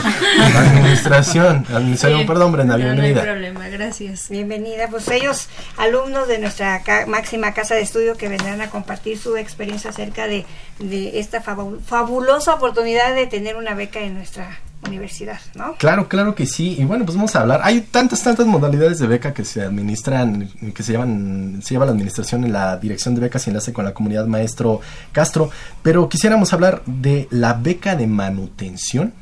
Administración. 0.54 1.64
Administración, 1.72 2.20
Sí. 2.22 2.26
perdón, 2.26 2.52
Brenda, 2.52 2.76
No, 2.76 2.94
no 2.94 3.02
hay 3.02 3.14
problema, 3.14 3.68
gracias. 3.68 4.28
Bienvenida, 4.28 4.88
pues 4.88 5.08
ellos, 5.08 5.48
alumnos 5.78 6.28
de 6.28 6.38
nuestra 6.38 6.82
ca- 6.82 7.06
máxima 7.06 7.54
casa 7.54 7.74
de 7.74 7.80
estudio 7.82 8.16
que 8.16 8.28
vendrán 8.28 8.60
a 8.60 8.68
compartir 8.70 9.18
su 9.18 9.36
experiencia 9.36 9.90
acerca 9.90 10.26
de, 10.26 10.44
de 10.78 11.18
esta 11.20 11.42
fabu- 11.42 11.80
fabulosa 11.80 12.54
oportunidad 12.54 13.14
de 13.14 13.26
tener 13.26 13.56
una 13.56 13.74
beca 13.74 14.00
en 14.00 14.14
nuestra 14.14 14.58
universidad, 14.86 15.40
¿no? 15.54 15.74
Claro, 15.76 16.08
claro 16.08 16.34
que 16.34 16.46
sí. 16.46 16.76
Y 16.78 16.84
bueno, 16.84 17.04
pues 17.04 17.16
vamos 17.16 17.34
a 17.36 17.40
hablar. 17.40 17.60
Hay 17.64 17.80
tantas, 17.82 18.22
tantas 18.22 18.46
modalidades 18.46 18.98
de 18.98 19.06
beca 19.06 19.34
que 19.34 19.44
se 19.44 19.62
administran, 19.62 20.48
que 20.74 20.82
se 20.82 20.92
llevan, 20.92 21.60
se 21.62 21.74
lleva 21.74 21.86
la 21.86 21.92
administración 21.92 22.44
en 22.44 22.52
la 22.52 22.76
dirección 22.76 23.14
de 23.14 23.22
becas 23.22 23.46
y 23.46 23.50
enlace 23.50 23.72
con 23.72 23.84
la 23.84 23.94
comunidad 23.94 24.26
maestro 24.26 24.80
Castro. 25.12 25.50
Pero 25.82 26.08
quisiéramos 26.08 26.52
hablar 26.52 26.82
de 26.86 27.28
la 27.30 27.54
beca 27.54 27.96
de 27.96 28.06
manutención. 28.06 29.12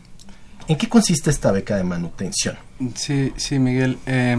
¿En 0.69 0.77
qué 0.77 0.89
consiste 0.89 1.31
esta 1.31 1.53
beca 1.53 1.77
de 1.77 1.85
manutención? 1.85 2.57
Sí, 2.95 3.33
sí, 3.37 3.59
Miguel. 3.59 3.99
Eh, 4.07 4.37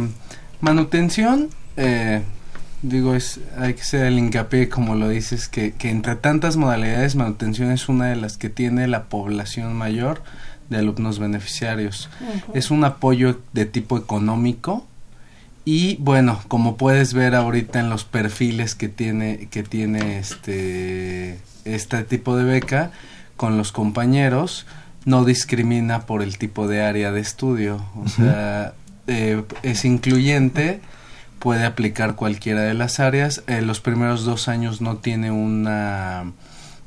manutención, 0.61 1.49
eh, 1.77 2.21
digo, 2.81 3.13
es 3.15 3.39
hay 3.57 3.73
que 3.73 3.81
hacer 3.81 4.05
el 4.05 4.17
hincapié, 4.17 4.69
como 4.69 4.95
lo 4.95 5.09
dices, 5.09 5.47
que, 5.47 5.73
que 5.73 5.89
entre 5.89 6.15
tantas 6.15 6.55
modalidades, 6.55 7.15
manutención 7.15 7.71
es 7.71 7.89
una 7.89 8.07
de 8.07 8.15
las 8.15 8.37
que 8.37 8.49
tiene 8.49 8.87
la 8.87 9.03
población 9.05 9.73
mayor 9.73 10.21
de 10.73 10.79
alumnos 10.79 11.19
beneficiarios. 11.19 12.09
Es 12.53 12.71
un 12.71 12.83
apoyo 12.83 13.39
de 13.53 13.65
tipo 13.65 13.97
económico 13.97 14.85
y 15.65 15.95
bueno, 15.97 16.41
como 16.49 16.75
puedes 16.75 17.13
ver 17.13 17.35
ahorita 17.35 17.79
en 17.79 17.89
los 17.89 18.03
perfiles 18.03 18.75
que 18.75 18.89
tiene 18.89 19.47
que 19.49 19.63
tiene 19.63 20.19
este 20.19 21.39
este 21.63 22.03
tipo 22.03 22.35
de 22.35 22.43
beca 22.43 22.91
con 23.37 23.57
los 23.57 23.71
compañeros 23.71 24.65
no 25.05 25.25
discrimina 25.25 26.05
por 26.05 26.21
el 26.21 26.37
tipo 26.37 26.67
de 26.67 26.81
área 26.81 27.11
de 27.11 27.21
estudio, 27.21 27.83
o 27.95 28.07
sea, 28.07 28.73
eh, 29.07 29.43
es 29.61 29.85
incluyente, 29.85 30.79
puede 31.39 31.65
aplicar 31.65 32.15
cualquiera 32.15 32.61
de 32.61 32.73
las 32.73 32.99
áreas. 32.99 33.43
En 33.47 33.67
los 33.67 33.81
primeros 33.81 34.23
dos 34.23 34.47
años 34.47 34.81
no 34.81 34.97
tiene 34.97 35.31
una 35.31 36.31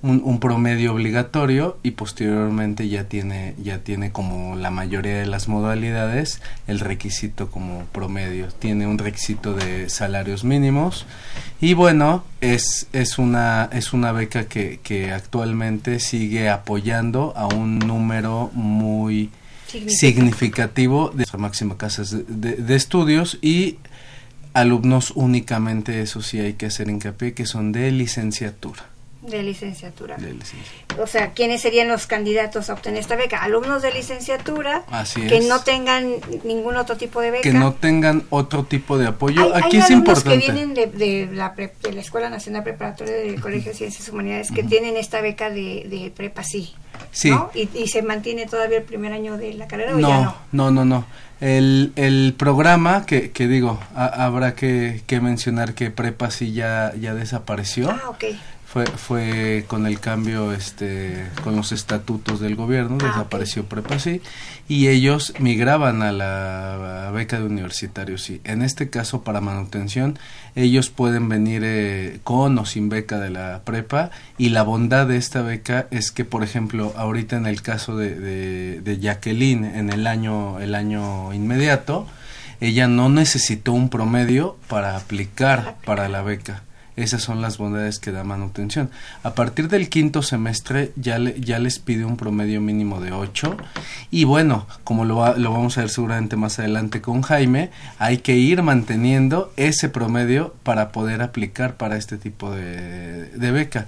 un, 0.07 0.23
un 0.25 0.41
promedio 0.41 0.93
obligatorio 0.95 1.77
y 1.83 1.93
posteriormente 1.93 2.89
ya 2.89 3.05
tiene 3.05 3.55
ya 3.63 3.79
tiene 3.79 4.13
como 4.13 4.57
la 4.57 4.71
mayoría 4.71 5.19
de 5.19 5.27
las 5.27 5.49
modalidades 5.49 6.41
el 6.67 6.81
requisito 6.81 7.51
como 7.51 7.85
promedio. 7.93 8.49
Tiene 8.49 8.87
un 8.87 8.99
requisito 8.99 9.55
de 9.55 9.89
salarios 9.89 10.45
mínimos. 10.45 11.07
Y 11.61 11.75
bueno 11.75 12.25
es 12.41 12.87
es 12.93 13.19
una 13.19 13.69
es 13.73 13.93
una 13.93 14.13
beca 14.13 14.45
que, 14.47 14.81
que 14.83 15.13
actualmente 15.13 16.01
sigue 16.01 16.49
apoyando 16.49 17.33
a 17.37 17.47
un 17.47 17.79
número 17.79 18.51
muy 18.55 19.31
significativo. 19.89 21.11
de 21.11 21.17
nuestra 21.19 21.39
máxima 21.39 21.77
casa 21.77 22.03
de, 22.05 22.25
de- 22.29 22.57
de 22.63 22.75
estudios 22.77 23.39
y 23.43 23.79
alumnos 24.55 25.13
únicamente 25.15 26.01
eso 26.01 26.23
sí 26.23 26.39
hay 26.41 26.55
que 26.55 26.67
hacer 26.67 26.89
hincapié 26.89 27.35
que 27.35 27.45
son 27.47 27.73
de 27.73 27.91
licenciatura 27.91 28.85
De 29.27 29.43
licenciatura. 29.43 30.17
de 30.17 30.33
licenciatura. 30.35 31.03
O 31.03 31.07
sea, 31.07 31.33
¿quiénes 31.33 31.61
serían 31.63 31.89
los 31.89 32.07
candidatos 32.07 32.71
a 32.71 32.75
obtener 32.75 33.01
esta 33.01 33.17
beca? 33.17 33.43
Alumnos 33.43 33.83
de 33.83 33.93
licenciatura 33.93 34.85
Así 34.91 35.21
que 35.27 35.41
no 35.41 35.61
tengan 35.61 36.15
ningún 36.45 36.77
otro 36.77 36.97
tipo 36.97 37.21
de 37.21 37.31
beca. 37.33 37.43
que 37.43 37.53
no 37.53 37.75
tengan 37.75 38.23
otro 38.31 38.65
tipo 38.65 38.97
de 38.99 39.09
apoyo. 39.09 39.55
Hay, 39.55 39.63
Aquí 39.65 39.77
hay 39.77 39.83
es 39.83 39.91
alumnos 39.91 40.09
importante. 40.19 40.47
que 40.47 40.53
vienen 40.53 40.75
de, 40.75 40.87
de 40.87 41.29
la, 41.35 41.55
pre- 41.55 41.75
de 41.83 41.93
la 41.93 42.01
Escuela 42.01 42.31
Nacional 42.31 42.63
Preparatoria 42.63 43.15
del 43.15 43.41
Colegio 43.41 43.73
de 43.73 43.79
Ciencias 43.79 44.09
Humanidades 44.09 44.51
que 44.51 44.63
tienen 44.63 44.97
esta 44.97 45.21
beca 45.21 45.51
de, 45.51 46.13
prepa 46.17 46.43
sí. 46.43 46.73
Sí. 47.13 47.31
¿no? 47.31 47.51
Y, 47.55 47.69
y 47.75 47.89
se 47.89 48.03
mantiene 48.03 48.47
todavía 48.47 48.79
el 48.79 48.85
primer 48.85 49.13
año 49.13 49.37
de 49.37 49.53
la 49.55 49.67
carrera 49.67 49.95
o 49.95 49.99
ya 49.99 50.07
No, 50.09 50.23
no. 50.25 50.37
no, 50.53 50.71
no, 50.71 50.85
no. 50.85 51.07
El, 51.39 51.93
el 51.97 52.35
programa 52.39 53.05
que, 53.05 53.31
que 53.31 53.47
digo, 53.47 53.79
ha- 53.95 54.25
habrá 54.25 54.55
que, 54.55 55.03
que 55.07 55.21
mencionar 55.21 55.75
que 55.75 55.91
Prepa 55.91 56.31
sí 56.31 56.53
ya, 56.53 56.95
ya 56.99 57.13
desapareció. 57.15 57.91
Ah, 57.91 58.09
ok. 58.09 58.25
Fue, 58.77 58.85
fue 58.85 59.65
con 59.69 59.87
el 59.87 60.01
cambio, 60.01 60.53
este, 60.53 61.25
con 61.43 61.57
los 61.57 61.73
estatutos 61.73 62.41
del 62.41 62.57
gobierno, 62.57 62.99
Ah, 63.01 63.07
desapareció 63.07 63.65
Prepa 63.65 63.99
sí, 63.99 64.21
y 64.69 64.89
ellos 64.89 65.33
migraban 65.39 66.03
a 66.03 66.13
la 66.13 67.11
beca 67.11 67.39
de 67.39 67.47
universitarios 67.47 68.23
sí. 68.23 68.43
En 68.45 68.61
este 68.61 68.91
caso, 68.91 69.23
para 69.23 69.41
manutención, 69.41 70.19
ellos 70.57 70.91
pueden 70.91 71.31
venir 71.31 71.63
eh, 71.65 72.21
con 72.23 72.59
o 72.59 72.67
sin 72.67 72.91
beca 72.91 73.19
de 73.19 73.31
la 73.31 73.63
prepa, 73.65 74.11
y 74.37 74.51
la 74.51 74.63
bondad 74.63 75.07
de 75.07 75.17
esta 75.17 75.41
beca 75.41 75.87
es 75.91 76.13
que, 76.13 76.27
por 76.27 76.45
ejemplo, 76.45 76.93
ahorita 76.99 77.39
en 77.39 77.47
el 77.47 77.63
caso 77.63 77.97
de, 77.97 78.15
de, 78.15 78.83
de 78.83 78.99
Jacqueline, 78.99 79.65
en 79.65 79.89
el 79.89 80.07
año, 80.07 80.61
el 80.61 80.75
año 80.75 81.33
inmediato, 81.33 82.07
ella 82.61 82.89
no 82.89 83.09
necesitó 83.09 83.73
un 83.73 83.89
promedio 83.89 84.59
para 84.69 84.99
aplicar 84.99 85.77
para 85.87 86.11
la 86.11 86.21
beca. 86.21 86.63
Esas 86.97 87.23
son 87.23 87.43
las 87.43 87.59
bondades 87.59 87.99
que 87.99 88.11
da 88.11 88.25
manutención. 88.25 88.91
A 89.23 89.35
partir 89.35 89.69
del 89.69 89.89
quinto 89.91 90.23
semestre 90.23 90.93
ya, 90.97 91.19
le- 91.19 91.39
ya 91.41 91.59
les 91.59 91.79
pide 91.79 92.05
un 92.07 92.17
promedio 92.17 92.61
mínimo 92.63 93.01
de 93.01 93.13
8 93.13 93.57
y 94.11 94.25
bueno, 94.25 94.67
como 94.83 95.05
lo, 95.05 95.17
va- 95.17 95.37
lo 95.37 95.53
vamos 95.53 95.77
a 95.77 95.83
ver 95.83 95.91
seguramente 95.91 96.37
más 96.37 96.59
adelante 96.59 97.03
con 97.03 97.21
Jaime, 97.23 97.71
hay 97.99 98.19
que 98.19 98.37
ir 98.37 98.63
manteniendo 98.63 99.53
ese 99.57 99.89
promedio 99.91 100.55
para 100.63 100.91
poder 100.91 101.21
aplicar 101.23 101.77
para 101.77 101.97
este 101.97 102.17
tipo 102.17 102.51
de, 102.51 103.27
de 103.27 103.51
beca. 103.53 103.87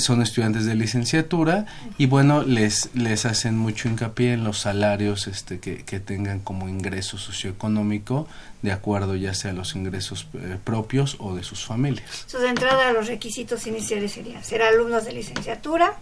Son 0.00 0.22
estudiantes 0.22 0.64
de 0.66 0.74
licenciatura 0.74 1.66
y 1.98 2.06
bueno, 2.06 2.42
les, 2.42 2.90
les 2.94 3.24
hacen 3.26 3.56
mucho 3.56 3.88
hincapié 3.88 4.32
en 4.34 4.44
los 4.44 4.58
salarios 4.58 5.26
este, 5.26 5.58
que, 5.60 5.84
que 5.84 6.00
tengan 6.00 6.40
como 6.40 6.68
ingreso 6.68 7.18
socioeconómico 7.18 8.28
de 8.62 8.72
acuerdo 8.72 9.14
ya 9.16 9.34
sea 9.34 9.50
a 9.52 9.54
los 9.54 9.74
ingresos 9.76 10.28
eh, 10.34 10.56
propios 10.62 11.16
o 11.20 11.34
de 11.34 11.42
sus 11.42 11.64
familias. 11.64 12.04
Entonces, 12.26 12.40
de 12.42 12.48
entrada, 12.48 12.92
los 12.92 13.06
requisitos 13.06 13.66
iniciales 13.66 14.12
serían 14.12 14.42
ser 14.44 14.62
alumnos 14.62 15.04
de 15.04 15.12
licenciatura, 15.12 15.94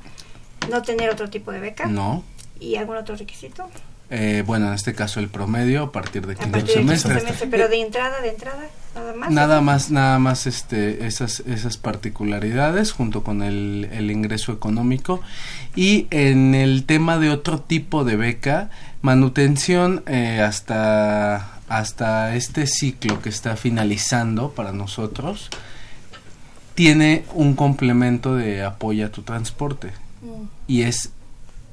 no 0.70 0.82
tener 0.82 1.10
otro 1.10 1.28
tipo 1.30 1.52
de 1.52 1.60
beca 1.60 1.86
No. 1.86 2.24
y 2.60 2.76
algún 2.76 2.96
otro 2.96 3.16
requisito. 3.16 3.68
Eh, 4.10 4.42
bueno, 4.46 4.68
en 4.68 4.74
este 4.74 4.94
caso 4.94 5.18
el 5.20 5.28
promedio 5.28 5.82
a 5.84 5.92
partir 5.92 6.26
de 6.26 6.34
A 6.34 6.36
quinto 6.36 6.52
partir 6.52 6.74
del 6.74 6.84
quinto 6.84 6.96
semestre. 6.96 7.20
semestre, 7.20 7.48
pero 7.50 7.68
de 7.68 7.80
entrada, 7.80 8.20
de 8.20 8.28
entrada, 8.30 8.64
nada 8.94 9.14
más. 9.14 9.30
Nada 9.30 9.60
más, 9.60 9.90
nada 9.90 10.18
más 10.18 10.46
este, 10.46 11.06
esas, 11.06 11.40
esas 11.40 11.76
particularidades 11.76 12.92
junto 12.92 13.22
con 13.22 13.42
el, 13.42 13.88
el 13.92 14.10
ingreso 14.10 14.52
económico. 14.52 15.20
Y 15.76 16.06
en 16.10 16.54
el 16.54 16.84
tema 16.84 17.18
de 17.18 17.30
otro 17.30 17.60
tipo 17.60 18.04
de 18.04 18.16
beca, 18.16 18.70
manutención 19.02 20.02
eh, 20.06 20.40
hasta, 20.40 21.58
hasta 21.68 22.34
este 22.36 22.66
ciclo 22.66 23.20
que 23.20 23.28
está 23.28 23.56
finalizando 23.56 24.50
para 24.50 24.72
nosotros, 24.72 25.50
tiene 26.74 27.24
un 27.34 27.54
complemento 27.54 28.34
de 28.34 28.64
apoyo 28.64 29.06
a 29.06 29.08
tu 29.10 29.22
transporte. 29.22 29.92
Y 30.66 30.82
es 30.82 31.10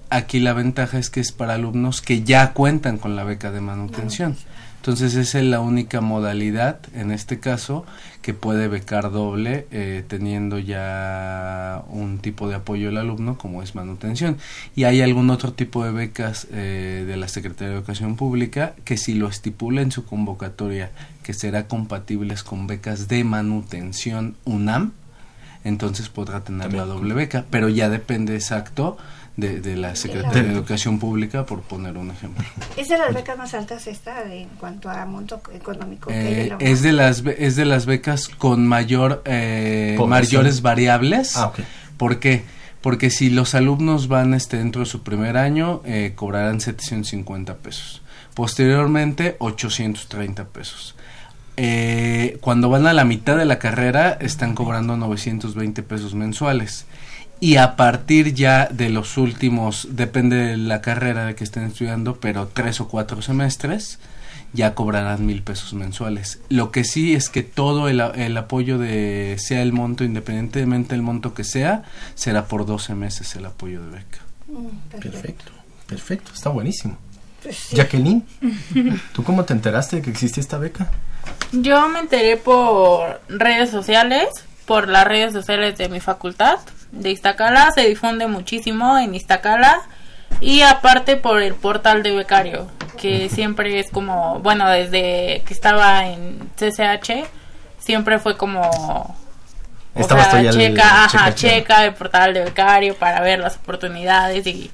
aquí 0.09 0.39
la 0.39 0.53
ventaja 0.53 0.99
es 0.99 1.09
que 1.09 1.21
es 1.21 1.31
para 1.31 1.55
alumnos 1.55 2.01
que 2.01 2.23
ya 2.23 2.51
cuentan 2.51 2.97
con 2.97 3.15
la 3.15 3.23
beca 3.23 3.51
de 3.51 3.61
manutención. 3.61 4.35
Entonces 4.81 5.13
esa 5.13 5.37
es 5.37 5.45
la 5.45 5.59
única 5.59 6.01
modalidad, 6.01 6.79
en 6.95 7.11
este 7.11 7.39
caso, 7.39 7.85
que 8.23 8.33
puede 8.33 8.67
becar 8.67 9.11
doble 9.11 9.67
eh, 9.69 10.03
teniendo 10.07 10.57
ya 10.57 11.83
un 11.89 12.17
tipo 12.17 12.49
de 12.49 12.55
apoyo 12.55 12.89
al 12.89 12.97
alumno 12.97 13.37
como 13.37 13.61
es 13.61 13.75
manutención. 13.75 14.37
Y 14.75 14.85
hay 14.85 15.01
algún 15.01 15.29
otro 15.29 15.53
tipo 15.53 15.85
de 15.85 15.91
becas 15.91 16.47
eh, 16.51 17.03
de 17.05 17.15
la 17.15 17.27
Secretaría 17.27 17.69
de 17.69 17.75
Educación 17.75 18.15
Pública 18.15 18.73
que 18.83 18.97
si 18.97 19.13
lo 19.13 19.27
estipula 19.27 19.83
en 19.83 19.91
su 19.91 20.03
convocatoria 20.03 20.89
que 21.21 21.35
será 21.35 21.67
compatibles 21.67 22.41
con 22.41 22.65
becas 22.65 23.07
de 23.07 23.23
manutención 23.23 24.35
UNAM, 24.45 24.93
entonces 25.63 26.09
podrá 26.09 26.43
tener 26.43 26.73
la 26.73 26.85
doble 26.85 27.13
beca, 27.13 27.45
pero 27.51 27.69
ya 27.69 27.87
depende 27.87 28.33
exacto 28.33 28.97
de, 29.37 29.61
de 29.61 29.75
la 29.77 29.95
Secretaría 29.95 30.43
de 30.43 30.51
Educación 30.51 30.99
Pública, 30.99 31.45
por 31.45 31.61
poner 31.61 31.97
un 31.97 32.11
ejemplo. 32.11 32.43
¿Es 32.77 32.89
de 32.89 32.97
las 32.97 33.13
becas 33.13 33.37
más 33.37 33.53
altas 33.53 33.87
esta 33.87 34.23
de- 34.23 34.41
en 34.43 34.49
cuanto 34.49 34.89
a 34.89 35.05
monto 35.05 35.41
económico? 35.53 36.09
que 36.09 36.15
hay 36.15 36.33
en 36.33 36.39
Eh, 36.39 36.47
la 36.49 36.57
es 36.57 36.81
de 36.81 36.91
las 36.91 37.23
es 37.37 37.55
de 37.55 37.65
las 37.65 37.85
becas 37.85 38.27
con 38.27 38.67
mayor 38.67 39.21
eh, 39.25 39.97
mayores 40.07 40.61
variables. 40.61 41.37
Ah. 41.37 41.51
¿Por 41.97 42.19
qué? 42.19 42.43
Porque 42.81 43.09
si 43.11 43.29
los 43.29 43.53
alumnos 43.55 44.07
van 44.07 44.33
este 44.33 44.57
dentro 44.57 44.79
de 44.81 44.85
su 44.87 45.03
primer 45.03 45.37
año 45.37 45.81
eh, 45.85 46.13
cobrarán 46.15 46.59
750 46.59 47.55
pesos. 47.57 48.01
Posteriormente 48.33 49.35
830 49.39 50.45
pesos. 50.45 50.95
Eh, 51.57 52.37
cuando 52.41 52.69
van 52.69 52.87
a 52.87 52.93
la 52.93 53.05
mitad 53.05 53.37
de 53.37 53.45
la 53.45 53.59
carrera 53.59 54.17
están 54.19 54.55
cobrando 54.55 54.97
920 54.97 55.83
pesos 55.83 56.15
mensuales. 56.15 56.85
Y 57.41 57.57
a 57.57 57.75
partir 57.75 58.33
ya 58.33 58.67
de 58.71 58.89
los 58.89 59.17
últimos, 59.17 59.87
depende 59.91 60.35
de 60.37 60.57
la 60.57 60.79
carrera 60.81 61.25
de 61.25 61.35
que 61.35 61.43
estén 61.43 61.63
estudiando, 61.63 62.15
pero 62.17 62.47
tres 62.47 62.79
o 62.79 62.87
cuatro 62.87 63.21
semestres, 63.23 63.97
ya 64.53 64.75
cobrarán 64.75 65.25
mil 65.25 65.41
pesos 65.41 65.73
mensuales. 65.73 66.39
Lo 66.49 66.71
que 66.71 66.83
sí 66.83 67.15
es 67.15 67.29
que 67.29 67.41
todo 67.41 67.89
el, 67.89 67.99
a- 67.99 68.11
el 68.11 68.37
apoyo 68.37 68.77
de, 68.77 69.37
sea 69.39 69.61
el 69.63 69.73
monto, 69.73 70.03
independientemente 70.03 70.93
del 70.93 71.01
monto 71.01 71.33
que 71.33 71.43
sea, 71.43 71.83
será 72.15 72.45
por 72.45 72.65
12 72.65 72.93
meses 72.95 73.35
el 73.35 73.45
apoyo 73.45 73.81
de 73.83 73.89
beca. 73.89 74.19
Mm, 74.47 74.99
Perfecto, 74.99 75.51
perfecto, 75.87 76.31
está 76.33 76.49
buenísimo. 76.49 76.97
Pues 77.41 77.55
sí. 77.57 77.75
Jacqueline, 77.75 78.23
¿tú 79.13 79.23
cómo 79.23 79.45
te 79.45 79.53
enteraste 79.53 79.95
de 79.95 80.01
que 80.03 80.11
existe 80.11 80.39
esta 80.39 80.59
beca? 80.59 80.91
Yo 81.53 81.89
me 81.89 81.99
enteré 82.01 82.37
por 82.37 83.19
redes 83.29 83.71
sociales, 83.71 84.27
por 84.65 84.87
las 84.87 85.05
redes 85.07 85.33
sociales 85.33 85.75
de 85.79 85.89
mi 85.89 85.99
facultad 85.99 86.57
de 86.91 87.11
Iztacala, 87.11 87.71
se 87.71 87.81
difunde 87.87 88.27
muchísimo 88.27 88.97
en 88.97 89.15
Iztacala 89.15 89.81
y 90.39 90.61
aparte 90.61 91.17
por 91.17 91.41
el 91.41 91.53
portal 91.55 92.03
de 92.03 92.11
becario, 92.11 92.67
que 92.99 93.29
siempre 93.29 93.79
es 93.79 93.89
como, 93.91 94.39
bueno, 94.39 94.67
desde 94.69 95.41
que 95.45 95.53
estaba 95.53 96.07
en 96.07 96.49
CCH, 96.57 97.25
siempre 97.79 98.19
fue 98.19 98.37
como... 98.37 99.15
O 99.93 99.99
Estabas 99.99 100.29
sea, 100.31 100.37
tú 100.39 100.43
ya 100.45 100.49
el- 100.51 100.55
checa, 100.55 101.03
ajá, 101.03 101.09
checa, 101.09 101.35
checa. 101.35 101.55
checa 101.57 101.85
el 101.85 101.93
portal 101.95 102.33
de 102.33 102.43
becario 102.45 102.95
para 102.95 103.19
ver 103.21 103.39
las 103.39 103.57
oportunidades 103.57 104.47
y, 104.47 104.71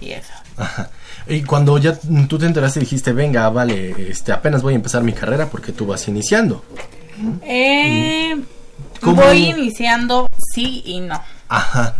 y 0.00 0.10
eso. 0.12 0.32
Ajá. 0.56 0.88
Y 1.28 1.42
cuando 1.42 1.76
ya 1.78 1.98
tú 2.28 2.38
te 2.38 2.46
enteraste 2.46 2.78
dijiste, 2.78 3.12
venga, 3.12 3.48
vale, 3.50 4.08
este, 4.10 4.30
apenas 4.30 4.62
voy 4.62 4.74
a 4.74 4.76
empezar 4.76 5.02
mi 5.02 5.12
carrera 5.12 5.46
porque 5.50 5.72
tú 5.72 5.84
vas 5.86 6.06
iniciando. 6.06 6.64
Eh, 7.42 8.36
voy 9.02 9.46
iniciando 9.46 10.28
sí 10.54 10.82
y 10.86 11.00
no. 11.00 11.20
Ajá. 11.48 11.94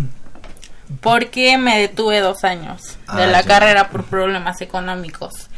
porque 1.01 1.59
me 1.59 1.79
detuve 1.81 2.21
dos 2.21 2.45
años 2.45 2.97
de 3.15 3.25
Ah, 3.25 3.27
la 3.27 3.41
ya. 3.43 3.47
carrera 3.49 3.89
por 3.91 4.05
problemas 4.05 4.61
económicos. 4.61 5.49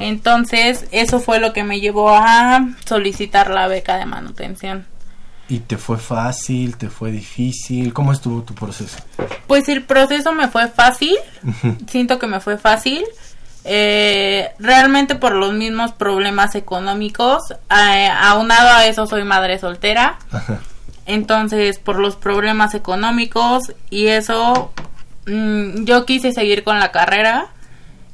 Entonces, 0.00 0.86
eso 0.90 1.20
fue 1.20 1.38
lo 1.40 1.52
que 1.52 1.64
me 1.64 1.80
llevó 1.80 2.10
a 2.10 2.60
solicitar 2.84 3.48
la 3.50 3.66
beca 3.68 3.96
de 3.96 4.06
manutención. 4.06 4.86
¿Y 5.48 5.60
te 5.60 5.76
fue 5.78 5.98
fácil? 5.98 6.76
¿Te 6.76 6.88
fue 6.90 7.10
difícil? 7.12 7.92
¿Cómo 7.94 8.12
estuvo 8.12 8.42
tu 8.42 8.54
proceso? 8.54 8.96
Pues 9.46 9.68
el 9.68 9.82
proceso 9.84 10.32
me 10.32 10.48
fue 10.48 10.68
fácil, 10.68 11.16
siento 11.88 12.18
que 12.18 12.26
me 12.26 12.40
fue 12.40 12.58
fácil. 12.58 13.04
Eh, 13.66 14.50
realmente 14.58 15.14
por 15.14 15.32
los 15.32 15.52
mismos 15.54 15.92
problemas 15.92 16.54
económicos, 16.54 17.42
eh, 17.70 18.08
aunado 18.20 18.68
a 18.70 18.84
eso 18.86 19.06
soy 19.06 19.24
madre 19.24 19.58
soltera, 19.58 20.18
Ajá. 20.30 20.58
Entonces, 21.06 21.78
por 21.78 21.98
los 21.98 22.16
problemas 22.16 22.74
económicos 22.74 23.74
y 23.90 24.06
eso, 24.06 24.72
mm, 25.26 25.84
yo 25.84 26.06
quise 26.06 26.32
seguir 26.32 26.64
con 26.64 26.78
la 26.78 26.92
carrera. 26.92 27.48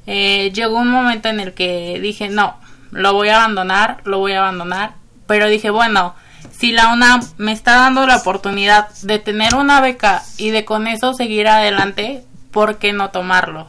Eh, 0.06 0.50
llegó 0.52 0.78
un 0.78 0.90
momento 0.90 1.28
en 1.28 1.40
el 1.40 1.54
que 1.54 2.00
dije, 2.00 2.28
no, 2.28 2.56
lo 2.90 3.12
voy 3.12 3.28
a 3.28 3.36
abandonar, 3.36 4.00
lo 4.04 4.18
voy 4.18 4.32
a 4.32 4.40
abandonar. 4.40 4.94
Pero 5.26 5.48
dije, 5.48 5.70
bueno, 5.70 6.14
si 6.50 6.72
la 6.72 6.92
UNAM 6.92 7.20
me 7.38 7.52
está 7.52 7.76
dando 7.76 8.06
la 8.06 8.16
oportunidad 8.16 8.88
de 9.02 9.18
tener 9.18 9.54
una 9.54 9.80
beca 9.80 10.22
y 10.36 10.50
de 10.50 10.64
con 10.64 10.86
eso 10.86 11.14
seguir 11.14 11.48
adelante, 11.48 12.24
¿por 12.50 12.78
qué 12.78 12.92
no 12.92 13.10
tomarlo? 13.10 13.68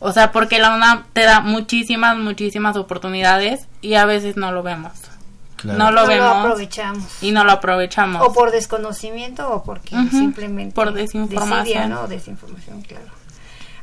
O 0.00 0.12
sea, 0.12 0.32
porque 0.32 0.58
la 0.58 0.74
UNAM 0.74 1.04
te 1.12 1.22
da 1.22 1.40
muchísimas, 1.40 2.16
muchísimas 2.16 2.76
oportunidades 2.76 3.68
y 3.80 3.94
a 3.94 4.04
veces 4.04 4.36
no 4.36 4.52
lo 4.52 4.62
vemos. 4.62 4.92
Claro. 5.60 5.78
No 5.78 5.90
lo 5.90 6.02
No 6.02 6.06
vemos 6.08 6.36
aprovechamos. 6.36 7.22
y 7.22 7.32
no 7.32 7.44
lo 7.44 7.52
aprovechamos. 7.52 8.26
O 8.26 8.32
por 8.32 8.50
desconocimiento 8.50 9.50
o 9.52 9.62
porque 9.62 9.94
Ujú, 9.94 10.10
simplemente 10.10 10.74
por 10.74 10.92
desinformación. 10.92 11.64
desidia, 11.64 11.86
¿no? 11.86 12.06
Desinformación, 12.08 12.82
claro. 12.82 13.04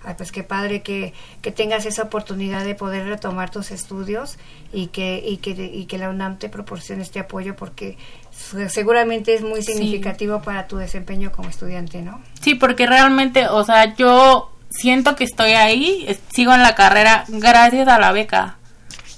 Ay, 0.04 0.14
pues 0.16 0.32
qué 0.32 0.42
padre 0.44 0.82
que, 0.84 1.14
que 1.42 1.52
tengas 1.52 1.86
esa 1.86 2.04
oportunidad 2.04 2.64
de 2.64 2.76
poder 2.76 3.06
retomar 3.08 3.50
tus 3.50 3.72
estudios 3.72 4.38
y 4.72 4.88
que, 4.88 5.22
y 5.26 5.38
que, 5.38 5.50
y 5.52 5.86
que 5.86 5.98
la 5.98 6.10
UNAM 6.10 6.38
te 6.38 6.48
proporcione 6.48 7.02
este 7.04 7.20
apoyo 7.20 7.56
porque 7.58 7.98
se- 8.32 8.70
seguramente 8.70 9.34
es 9.34 9.42
muy 9.42 9.62
Sí. 9.62 9.74
significativo 9.74 10.42
para 10.42 10.68
tu 10.68 10.78
desempeño 10.78 11.32
como 11.34 11.50
estudiante, 11.50 12.02
¿no? 12.02 12.22
Sí, 12.42 12.56
porque 12.56 12.88
realmente, 12.88 13.48
o 13.50 13.64
sea, 13.66 13.96
yo 13.96 14.50
siento 14.70 15.16
que 15.16 15.26
estoy 15.26 15.52
ahí, 15.52 16.08
sigo 16.34 16.54
en 16.54 16.62
la 16.64 16.74
carrera 16.76 17.26
gracias 17.28 17.88
a 17.90 18.00
la 18.00 18.12
beca. 18.14 18.57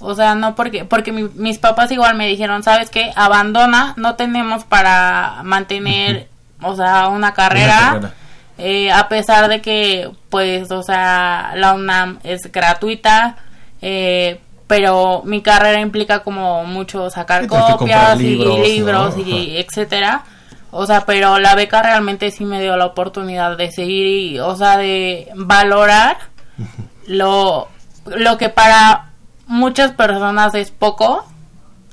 O 0.01 0.15
sea, 0.15 0.35
no 0.35 0.55
porque, 0.55 0.85
porque 0.85 1.11
mi- 1.11 1.29
mis 1.35 1.57
papás 1.59 1.91
igual 1.91 2.15
me 2.15 2.27
dijeron, 2.27 2.63
¿sabes 2.63 2.89
qué? 2.89 3.11
Abandona, 3.15 3.93
no 3.97 4.15
tenemos 4.15 4.63
para 4.63 5.41
mantener, 5.43 6.29
o 6.61 6.75
sea, 6.75 7.07
una 7.09 7.33
carrera. 7.33 7.79
carrera. 7.91 8.13
Eh, 8.57 8.91
a 8.91 9.07
pesar 9.09 9.47
de 9.49 9.61
que, 9.61 10.09
pues, 10.29 10.69
o 10.71 10.83
sea, 10.83 11.51
la 11.55 11.73
UNAM 11.73 12.19
es 12.23 12.51
gratuita, 12.51 13.37
eh, 13.81 14.39
pero 14.67 15.21
mi 15.25 15.41
carrera 15.41 15.79
implica 15.79 16.19
como 16.19 16.63
mucho 16.65 17.09
sacar 17.09 17.47
copias 17.47 18.17
libros, 18.19 18.57
y 18.57 18.61
libros 18.61 19.17
¿no? 19.17 19.23
y 19.25 19.57
etcétera. 19.57 20.23
O 20.71 20.85
sea, 20.85 21.05
pero 21.05 21.39
la 21.39 21.55
beca 21.55 21.81
realmente 21.81 22.29
sí 22.31 22.45
me 22.45 22.61
dio 22.61 22.77
la 22.77 22.85
oportunidad 22.85 23.57
de 23.57 23.71
seguir 23.71 24.05
y, 24.33 24.39
o 24.39 24.55
sea, 24.55 24.77
de 24.77 25.29
valorar 25.35 26.17
lo, 27.07 27.67
lo 28.05 28.37
que 28.37 28.49
para 28.49 29.08
muchas 29.49 29.91
personas 29.91 30.55
es 30.55 30.71
poco. 30.71 31.25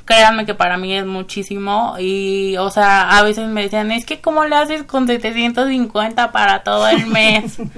Créanme 0.04 0.46
que 0.46 0.54
para 0.54 0.76
mí 0.76 0.94
es 0.94 1.04
muchísimo 1.04 1.96
y, 1.98 2.56
o 2.58 2.70
sea, 2.70 3.18
a 3.18 3.22
veces 3.24 3.48
me 3.48 3.62
decían, 3.62 3.90
es 3.90 4.06
que 4.06 4.20
¿cómo 4.20 4.44
le 4.44 4.54
haces 4.54 4.84
con 4.84 5.08
750 5.08 6.30
para 6.30 6.62
todo 6.62 6.86
el 6.86 7.06
mes? 7.06 7.58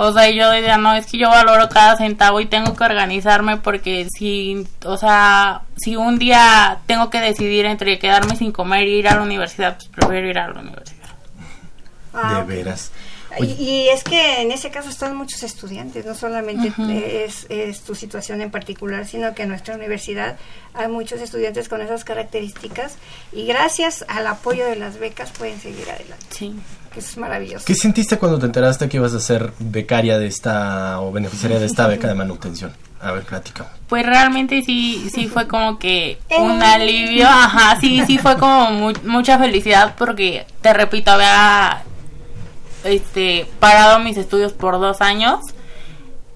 O 0.00 0.12
sea, 0.12 0.30
y 0.30 0.36
yo 0.36 0.48
decía, 0.48 0.78
no, 0.78 0.94
es 0.94 1.06
que 1.06 1.18
yo 1.18 1.28
valoro 1.28 1.68
cada 1.68 1.96
centavo 1.96 2.38
y 2.38 2.46
tengo 2.46 2.76
que 2.76 2.84
organizarme 2.84 3.56
porque 3.56 4.06
si, 4.08 4.64
o 4.84 4.96
sea, 4.96 5.62
si 5.76 5.96
un 5.96 6.20
día 6.20 6.78
tengo 6.86 7.10
que 7.10 7.20
decidir 7.20 7.66
entre 7.66 7.98
quedarme 7.98 8.36
sin 8.36 8.52
comer 8.52 8.84
e 8.84 8.90
ir 8.90 9.08
a 9.08 9.16
la 9.16 9.22
universidad, 9.22 9.74
pues 9.74 9.88
prefiero 9.88 10.28
ir 10.28 10.38
a 10.38 10.46
la 10.50 10.60
universidad. 10.60 11.08
Ah, 12.14 12.34
de 12.34 12.42
ok. 12.42 12.46
veras. 12.46 12.92
Y, 12.92 13.07
Oye, 13.40 13.54
y 13.58 13.88
es 13.88 14.04
que 14.04 14.42
en 14.42 14.50
ese 14.52 14.70
caso 14.70 14.88
están 14.88 15.16
muchos 15.16 15.42
estudiantes, 15.42 16.04
no 16.06 16.14
solamente 16.14 16.72
es, 17.24 17.46
es 17.48 17.80
tu 17.82 17.94
situación 17.94 18.40
en 18.40 18.50
particular, 18.50 19.06
sino 19.06 19.34
que 19.34 19.42
en 19.44 19.48
nuestra 19.50 19.74
universidad 19.74 20.36
hay 20.74 20.88
muchos 20.88 21.20
estudiantes 21.20 21.68
con 21.68 21.80
esas 21.80 22.04
características 22.04 22.94
y 23.32 23.46
gracias 23.46 24.04
al 24.08 24.26
apoyo 24.26 24.66
de 24.66 24.76
las 24.76 24.98
becas 24.98 25.30
pueden 25.30 25.60
seguir 25.60 25.88
adelante. 25.90 26.24
Sí. 26.30 26.52
Eso 26.96 27.00
es 27.10 27.16
maravilloso. 27.18 27.64
¿qué 27.66 27.74
sentiste 27.74 28.18
cuando 28.18 28.38
te 28.38 28.46
enteraste 28.46 28.88
que 28.88 28.96
ibas 28.96 29.12
a 29.14 29.20
ser 29.20 29.52
becaria 29.58 30.18
de 30.18 30.26
esta 30.26 31.00
o 31.00 31.12
beneficiaria 31.12 31.60
de 31.60 31.66
esta 31.66 31.86
beca 31.86 32.08
de 32.08 32.14
manutención? 32.14 32.72
A 33.00 33.12
ver, 33.12 33.22
platícame. 33.22 33.68
Pues 33.88 34.04
realmente 34.04 34.62
sí, 34.64 35.08
sí 35.14 35.28
fue 35.28 35.46
como 35.46 35.78
que 35.78 36.18
un 36.36 36.60
alivio, 36.60 37.28
ajá, 37.28 37.78
sí, 37.80 38.02
sí 38.06 38.18
fue 38.18 38.36
como 38.36 38.70
mu- 38.72 38.92
mucha 39.04 39.38
felicidad 39.38 39.94
porque, 39.96 40.46
te 40.60 40.72
repito, 40.74 41.12
había 41.12 41.84
este, 42.88 43.46
parado 43.60 43.98
mis 44.00 44.16
estudios 44.16 44.52
por 44.52 44.80
dos 44.80 45.00
años 45.00 45.40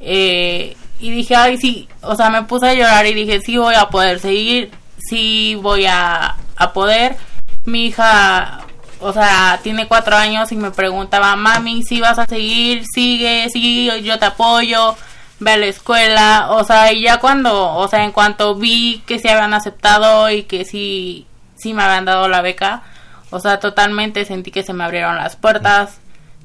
eh, 0.01 0.77
y 1.01 1.11
dije, 1.11 1.35
ay, 1.35 1.57
sí, 1.59 1.89
o 2.03 2.15
sea, 2.15 2.31
me 2.31 2.43
puse 2.45 2.69
a 2.69 2.75
llorar 2.75 3.07
y 3.07 3.15
dije, 3.15 3.41
sí 3.41 3.57
voy 3.57 3.75
a 3.75 3.89
poder 3.89 4.21
seguir, 4.21 4.71
sí 4.99 5.57
voy 5.61 5.87
a, 5.87 6.37
a 6.57 6.73
poder. 6.73 7.17
Mi 7.65 7.87
hija, 7.87 8.61
o 9.01 9.13
sea, 9.13 9.61
tiene 9.63 9.89
cuatro 9.89 10.17
años 10.17 10.53
y 10.53 10.57
me 10.57 10.71
preguntaba, 10.71 11.35
mami, 11.37 11.83
si 11.83 12.01
vas 12.01 12.19
a 12.19 12.27
seguir, 12.27 12.85
sigue, 12.93 13.49
sí, 13.53 13.91
yo 14.03 14.19
te 14.19 14.27
apoyo, 14.27 14.97
ve 15.41 15.53
a 15.53 15.57
la 15.57 15.67
escuela, 15.67 16.47
o 16.51 16.65
sea, 16.65 16.93
y 16.93 17.03
ya 17.03 17.19
cuando, 17.19 17.75
o 17.75 17.89
sea, 17.89 18.05
en 18.05 18.13
cuanto 18.13 18.55
vi 18.55 19.03
que 19.07 19.19
se 19.19 19.31
habían 19.31 19.55
aceptado 19.55 20.31
y 20.31 20.45
que 20.45 20.65
sí, 20.65 21.27
sí 21.57 21.75
me 21.75 21.83
habían 21.83 22.05
dado 22.05 22.29
la 22.29 22.43
beca, 22.43 22.83
o 23.31 23.41
sea, 23.41 23.59
totalmente 23.61 24.25
sentí 24.25 24.51
que 24.51 24.63
se 24.63 24.73
me 24.73 24.85
abrieron 24.85 25.17
las 25.17 25.37
puertas, 25.37 26.02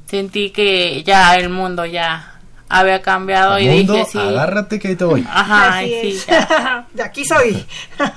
sentí 0.07 0.49
que 0.51 1.03
ya 1.03 1.35
el 1.35 1.49
mundo 1.49 1.85
ya 1.85 2.33
había 2.69 3.01
cambiado 3.01 3.57
y 3.59 3.67
Mundo, 3.69 3.93
dije 3.93 4.05
sí. 4.11 4.17
agárrate 4.17 4.77
que 4.79 4.89
ahí 4.89 4.95
te 4.97 5.05
voy. 5.05 5.25
Ajá, 5.29 5.77
Así 5.79 6.19
sí, 6.19 6.21
ya. 6.27 6.85
de 6.93 7.03
aquí 7.03 7.23
soy. 7.25 7.65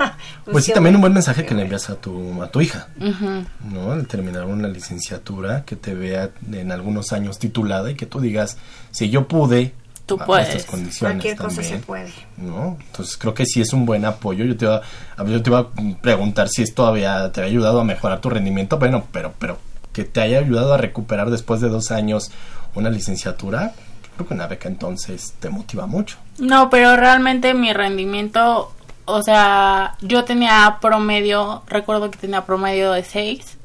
Pues 0.50 0.64
sí, 0.64 0.72
también 0.72 0.96
un 0.96 1.00
buen 1.00 1.12
mensaje 1.12 1.46
que 1.46 1.54
le 1.54 1.62
envías 1.62 1.88
a 1.90 1.94
tu, 1.94 2.42
a 2.42 2.48
tu 2.48 2.60
hija, 2.60 2.88
Ujú. 3.00 3.44
¿no? 3.72 3.92
Al 3.92 4.08
terminar 4.08 4.46
una 4.46 4.66
licenciatura, 4.66 5.64
que 5.64 5.76
te 5.76 5.94
vea 5.94 6.30
en 6.52 6.72
algunos 6.72 7.12
años 7.12 7.38
titulada 7.38 7.88
y 7.88 7.94
que 7.94 8.04
tú 8.06 8.20
digas, 8.20 8.58
si 8.90 9.10
yo 9.10 9.28
pude, 9.28 9.72
Tú 10.06 10.18
puedes. 10.18 10.48
estas 10.48 10.64
condiciones 10.64 11.22
Cualquier 11.22 11.36
cosa 11.36 11.62
se 11.62 11.76
puede. 11.78 12.10
¿no? 12.36 12.76
Entonces 12.84 13.16
creo 13.16 13.32
que 13.32 13.46
sí 13.46 13.60
es 13.60 13.72
un 13.72 13.86
buen 13.86 14.04
apoyo. 14.04 14.44
Yo 14.44 14.56
te 14.56 14.64
iba, 14.64 14.80
a 15.16 15.24
yo 15.24 15.40
te 15.40 15.50
iba 15.50 15.58
a 15.60 15.68
preguntar 16.02 16.48
si 16.48 16.62
esto 16.62 16.84
había, 16.84 17.30
te 17.30 17.42
había 17.42 17.52
ayudado 17.52 17.78
a 17.80 17.84
mejorar 17.84 18.20
tu 18.20 18.28
rendimiento, 18.28 18.76
bueno, 18.76 19.06
pero, 19.12 19.32
pero 19.38 19.56
que 19.92 20.04
te 20.04 20.20
haya 20.20 20.38
ayudado 20.38 20.74
a 20.74 20.78
recuperar 20.78 21.30
después 21.30 21.60
de 21.60 21.68
dos 21.68 21.90
años 21.90 22.30
una 22.74 22.90
licenciatura, 22.90 23.74
creo 24.14 24.28
que 24.28 24.34
una 24.34 24.46
beca 24.46 24.68
entonces 24.68 25.34
te 25.40 25.50
motiva 25.50 25.86
mucho. 25.86 26.18
No, 26.38 26.70
pero 26.70 26.96
realmente 26.96 27.54
mi 27.54 27.72
rendimiento, 27.72 28.72
o 29.04 29.22
sea, 29.22 29.96
yo 30.00 30.24
tenía 30.24 30.78
promedio, 30.80 31.62
recuerdo 31.66 32.10
que 32.10 32.18
tenía 32.18 32.44
promedio 32.46 32.92
de 32.92 33.04
6 33.04 33.58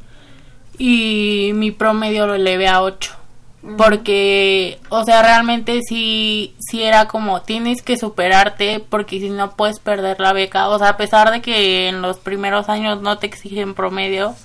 y 0.77 1.51
mi 1.55 1.71
promedio 1.71 2.27
lo 2.27 2.35
elevé 2.35 2.67
a 2.67 2.81
8. 2.81 3.11
Porque, 3.77 4.79
o 4.89 5.03
sea, 5.03 5.23
realmente 5.23 5.81
sí, 5.81 6.55
sí 6.59 6.83
era 6.83 7.07
como, 7.07 7.41
tienes 7.41 7.81
que 7.81 7.97
superarte 7.97 8.79
porque 8.79 9.19
si 9.19 9.31
no 9.31 9.55
puedes 9.55 9.79
perder 9.79 10.19
la 10.19 10.33
beca. 10.33 10.69
O 10.69 10.77
sea, 10.77 10.89
a 10.89 10.97
pesar 10.97 11.31
de 11.31 11.41
que 11.41 11.87
en 11.89 12.03
los 12.03 12.17
primeros 12.17 12.69
años 12.69 13.01
no 13.01 13.17
te 13.17 13.25
exigen 13.25 13.73
promedio, 13.73 14.35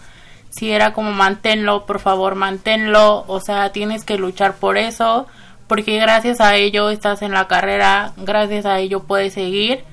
sí 0.50 0.70
era 0.70 0.92
como 0.92 1.12
manténlo, 1.12 1.86
por 1.86 2.00
favor, 2.00 2.34
manténlo. 2.34 3.24
O 3.26 3.40
sea, 3.40 3.72
tienes 3.72 4.04
que 4.04 4.18
luchar 4.18 4.54
por 4.56 4.76
eso 4.76 5.26
porque 5.70 5.98
gracias 5.98 6.40
a 6.40 6.56
ello 6.56 6.90
estás 6.90 7.22
en 7.22 7.30
la 7.30 7.46
carrera, 7.46 8.12
gracias 8.16 8.66
a 8.66 8.80
ello 8.80 9.04
puedes 9.04 9.34
seguir 9.34 9.84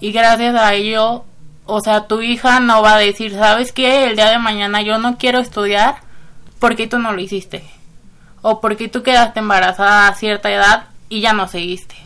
y 0.00 0.10
gracias 0.10 0.54
a 0.54 0.72
ello, 0.72 1.24
o 1.66 1.80
sea, 1.82 2.06
tu 2.06 2.22
hija 2.22 2.58
no 2.58 2.80
va 2.80 2.94
a 2.94 2.98
decir, 2.98 3.34
¿sabes 3.34 3.70
qué? 3.70 4.06
El 4.06 4.16
día 4.16 4.30
de 4.30 4.38
mañana 4.38 4.80
yo 4.80 4.96
no 4.96 5.18
quiero 5.18 5.38
estudiar 5.38 5.96
porque 6.58 6.86
tú 6.86 6.98
no 6.98 7.12
lo 7.12 7.20
hiciste 7.20 7.64
o 8.40 8.62
porque 8.62 8.88
tú 8.88 9.02
quedaste 9.02 9.40
embarazada 9.40 10.08
a 10.08 10.14
cierta 10.14 10.50
edad 10.50 10.84
y 11.10 11.20
ya 11.20 11.34
no 11.34 11.48
seguiste. 11.48 12.05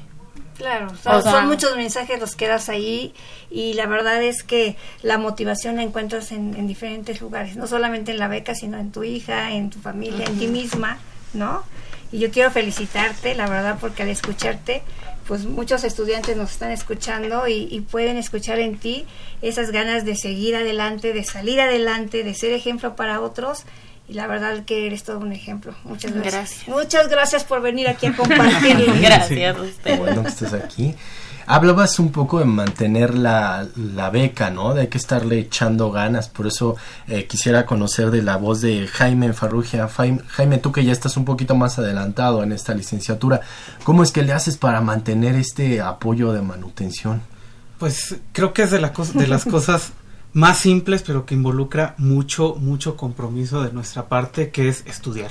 Claro, 0.61 0.89
O 0.93 0.97
sea- 1.23 1.23
son 1.23 1.47
muchos 1.49 1.75
mensajes 1.77 2.21
los 2.21 2.37
que 2.37 2.47
das 2.47 2.69
ahí 2.69 3.15
y 3.51 3.73
la 3.73 3.87
verdad 3.87 4.23
es 4.23 4.43
que 4.43 4.77
la 5.03 5.17
motivación 5.17 5.77
la 5.77 5.83
encuentras 5.83 6.33
en, 6.33 6.55
en 6.55 6.67
diferentes 6.69 7.21
lugares, 7.23 7.57
no 7.57 7.67
solamente 7.67 8.11
en 8.13 8.19
la 8.19 8.29
beca, 8.29 8.55
sino 8.55 8.77
en 8.79 8.93
tu 8.93 9.03
hija, 9.03 9.53
en 9.53 9.71
tu 9.71 9.79
familia, 9.81 10.27
en 10.27 10.39
ti 10.39 10.47
misma, 10.49 10.99
¿no? 11.33 11.63
Y 12.13 12.19
yo 12.19 12.31
quiero 12.31 12.51
felicitarte, 12.51 13.35
la 13.35 13.49
verdad, 13.49 13.79
porque 13.81 14.03
al 14.03 14.11
escucharte, 14.11 14.83
pues 15.27 15.45
muchos 15.47 15.83
estudiantes 15.85 16.37
nos 16.37 16.51
están 16.51 16.73
escuchando 16.73 17.47
y, 17.49 17.69
y 17.71 17.81
pueden 17.81 18.17
escuchar 18.19 18.59
en 18.59 18.77
ti 18.79 19.07
esas 19.41 19.71
ganas 19.71 20.05
de 20.05 20.15
seguir 20.17 20.57
adelante, 20.57 21.13
de 21.15 21.25
salir 21.25 21.61
adelante, 21.61 22.23
de 22.23 22.35
ser 22.35 22.53
ejemplo 22.53 22.97
para 22.97 23.21
otros. 23.21 23.65
Y 24.11 24.15
la 24.15 24.27
verdad 24.27 24.65
que 24.65 24.89
eres 24.89 25.05
todo 25.05 25.21
un 25.21 25.33
ejemplo. 25.33 25.73
Muchas 25.85 26.13
gracias. 26.13 26.33
Gracias. 26.35 26.69
Muchas 26.69 27.09
gracias 27.09 27.45
por 27.45 27.63
venir 27.63 27.87
aquí 27.87 28.07
a 28.07 28.13
compartirlo. 28.17 28.93
Gracias 29.01 29.55
a 29.55 29.55
Qué 29.55 29.61
usted. 29.61 29.99
bueno 29.99 30.23
que 30.25 30.29
estés 30.29 30.53
aquí. 30.53 30.97
Hablabas 31.47 32.01
un 32.01 32.11
poco 32.11 32.41
de 32.41 32.45
mantener 32.45 33.15
la, 33.15 33.69
la 33.77 34.11
beca, 34.11 34.51
¿no? 34.51 34.75
De 34.75 34.81
hay 34.81 34.87
que 34.89 34.99
estarle 34.99 35.39
echando 35.39 35.93
ganas. 35.93 36.29
Por 36.29 36.49
eso 36.49 36.75
eh, 37.07 37.27
quisiera 37.27 37.67
conocer 37.67 38.11
de 38.11 38.23
la 38.23 38.37
voz 38.37 38.61
de 38.63 38.89
Jaime 38.89 39.33
Farrugia. 39.33 39.87
Jaime, 39.87 40.23
Jaime, 40.27 40.59
tú 40.59 40.73
que 40.73 40.85
ya 40.85 40.91
estás 40.91 41.17
un 41.17 41.25
poquito 41.25 41.55
más 41.55 41.79
adelantado 41.79 42.43
en 42.43 42.51
esta 42.51 42.75
licenciatura, 42.75 43.43
¿cómo 43.85 44.03
es 44.03 44.11
que 44.11 44.23
le 44.25 44.33
haces 44.33 44.57
para 44.57 44.81
mantener 44.81 45.37
este 45.37 45.81
apoyo 45.81 46.33
de 46.33 46.43
manutención? 46.43 47.23
Pues 47.79 48.17
creo 48.33 48.53
que 48.53 48.65
es 48.65 48.73
de, 48.73 48.81
la 48.81 48.93
de 49.15 49.27
las 49.29 49.45
cosas 49.47 49.93
más 50.33 50.59
simples, 50.59 51.03
pero 51.03 51.27
que 51.27 51.35
involucra 51.35 51.95
mucho, 51.99 52.55
mucho 52.57 52.97
compromiso 52.97 53.63
de 53.63 53.73
nuestra 53.73 54.09
parte, 54.09 54.51
que 54.51 54.69
es 54.69 54.85
estudiar. 54.87 55.31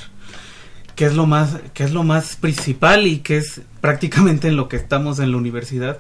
Que 0.96 1.06
es 1.06 1.14
lo 1.14 1.26
más, 1.26 1.58
que 1.74 1.84
es 1.84 1.92
lo 1.92 2.04
más 2.04 2.36
principal 2.36 3.08
y 3.08 3.20
que 3.20 3.38
es 3.38 3.62
prácticamente 3.80 4.50
en 4.50 4.58
lo 4.58 4.68
que 4.68 4.76
estamos 4.76 5.20
en 5.20 5.32
la 5.32 5.38
universidad, 5.38 6.00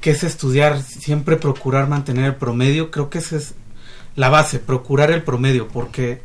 que 0.00 0.10
es 0.10 0.22
estudiar, 0.22 0.82
siempre 0.82 1.36
procurar 1.36 1.88
mantener 1.88 2.26
el 2.26 2.34
promedio. 2.34 2.90
Creo 2.90 3.08
que 3.08 3.18
esa 3.18 3.36
es 3.36 3.54
la 4.16 4.28
base, 4.28 4.58
procurar 4.58 5.10
el 5.10 5.22
promedio, 5.22 5.68
porque 5.68 6.22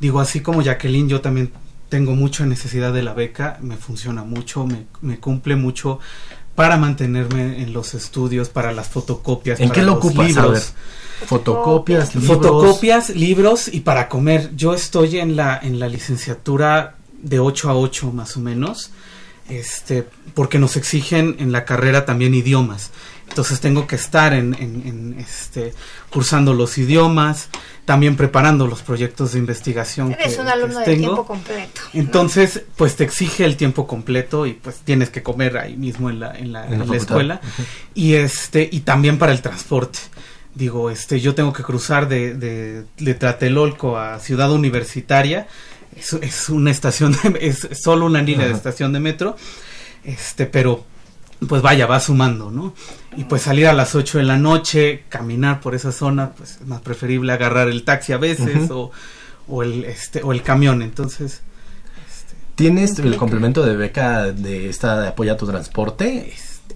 digo, 0.00 0.20
así 0.20 0.40
como 0.40 0.62
Jacqueline, 0.62 1.08
yo 1.08 1.20
también 1.20 1.52
tengo 1.88 2.14
mucha 2.14 2.46
necesidad 2.46 2.92
de 2.92 3.02
la 3.02 3.14
beca, 3.14 3.58
me 3.60 3.76
funciona 3.76 4.24
mucho, 4.24 4.66
me, 4.66 4.86
me 5.00 5.18
cumple 5.18 5.56
mucho 5.56 5.98
para 6.56 6.76
mantenerme 6.78 7.62
en 7.62 7.72
los 7.72 7.94
estudios, 7.94 8.48
para 8.48 8.72
las 8.72 8.88
fotocopias, 8.88 9.60
¿En 9.60 9.68
para 9.68 9.80
qué 9.80 9.86
lo 9.86 9.94
los 9.94 10.04
ocupas? 10.04 10.24
A 10.24 10.28
libros. 10.28 10.52
ver, 10.52 11.28
fotocopias, 11.28 12.14
libros. 12.14 12.36
Fotocopias, 12.36 13.10
libros 13.10 13.68
y 13.68 13.80
para 13.80 14.08
comer. 14.08 14.50
Yo 14.56 14.74
estoy 14.74 15.18
en 15.18 15.36
la, 15.36 15.60
en 15.62 15.78
la 15.78 15.88
licenciatura 15.88 16.96
de 17.22 17.38
8 17.38 17.70
a 17.70 17.76
8 17.76 18.10
más 18.10 18.36
o 18.36 18.40
menos, 18.40 18.90
este, 19.48 20.08
porque 20.34 20.58
nos 20.58 20.76
exigen 20.76 21.36
en 21.38 21.52
la 21.52 21.64
carrera 21.64 22.04
también 22.04 22.34
idiomas. 22.34 22.90
Entonces 23.28 23.60
tengo 23.60 23.86
que 23.86 23.96
estar 23.96 24.32
en, 24.32 24.54
en- 24.54 24.82
en, 24.86 25.16
este, 25.20 25.74
cursando 26.10 26.54
los 26.54 26.78
idiomas, 26.78 27.48
también 27.84 28.16
preparando 28.16 28.66
los 28.66 28.82
proyectos 28.82 29.32
de 29.32 29.38
investigación 29.40 30.12
Eres 30.12 30.36
que, 30.36 30.40
un 30.40 30.48
alumno 30.48 30.74
que 30.82 30.90
de 30.90 30.96
tengo. 30.96 30.98
tiempo 31.06 31.26
completo. 31.26 31.80
¿no? 31.92 32.00
Entonces, 32.00 32.62
pues 32.76 32.96
te 32.96 33.04
exige 33.04 33.44
el 33.44 33.56
tiempo 33.56 33.86
completo 33.86 34.46
y 34.46 34.54
pues 34.54 34.76
tienes 34.84 35.10
que 35.10 35.22
comer 35.22 35.58
ahí 35.58 35.76
mismo 35.76 36.08
en 36.08 36.20
la, 36.20 36.34
en 36.36 36.52
la, 36.52 36.64
En 36.64 36.70
la 36.70 36.74
en 36.74 36.78
la 36.78 36.84
facultad. 36.86 36.96
escuela. 37.10 37.40
Y 37.94 38.14
este, 38.14 38.68
y 38.72 38.80
también 38.80 39.18
para 39.18 39.32
el 39.32 39.42
transporte. 39.42 39.98
Digo, 40.54 40.88
este, 40.90 41.20
yo 41.20 41.34
tengo 41.34 41.52
que 41.52 41.62
cruzar 41.62 42.08
de, 42.08 42.32
de, 42.34 42.84
de 42.96 43.14
Tlatelolco 43.14 43.98
a 43.98 44.18
Ciudad 44.20 44.50
Universitaria. 44.50 45.46
Es, 45.94 46.14
es 46.14 46.48
una 46.48 46.70
estación, 46.70 47.12
de- 47.12 47.38
es 47.46 47.68
solo 47.82 48.06
una 48.06 48.22
línea 48.22 48.46
de 48.46 48.54
estación 48.54 48.92
de 48.94 49.00
metro. 49.00 49.36
Este, 50.04 50.46
pero 50.46 50.84
pues 51.48 51.62
vaya, 51.62 51.86
va 51.86 52.00
sumando, 52.00 52.50
¿no? 52.50 52.74
Y 53.16 53.24
pues 53.24 53.42
salir 53.42 53.66
a 53.66 53.72
las 53.72 53.94
8 53.94 54.18
de 54.18 54.24
la 54.24 54.36
noche, 54.38 55.04
caminar 55.08 55.60
por 55.60 55.74
esa 55.74 55.92
zona, 55.92 56.30
pues 56.32 56.58
es 56.60 56.66
más 56.66 56.80
preferible 56.80 57.32
agarrar 57.32 57.68
el 57.68 57.84
taxi 57.84 58.12
a 58.12 58.18
veces 58.18 58.70
o, 58.70 58.90
o 59.48 59.62
el 59.62 59.84
este 59.84 60.22
o 60.22 60.32
el 60.32 60.42
camión, 60.42 60.82
entonces 60.82 61.42
¿Tienes 62.54 62.98
el 62.98 63.16
complemento 63.16 63.62
de 63.66 63.76
beca 63.76 64.32
de 64.32 64.70
esta 64.70 64.98
de 65.02 65.08
apoyo 65.08 65.32
a 65.32 65.36
tu 65.36 65.46
transporte? 65.46 66.32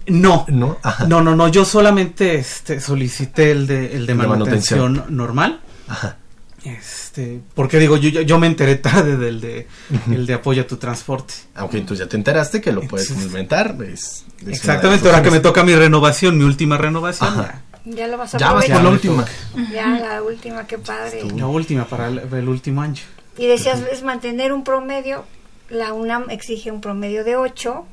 no, 0.07 0.45
No, 0.47 0.77
Ajá. 0.83 1.07
no, 1.07 1.21
no, 1.21 1.35
no, 1.35 1.47
yo 1.47 1.65
solamente 1.65 2.35
este 2.35 2.79
solicité 2.79 3.51
el 3.51 3.65
de 3.65 3.95
el 3.95 4.05
de 4.05 4.13
De 4.13 4.15
manutención, 4.15 4.79
manutención. 4.93 5.17
normal. 5.17 5.59
Ajá. 5.87 6.17
Este, 6.63 7.41
porque 7.55 7.79
digo, 7.79 7.97
yo, 7.97 8.21
yo, 8.21 8.37
me 8.39 8.45
enteré 8.47 8.75
tarde 8.75 9.17
del 9.17 9.41
de 9.41 9.67
el 10.11 10.25
de 10.27 10.33
apoyo 10.35 10.61
a 10.61 10.67
tu 10.67 10.77
transporte. 10.77 11.33
Aunque 11.55 11.77
entonces 11.79 12.05
ya 12.05 12.09
te 12.09 12.17
enteraste 12.17 12.61
que 12.61 12.71
lo 12.71 12.81
puedes 12.81 13.07
Entonces- 13.09 13.15
complementar. 13.31 13.75
es- 13.91 14.25
Exactamente, 14.45 15.07
ahora 15.09 15.23
que 15.23 15.31
me 15.31 15.39
toca 15.39 15.63
mi 15.63 15.73
renovación, 15.75 16.37
mi 16.37 16.43
última 16.43 16.77
renovación, 16.77 17.29
Ajá. 17.29 17.61
Ya 17.83 18.07
lo 18.07 18.15
vas 18.17 18.35
a 18.35 18.37
Ya 18.37 18.53
vas 18.53 18.65
por 18.65 18.83
la 18.83 18.89
última. 18.89 19.25
Ya 19.73 19.87
la 19.99 20.21
última, 20.21 20.67
qué 20.67 20.77
padre. 20.77 21.23
la 21.35 21.47
última 21.47 21.85
para 21.85 22.09
el, 22.09 22.19
el 22.31 22.47
último 22.47 22.81
año. 22.83 23.01
Y 23.39 23.47
decías, 23.47 23.79
es 23.91 24.03
mantener 24.03 24.53
un 24.53 24.63
promedio. 24.63 25.25
La 25.69 25.93
UNAM 25.93 26.29
exige 26.29 26.69
un 26.69 26.79
promedio 26.81 27.23
de 27.23 27.37
8. 27.37 27.85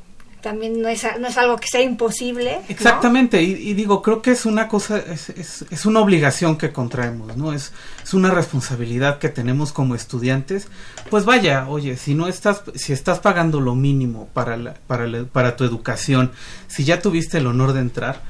También 0.43 0.81
no 0.81 0.89
es, 0.89 1.05
a- 1.05 1.19
no 1.19 1.27
es 1.29 1.37
algo 1.37 1.57
que 1.57 1.67
sea 1.67 1.83
imposible. 1.83 2.59
¿no? 2.61 2.65
Exactamente, 2.69 3.43
y, 3.43 3.53
y 3.55 3.75
digo, 3.75 4.03
creo 4.03 4.23
que 4.23 4.31
es 4.31 4.47
una 4.47 4.69
cosa, 4.69 4.99
es, 4.99 5.31
es, 5.31 5.65
es 5.69 5.85
una 5.87 5.99
obligación 6.01 6.57
que 6.57 6.71
contraemos, 6.73 7.37
¿no? 7.37 7.53
Es, 7.53 7.73
es 8.05 8.15
una 8.15 8.31
responsabilidad 8.31 9.19
que 9.19 9.29
tenemos 9.31 9.73
como 9.73 9.95
estudiantes. 9.97 10.69
Pues 11.11 11.25
vaya, 11.25 11.67
oye, 11.69 11.97
si 11.97 12.15
no 12.15 12.29
estás, 12.29 12.63
si 12.77 12.93
estás 12.93 13.19
pagando 13.19 13.61
lo 13.61 13.75
mínimo 13.75 14.29
para, 14.33 14.57
la- 14.57 14.75
para, 14.87 15.07
la- 15.09 15.25
para 15.25 15.57
tu 15.57 15.65
educación, 15.65 16.31
si 16.69 16.85
ya 16.85 17.01
tuviste 17.03 17.39
el 17.39 17.47
honor 17.49 17.73
de 17.73 17.81
entrar, 17.81 18.23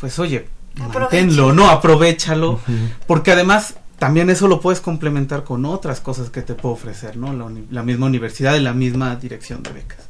pues 0.00 0.18
oye, 0.20 0.46
manténlo, 0.76 1.52
¿no? 1.52 1.68
Aprovechalo, 1.70 2.60
porque 3.08 3.32
además 3.32 3.74
también 3.98 4.30
eso 4.30 4.46
lo 4.46 4.60
puedes 4.60 4.80
complementar 4.80 5.42
con 5.42 5.64
otras 5.64 6.00
cosas 6.00 6.30
que 6.30 6.42
te 6.42 6.54
puede 6.54 6.74
ofrecer, 6.74 7.16
¿no? 7.16 7.32
La, 7.32 7.44
uni- 7.44 7.66
la 7.70 7.82
misma 7.82 8.06
universidad 8.06 8.54
y 8.54 8.60
la 8.60 8.72
misma 8.74 9.16
dirección 9.16 9.62
de 9.62 9.72
becas. 9.72 10.05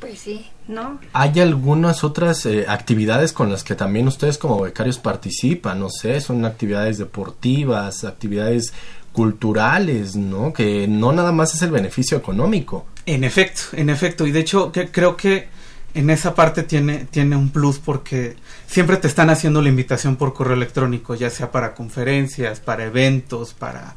Pues 0.00 0.20
sí, 0.20 0.46
¿no? 0.68 1.00
¿Hay 1.12 1.40
algunas 1.40 2.04
otras 2.04 2.46
eh, 2.46 2.66
actividades 2.68 3.32
con 3.32 3.50
las 3.50 3.64
que 3.64 3.74
también 3.74 4.06
ustedes 4.06 4.38
como 4.38 4.60
becarios 4.60 4.98
participan? 4.98 5.80
No 5.80 5.90
sé, 5.90 6.20
son 6.20 6.44
actividades 6.44 6.98
deportivas, 6.98 8.04
actividades 8.04 8.72
culturales, 9.12 10.14
¿no? 10.14 10.52
Que 10.52 10.86
no 10.86 11.12
nada 11.12 11.32
más 11.32 11.54
es 11.54 11.62
el 11.62 11.72
beneficio 11.72 12.16
económico. 12.16 12.86
En 13.06 13.24
efecto, 13.24 13.62
en 13.72 13.90
efecto. 13.90 14.24
Y 14.26 14.30
de 14.30 14.40
hecho, 14.40 14.70
que, 14.70 14.92
creo 14.92 15.16
que 15.16 15.48
en 15.94 16.10
esa 16.10 16.36
parte 16.36 16.62
tiene, 16.62 17.06
tiene 17.10 17.34
un 17.34 17.50
plus 17.50 17.80
porque 17.80 18.36
siempre 18.68 18.98
te 18.98 19.08
están 19.08 19.30
haciendo 19.30 19.60
la 19.62 19.68
invitación 19.68 20.14
por 20.14 20.34
correo 20.34 20.54
electrónico, 20.54 21.16
ya 21.16 21.30
sea 21.30 21.50
para 21.50 21.74
conferencias, 21.74 22.60
para 22.60 22.84
eventos, 22.84 23.54
para, 23.54 23.96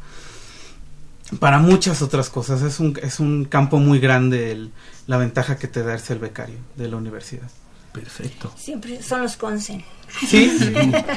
para 1.40 1.60
muchas 1.60 2.02
otras 2.02 2.30
cosas. 2.30 2.64
Es 2.64 2.80
un, 2.80 2.98
es 3.04 3.20
un 3.20 3.46
campo 3.46 3.78
muy 3.78 4.00
grande 4.00 4.52
el, 4.52 4.72
la 5.12 5.18
ventaja 5.18 5.58
que 5.58 5.68
te 5.68 5.84
da 5.84 5.96
el 6.08 6.20
becario 6.20 6.56
de 6.78 6.88
la 6.88 6.96
universidad. 6.96 7.50
Perfecto. 7.92 8.50
Siempre 8.56 9.04
son 9.04 9.22
los 9.24 9.36
consen. 9.36 9.84
Sí. 10.26 10.58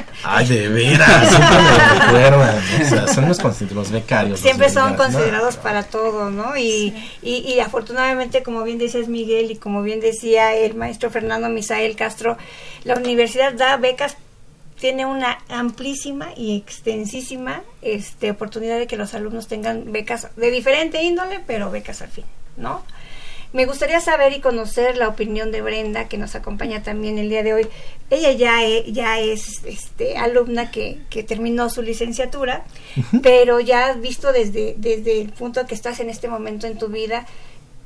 Ay, 0.25 0.45
de 0.47 0.67
veras, 0.67 1.29
siempre 1.29 1.57
me 1.61 1.99
recuerdan. 2.01 2.57
O 2.57 2.89
sea, 2.89 3.07
son 3.07 3.29
los, 3.29 3.39
consen- 3.41 3.69
los 3.69 3.91
becarios. 3.91 4.41
Siempre 4.41 4.65
los 4.65 4.73
son 4.73 4.91
becarios. 4.91 5.15
considerados 5.15 5.55
para 5.55 5.83
todo, 5.83 6.29
¿no? 6.29 6.57
Y, 6.57 6.93
y, 7.21 7.35
y 7.53 7.59
afortunadamente, 7.61 8.43
como 8.43 8.63
bien 8.63 8.77
dices 8.79 9.07
Miguel 9.07 9.49
y 9.51 9.55
como 9.55 9.81
bien 9.81 10.01
decía 10.01 10.53
el 10.53 10.75
maestro 10.75 11.09
Fernando 11.09 11.47
Misael 11.47 11.95
Castro, 11.95 12.37
la 12.83 12.95
universidad 12.95 13.53
da 13.53 13.77
becas, 13.77 14.17
tiene 14.77 15.05
una 15.05 15.37
amplísima 15.47 16.31
y 16.35 16.57
extensísima 16.57 17.61
este, 17.81 18.31
oportunidad 18.31 18.77
de 18.77 18.87
que 18.87 18.97
los 18.97 19.13
alumnos 19.13 19.47
tengan 19.47 19.93
becas 19.93 20.27
de 20.35 20.51
diferente 20.51 21.01
índole, 21.01 21.39
pero 21.47 21.71
becas 21.71 22.01
al 22.01 22.09
fin, 22.09 22.25
¿no? 22.57 22.83
Me 23.55 23.65
gustaría 23.65 24.01
saber 24.01 24.33
y 24.33 24.41
conocer 24.41 24.97
la 24.97 25.07
opinión 25.07 25.49
de 25.49 25.61
Brenda, 25.61 26.09
que 26.09 26.17
nos 26.17 26.35
acompaña 26.35 26.83
también 26.83 27.17
el 27.17 27.29
día 27.29 27.41
de 27.41 27.53
hoy. 27.53 27.67
Ella 28.09 28.33
ya, 28.33 28.65
e- 28.65 28.91
ya 28.91 29.17
es 29.21 29.63
este, 29.63 30.17
alumna 30.17 30.71
que, 30.71 30.99
que 31.09 31.23
terminó 31.23 31.69
su 31.69 31.81
licenciatura, 31.81 32.65
pero 33.23 33.61
ya 33.61 33.87
has 33.87 34.01
visto 34.01 34.33
desde, 34.33 34.75
desde 34.77 35.21
el 35.21 35.31
punto 35.31 35.65
que 35.67 35.73
estás 35.73 36.01
en 36.01 36.09
este 36.09 36.27
momento 36.27 36.67
en 36.67 36.77
tu 36.77 36.89
vida, 36.89 37.25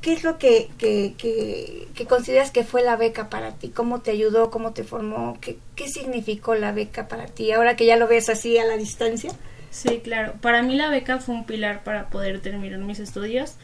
¿qué 0.02 0.12
es 0.14 0.24
lo 0.24 0.38
que, 0.38 0.70
que, 0.76 1.14
que, 1.16 1.86
que 1.94 2.04
consideras 2.04 2.50
que 2.50 2.64
fue 2.64 2.82
la 2.82 2.96
beca 2.96 3.30
para 3.30 3.52
ti? 3.52 3.68
¿Cómo 3.68 4.00
te 4.00 4.10
ayudó? 4.10 4.50
¿Cómo 4.50 4.72
te 4.72 4.82
formó? 4.82 5.38
¿Qué, 5.40 5.56
¿Qué 5.76 5.86
significó 5.86 6.56
la 6.56 6.72
beca 6.72 7.06
para 7.06 7.26
ti? 7.26 7.52
Ahora 7.52 7.76
que 7.76 7.86
ya 7.86 7.94
lo 7.96 8.08
ves 8.08 8.28
así 8.28 8.58
a 8.58 8.64
la 8.64 8.76
distancia. 8.76 9.30
Sí, 9.70 10.00
claro. 10.02 10.34
Para 10.40 10.62
mí 10.62 10.74
la 10.74 10.90
beca 10.90 11.20
fue 11.20 11.36
un 11.36 11.44
pilar 11.44 11.84
para 11.84 12.10
poder 12.10 12.40
terminar 12.40 12.80
mis 12.80 12.98
estudios, 12.98 13.54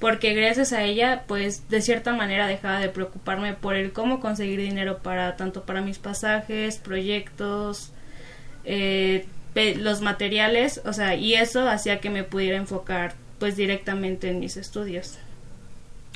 porque 0.00 0.34
gracias 0.34 0.72
a 0.72 0.82
ella, 0.82 1.24
pues 1.28 1.68
de 1.68 1.80
cierta 1.82 2.12
manera 2.14 2.46
dejaba 2.46 2.80
de 2.80 2.88
preocuparme 2.88 3.52
por 3.54 3.76
el 3.76 3.92
cómo 3.92 4.18
conseguir 4.20 4.60
dinero 4.60 4.98
para 4.98 5.36
tanto 5.36 5.64
para 5.64 5.82
mis 5.82 5.98
pasajes, 5.98 6.78
proyectos, 6.78 7.92
eh, 8.64 9.26
los 9.76 10.00
materiales, 10.00 10.80
o 10.84 10.92
sea, 10.92 11.14
y 11.16 11.34
eso 11.34 11.68
hacía 11.68 12.00
que 12.00 12.08
me 12.10 12.24
pudiera 12.24 12.56
enfocar 12.56 13.14
pues 13.38 13.56
directamente 13.56 14.28
en 14.30 14.40
mis 14.40 14.56
estudios. 14.56 15.18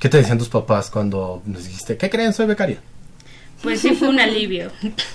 ¿Qué 0.00 0.08
te 0.08 0.18
decían 0.18 0.38
tus 0.38 0.48
papás 0.48 0.90
cuando 0.90 1.42
les 1.46 1.64
dijiste, 1.66 1.96
¿qué 1.96 2.10
creen? 2.10 2.32
Soy 2.32 2.46
becaria. 2.46 2.78
Pues 3.62 3.80
sí 3.80 3.94
fue 3.94 4.08
un 4.08 4.20
alivio. 4.28 4.70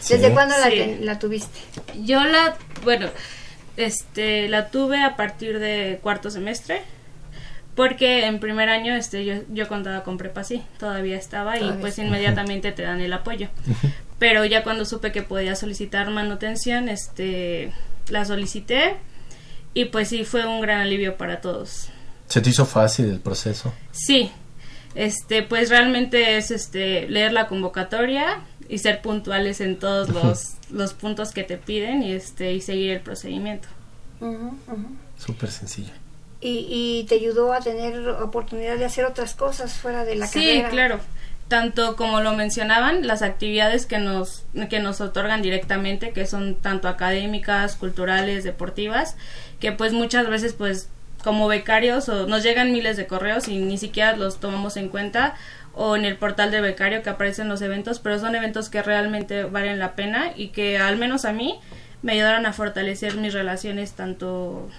¿Desde 0.09 0.31
cuándo 0.31 0.55
la, 0.57 0.69
Sí. 0.69 0.77
ten- 0.77 1.05
la 1.05 1.19
tuviste? 1.19 1.59
Yo 2.03 2.23
la, 2.23 2.55
bueno, 2.83 3.09
este, 3.77 4.47
la 4.49 4.69
tuve 4.69 5.01
a 5.03 5.15
partir 5.15 5.59
de 5.59 5.99
cuarto 6.01 6.29
semestre, 6.31 6.81
porque 7.79 8.25
en 8.25 8.41
primer 8.41 8.67
año, 8.67 8.93
este, 8.93 9.23
yo, 9.23 9.35
yo 9.53 9.69
contaba 9.69 10.03
con 10.03 10.17
prepa, 10.17 10.43
sí, 10.43 10.61
todavía 10.79 11.15
estaba 11.15 11.57
y 11.57 11.71
pues 11.79 11.93
está. 11.93 12.03
inmediatamente 12.03 12.73
te 12.73 12.81
dan 12.81 12.99
el 12.99 13.13
apoyo. 13.13 13.47
Pero 14.19 14.43
ya 14.43 14.65
cuando 14.65 14.83
supe 14.83 15.13
que 15.13 15.21
podía 15.21 15.55
solicitar 15.55 16.09
manutención, 16.09 16.89
este, 16.89 17.71
la 18.09 18.25
solicité 18.25 18.97
y 19.73 19.85
pues 19.85 20.09
sí 20.09 20.25
fue 20.25 20.45
un 20.45 20.59
gran 20.59 20.81
alivio 20.81 21.15
para 21.15 21.39
todos. 21.39 21.87
¿Se 22.27 22.41
te 22.41 22.49
hizo 22.49 22.65
fácil 22.65 23.05
el 23.05 23.21
proceso? 23.21 23.73
Sí, 23.91 24.29
este, 24.93 25.41
pues 25.41 25.69
realmente 25.69 26.35
es 26.35 26.51
este 26.51 27.07
leer 27.07 27.31
la 27.31 27.47
convocatoria 27.47 28.41
y 28.67 28.79
ser 28.79 29.01
puntuales 29.01 29.61
en 29.61 29.79
todos 29.79 30.09
los, 30.09 30.55
los 30.69 30.93
puntos 30.93 31.31
que 31.31 31.45
te 31.45 31.55
piden 31.55 32.03
y 32.03 32.11
este 32.11 32.51
y 32.51 32.59
seguir 32.59 32.91
el 32.91 32.99
procedimiento. 32.99 33.69
Ujú. 34.19 34.51
Súper 35.17 35.49
sencillo. 35.49 35.93
Y, 36.41 36.67
y 36.69 37.05
te 37.07 37.15
ayudó 37.15 37.53
a 37.53 37.59
tener 37.59 38.07
oportunidad 38.09 38.77
de 38.77 38.85
hacer 38.85 39.05
otras 39.05 39.35
cosas 39.35 39.73
fuera 39.73 40.05
de 40.05 40.15
la 40.15 40.27
sí, 40.27 40.45
carrera. 40.45 40.69
claro. 40.69 40.99
Tanto 41.47 41.95
como 41.95 42.21
lo 42.21 42.33
mencionaban, 42.33 43.07
las 43.07 43.23
actividades 43.23 43.87
que 43.87 43.97
nos, 43.97 44.45
que 44.69 44.79
nos 44.79 45.01
otorgan 45.01 45.41
directamente, 45.41 46.11
que 46.11 46.27
son 46.27 46.55
tanto 46.55 46.87
académicas, 46.87 47.75
culturales, 47.75 48.43
deportivas, 48.43 49.17
que 49.59 49.71
pues 49.71 49.91
muchas 49.91 50.29
veces 50.29 50.53
pues 50.53 50.89
como 51.23 51.47
becarios 51.47 52.07
o 52.07 52.27
nos 52.27 52.43
llegan 52.43 52.71
miles 52.71 52.97
de 52.97 53.07
correos 53.07 53.47
y 53.47 53.57
ni 53.57 53.77
siquiera 53.77 54.15
los 54.15 54.39
tomamos 54.39 54.77
en 54.77 54.89
cuenta 54.89 55.35
o 55.73 55.95
en 55.95 56.05
el 56.05 56.17
portal 56.17 56.51
de 56.51 56.61
becario 56.61 57.01
que 57.01 57.09
aparecen 57.09 57.49
los 57.49 57.61
eventos, 57.61 57.99
pero 57.99 58.19
son 58.19 58.35
eventos 58.35 58.69
que 58.69 58.81
realmente 58.81 59.43
valen 59.43 59.79
la 59.79 59.95
pena 59.95 60.31
y 60.35 60.49
que 60.49 60.77
al 60.77 60.97
menos 60.97 61.25
a 61.25 61.33
mí 61.33 61.59
me 62.01 62.13
ayudaron 62.13 62.45
a 62.45 62.53
fortalecer 62.53 63.15
mis 63.15 63.33
relaciones 63.33 63.93
tanto 63.93 64.69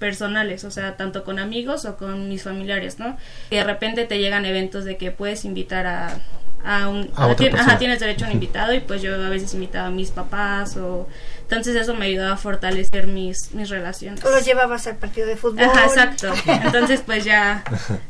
personales, 0.00 0.64
o 0.64 0.70
sea, 0.72 0.96
tanto 0.96 1.22
con 1.22 1.38
amigos 1.38 1.84
o 1.84 1.96
con 1.96 2.28
mis 2.28 2.42
familiares, 2.42 2.98
¿no? 2.98 3.16
Y 3.50 3.56
de 3.56 3.64
repente 3.64 4.06
te 4.06 4.18
llegan 4.18 4.44
eventos 4.46 4.84
de 4.84 4.96
que 4.96 5.12
puedes 5.12 5.44
invitar 5.44 5.86
a, 5.86 6.18
a 6.64 6.88
un... 6.88 7.08
A 7.14 7.26
otra 7.26 7.36
tien- 7.36 7.50
persona. 7.52 7.62
ajá, 7.72 7.78
tienes 7.78 8.00
derecho 8.00 8.24
a 8.24 8.28
un 8.28 8.34
invitado 8.34 8.74
y 8.74 8.80
pues 8.80 9.02
yo 9.02 9.14
a 9.14 9.28
veces 9.28 9.54
invitaba 9.54 9.86
a 9.86 9.90
mis 9.90 10.10
papás 10.10 10.76
o... 10.76 11.06
Entonces 11.42 11.76
eso 11.76 11.94
me 11.94 12.06
ayudaba 12.06 12.34
a 12.34 12.36
fortalecer 12.36 13.06
mis, 13.08 13.52
mis 13.54 13.68
relaciones. 13.68 14.20
Tú 14.20 14.28
los 14.30 14.44
llevabas 14.44 14.86
al 14.86 14.96
partido 14.96 15.26
de 15.26 15.36
fútbol. 15.36 15.64
Ajá, 15.64 15.84
exacto. 15.84 16.32
Entonces 16.46 17.02
pues 17.04 17.24
ya 17.24 17.62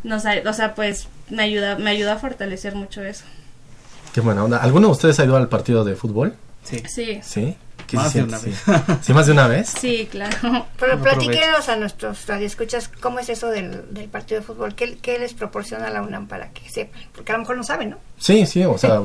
nos, 0.05 0.24
o 0.47 0.53
sea, 0.53 0.74
pues 0.74 1.09
me 1.28 1.43
ayuda, 1.43 1.76
me 1.76 1.91
ayuda 1.91 2.12
a 2.14 2.16
fortalecer 2.18 2.74
mucho 2.74 3.03
eso. 3.03 3.24
Qué 4.14 4.20
buena 4.20 4.45
onda. 4.45 4.59
¿Alguno 4.59 4.88
de 4.88 4.93
ustedes 4.93 5.18
ha 5.20 5.24
ido 5.24 5.36
al 5.36 5.49
partido 5.49 5.84
de 5.84 5.97
fútbol? 5.97 6.34
Sí. 6.64 6.82
Sí, 6.88 7.20
Sí. 7.22 7.57
¿Qué 7.91 7.97
Más 7.97 8.12
se 8.12 8.22
de 8.24 8.28
siente? 8.38 8.70
una 8.70 8.78
Sí. 8.78 8.95
¿Sí, 9.03 9.12
más 9.12 9.26
de 9.26 9.32
una 9.32 9.49
vez? 9.49 9.68
sí, 9.80 10.09
claro. 10.11 10.36
Pero 10.78 10.97
No 10.97 11.03
platíquenos 11.03 11.68
a 11.68 11.76
nuestros 11.76 12.26
radioescuchas 12.26 12.88
cómo 13.01 13.18
es 13.18 13.28
eso 13.28 13.49
del, 13.49 13.93
del 13.93 14.09
partido 14.09 14.41
de 14.41 14.47
fútbol. 14.47 14.74
¿Qué, 14.76 14.97
¿Qué 14.99 15.18
les 15.18 15.34
proporciona 15.34 15.91
la 15.91 16.03
UNAM 16.03 16.28
para 16.28 16.51
que 16.51 16.68
sepan? 16.70 17.03
Porque 17.14 17.32
a 17.32 17.34
lo 17.34 17.41
mejor 17.41 17.57
no 17.57 17.64
saben, 17.64 17.91
¿no? 17.91 17.99
Sí, 18.18 18.47
sí, 18.47 18.64
o 18.64 18.78
sea... 18.78 19.01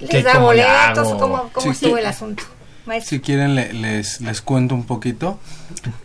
¿Les 0.00 0.10
¿qué- 0.10 0.22
da 0.22 0.38
boletos? 0.38 1.08
¿Cómo, 1.20 1.50
cómo 1.52 1.60
Sí, 1.64 1.68
estuvo 1.70 1.94
sí. 1.96 2.00
el 2.00 2.06
asunto? 2.06 2.42
Maestro. 2.86 3.10
Si 3.16 3.20
quieren 3.20 3.54
le- 3.56 3.72
les, 3.72 4.20
les 4.20 4.40
cuento 4.42 4.74
un 4.74 4.84
poquito. 4.86 5.40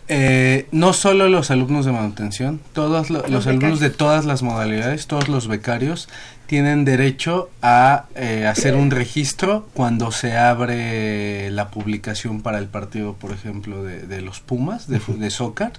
Eh, 0.08 0.66
no 0.72 0.92
solo 0.92 1.28
los 1.28 1.50
alumnos 1.50 1.84
de 1.86 1.92
manutención, 1.92 2.60
todos 2.72 3.08
lo- 3.10 3.20
los, 3.28 3.46
alumnos 3.46 3.78
becarios. 3.78 3.80
de 3.80 3.90
todas 3.90 4.24
las 4.24 4.42
modalidades, 4.42 5.06
todos 5.06 5.28
los 5.28 5.46
becarios 5.46 6.08
tienen 6.52 6.84
derecho 6.84 7.48
a 7.62 8.08
eh, 8.14 8.46
hacer 8.46 8.74
un 8.74 8.90
registro 8.90 9.66
cuando 9.72 10.12
se 10.12 10.36
abre 10.36 11.50
la 11.50 11.70
publicación 11.70 12.42
para 12.42 12.58
el 12.58 12.66
partido, 12.66 13.14
por 13.14 13.30
ejemplo, 13.32 13.82
de, 13.82 14.00
de 14.06 14.20
los 14.20 14.40
Pumas, 14.40 14.86
de, 14.86 15.00
de 15.16 15.30
soccer. 15.30 15.72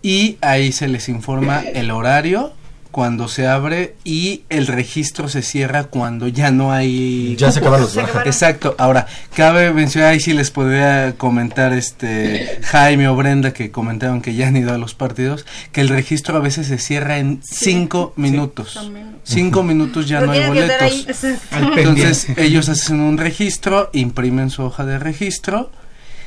Y 0.00 0.38
ahí 0.42 0.70
se 0.70 0.86
les 0.86 1.08
informa 1.08 1.60
el 1.60 1.90
horario 1.90 2.52
cuando 2.94 3.26
se 3.26 3.48
abre 3.48 3.96
y 4.04 4.42
el 4.50 4.68
registro 4.68 5.28
se 5.28 5.42
cierra 5.42 5.82
cuando 5.82 6.28
ya 6.28 6.52
no 6.52 6.70
hay 6.70 7.34
Ya 7.34 7.50
se 7.50 7.58
acaban 7.58 7.80
los 7.80 7.90
Se 7.90 8.00
acabaron. 8.00 8.28
Exacto. 8.28 8.76
Ahora, 8.78 9.08
cabe 9.34 9.72
mencionar, 9.72 10.10
ahí 10.10 10.20
sí 10.20 10.32
les 10.32 10.52
podría 10.52 11.16
comentar 11.16 11.72
este 11.72 12.60
Jaime 12.62 13.08
o 13.08 13.16
Brenda 13.16 13.52
que 13.52 13.72
comentaron 13.72 14.22
que 14.22 14.36
ya 14.36 14.46
han 14.46 14.56
ido 14.56 14.72
a 14.72 14.78
los 14.78 14.94
partidos, 14.94 15.44
que 15.72 15.80
el 15.80 15.88
registro 15.88 16.36
a 16.36 16.40
veces 16.40 16.68
se 16.68 16.78
cierra 16.78 17.18
en 17.18 17.40
cinco 17.42 18.12
minutos. 18.14 18.78
Cinco 19.24 19.64
minutos 19.64 20.06
ya 20.06 20.20
Pero 20.20 20.32
no 20.32 20.38
hay 20.38 20.46
boletos. 20.46 21.24
Entonces 21.50 22.28
ellos 22.36 22.68
hacen 22.68 23.00
un 23.00 23.18
registro, 23.18 23.90
imprimen 23.92 24.50
su 24.50 24.62
hoja 24.62 24.84
de 24.84 25.00
registro, 25.00 25.72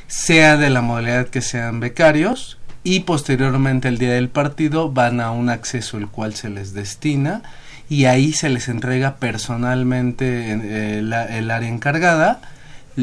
sea 0.06 0.58
de 0.58 0.68
la 0.68 0.82
modalidad 0.82 1.28
que 1.28 1.40
sean 1.40 1.80
becarios, 1.80 2.57
y 2.88 3.00
posteriormente 3.00 3.88
el 3.88 3.98
día 3.98 4.14
del 4.14 4.30
partido 4.30 4.90
van 4.90 5.20
a 5.20 5.30
un 5.30 5.50
acceso 5.50 5.98
el 5.98 6.08
cual 6.08 6.34
se 6.34 6.48
les 6.48 6.72
destina 6.72 7.42
y 7.90 8.06
ahí 8.06 8.32
se 8.32 8.48
les 8.48 8.68
entrega 8.68 9.16
personalmente 9.16 10.52
eh, 10.52 10.98
el 11.00 11.50
área 11.50 11.68
encargada 11.68 12.40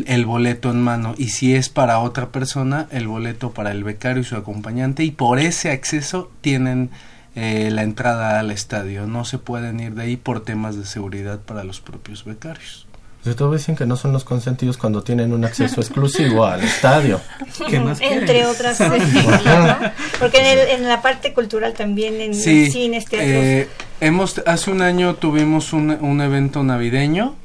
el 0.08 0.26
boleto 0.26 0.72
en 0.72 0.82
mano. 0.82 1.14
Y 1.20 1.30
si 1.30 1.56
es 1.56 1.70
para 1.70 2.00
otra 2.00 2.30
persona 2.30 2.88
el 2.90 3.08
boleto 3.08 3.52
para 3.52 3.72
el 3.72 3.84
becario 3.84 4.24
y 4.24 4.26
su 4.26 4.36
acompañante. 4.36 5.04
Y 5.04 5.12
por 5.12 5.40
ese 5.40 5.72
acceso 5.72 6.32
tienen 6.42 6.90
eh, 7.36 7.70
la 7.72 7.84
entrada 7.84 8.40
al 8.40 8.50
estadio. 8.50 9.06
No 9.06 9.24
se 9.24 9.38
pueden 9.38 9.80
ir 9.80 9.94
de 9.94 10.02
ahí 10.02 10.18
por 10.18 10.44
temas 10.44 10.76
de 10.76 10.86
seguridad 10.86 11.40
para 11.42 11.64
los 11.64 11.80
propios 11.80 12.26
becarios 12.26 12.85
De 13.26 13.34
todo 13.34 13.54
dicen 13.54 13.76
que 13.76 13.86
no 13.88 13.98
son 13.98 14.14
los 14.14 14.24
consentidos 14.24 14.78
cuando 14.78 15.04
tienen 15.04 15.34
un 15.34 15.44
acceso 15.46 15.82
exclusivo 15.82 16.46
al 16.46 16.64
estadio. 16.64 17.20
¿Qué 17.70 17.80
más 17.80 18.00
Entre 18.00 18.46
otras 18.46 18.78
cosas. 18.78 19.02
¿no? 19.46 19.78
Porque 20.20 20.38
en, 20.40 20.60
el- 20.60 20.68
en 20.82 20.88
la 20.88 21.02
parte 21.02 21.34
cultural 21.34 21.74
también, 21.74 22.22
en 22.22 22.36
Sí, 22.36 22.70
cines, 22.72 23.06
teatros. 23.06 23.30
eh, 23.32 23.68
hemos 24.00 24.42
hace 24.46 24.70
un 24.72 24.82
año 24.82 25.16
tuvimos 25.16 25.74
un, 25.74 25.90
un 25.92 26.22
evento 26.22 26.64
navideño, 26.64 27.36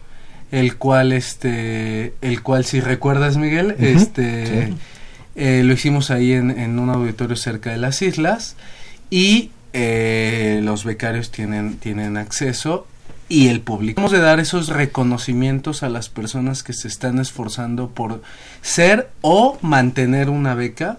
el 0.52 0.76
cual 0.76 1.12
este, 1.12 2.12
el 2.20 2.42
cual 2.42 2.64
si 2.64 2.80
recuerdas 2.80 3.36
Miguel, 3.38 3.74
este, 3.78 4.66
sí. 4.68 4.74
Eh, 5.36 5.62
lo 5.64 5.72
hicimos 5.72 6.10
ahí 6.10 6.32
en, 6.32 6.50
en, 6.50 6.78
un 6.78 6.90
auditorio 6.90 7.36
cerca 7.36 7.70
de 7.70 7.78
las 7.78 8.02
islas 8.02 8.56
y 9.08 9.50
eh, 9.72 10.60
los 10.62 10.84
becarios 10.84 11.30
tienen, 11.30 11.78
tienen 11.78 12.16
acceso 12.16 12.86
y 13.30 13.46
el 13.48 13.62
público. 13.62 13.96
Vamos 13.96 14.12
de 14.12 14.18
dar 14.18 14.40
esos 14.40 14.68
reconocimientos 14.68 15.82
a 15.82 15.88
las 15.88 16.10
personas 16.10 16.62
que 16.62 16.74
se 16.74 16.88
están 16.88 17.18
esforzando 17.20 17.88
por 17.88 18.22
ser 18.60 19.08
o 19.22 19.56
mantener 19.62 20.28
una 20.28 20.54
beca. 20.54 20.98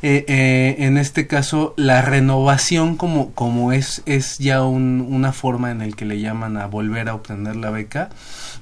Eh, 0.00 0.24
eh, 0.28 0.76
en 0.78 0.96
este 0.96 1.26
caso, 1.26 1.74
la 1.76 2.00
renovación 2.00 2.96
como, 2.96 3.32
como 3.32 3.72
es, 3.72 4.02
es 4.06 4.38
ya 4.38 4.64
un, 4.64 5.06
una 5.10 5.32
forma 5.32 5.72
en 5.72 5.80
la 5.80 5.88
que 5.96 6.04
le 6.04 6.20
llaman 6.20 6.56
a 6.56 6.66
volver 6.66 7.08
a 7.08 7.14
obtener 7.14 7.56
la 7.56 7.70
beca, 7.70 8.10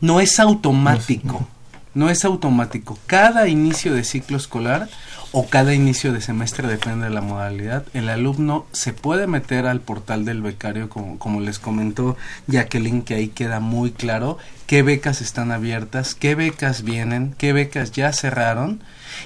no 0.00 0.20
es 0.20 0.40
automático. 0.40 1.46
No 1.92 2.08
es 2.08 2.24
automático. 2.24 2.98
Cada 3.06 3.48
inicio 3.48 3.92
de 3.92 4.04
ciclo 4.04 4.36
escolar 4.36 4.88
o 5.32 5.48
cada 5.48 5.74
inicio 5.74 6.12
de 6.12 6.20
semestre, 6.20 6.66
depende 6.66 7.06
de 7.06 7.14
la 7.14 7.20
modalidad, 7.20 7.84
el 7.94 8.08
alumno 8.08 8.66
se 8.72 8.92
puede 8.92 9.26
meter 9.26 9.66
al 9.66 9.80
portal 9.80 10.24
del 10.24 10.42
becario, 10.42 10.88
como, 10.88 11.18
como 11.18 11.40
les 11.40 11.58
comentó 11.58 12.16
Jacqueline, 12.48 13.02
que 13.02 13.14
ahí 13.14 13.28
queda 13.28 13.60
muy 13.60 13.92
claro 13.92 14.38
qué 14.66 14.82
becas 14.82 15.20
están 15.20 15.52
abiertas, 15.52 16.14
qué 16.14 16.34
becas 16.34 16.82
vienen, 16.82 17.34
qué 17.38 17.52
becas 17.52 17.92
ya 17.92 18.12
cerraron. 18.12 18.80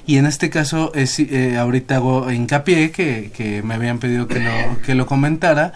Y 0.06 0.16
en 0.16 0.26
este 0.26 0.50
caso, 0.50 0.92
es, 0.94 1.18
eh, 1.18 1.58
ahorita 1.58 1.96
hago 1.96 2.30
hincapié 2.30 2.90
que, 2.90 3.30
que 3.34 3.62
me 3.62 3.74
habían 3.74 3.98
pedido 3.98 4.26
que 4.26 4.40
lo, 4.40 4.82
que 4.82 4.94
lo 4.94 5.06
comentara. 5.06 5.72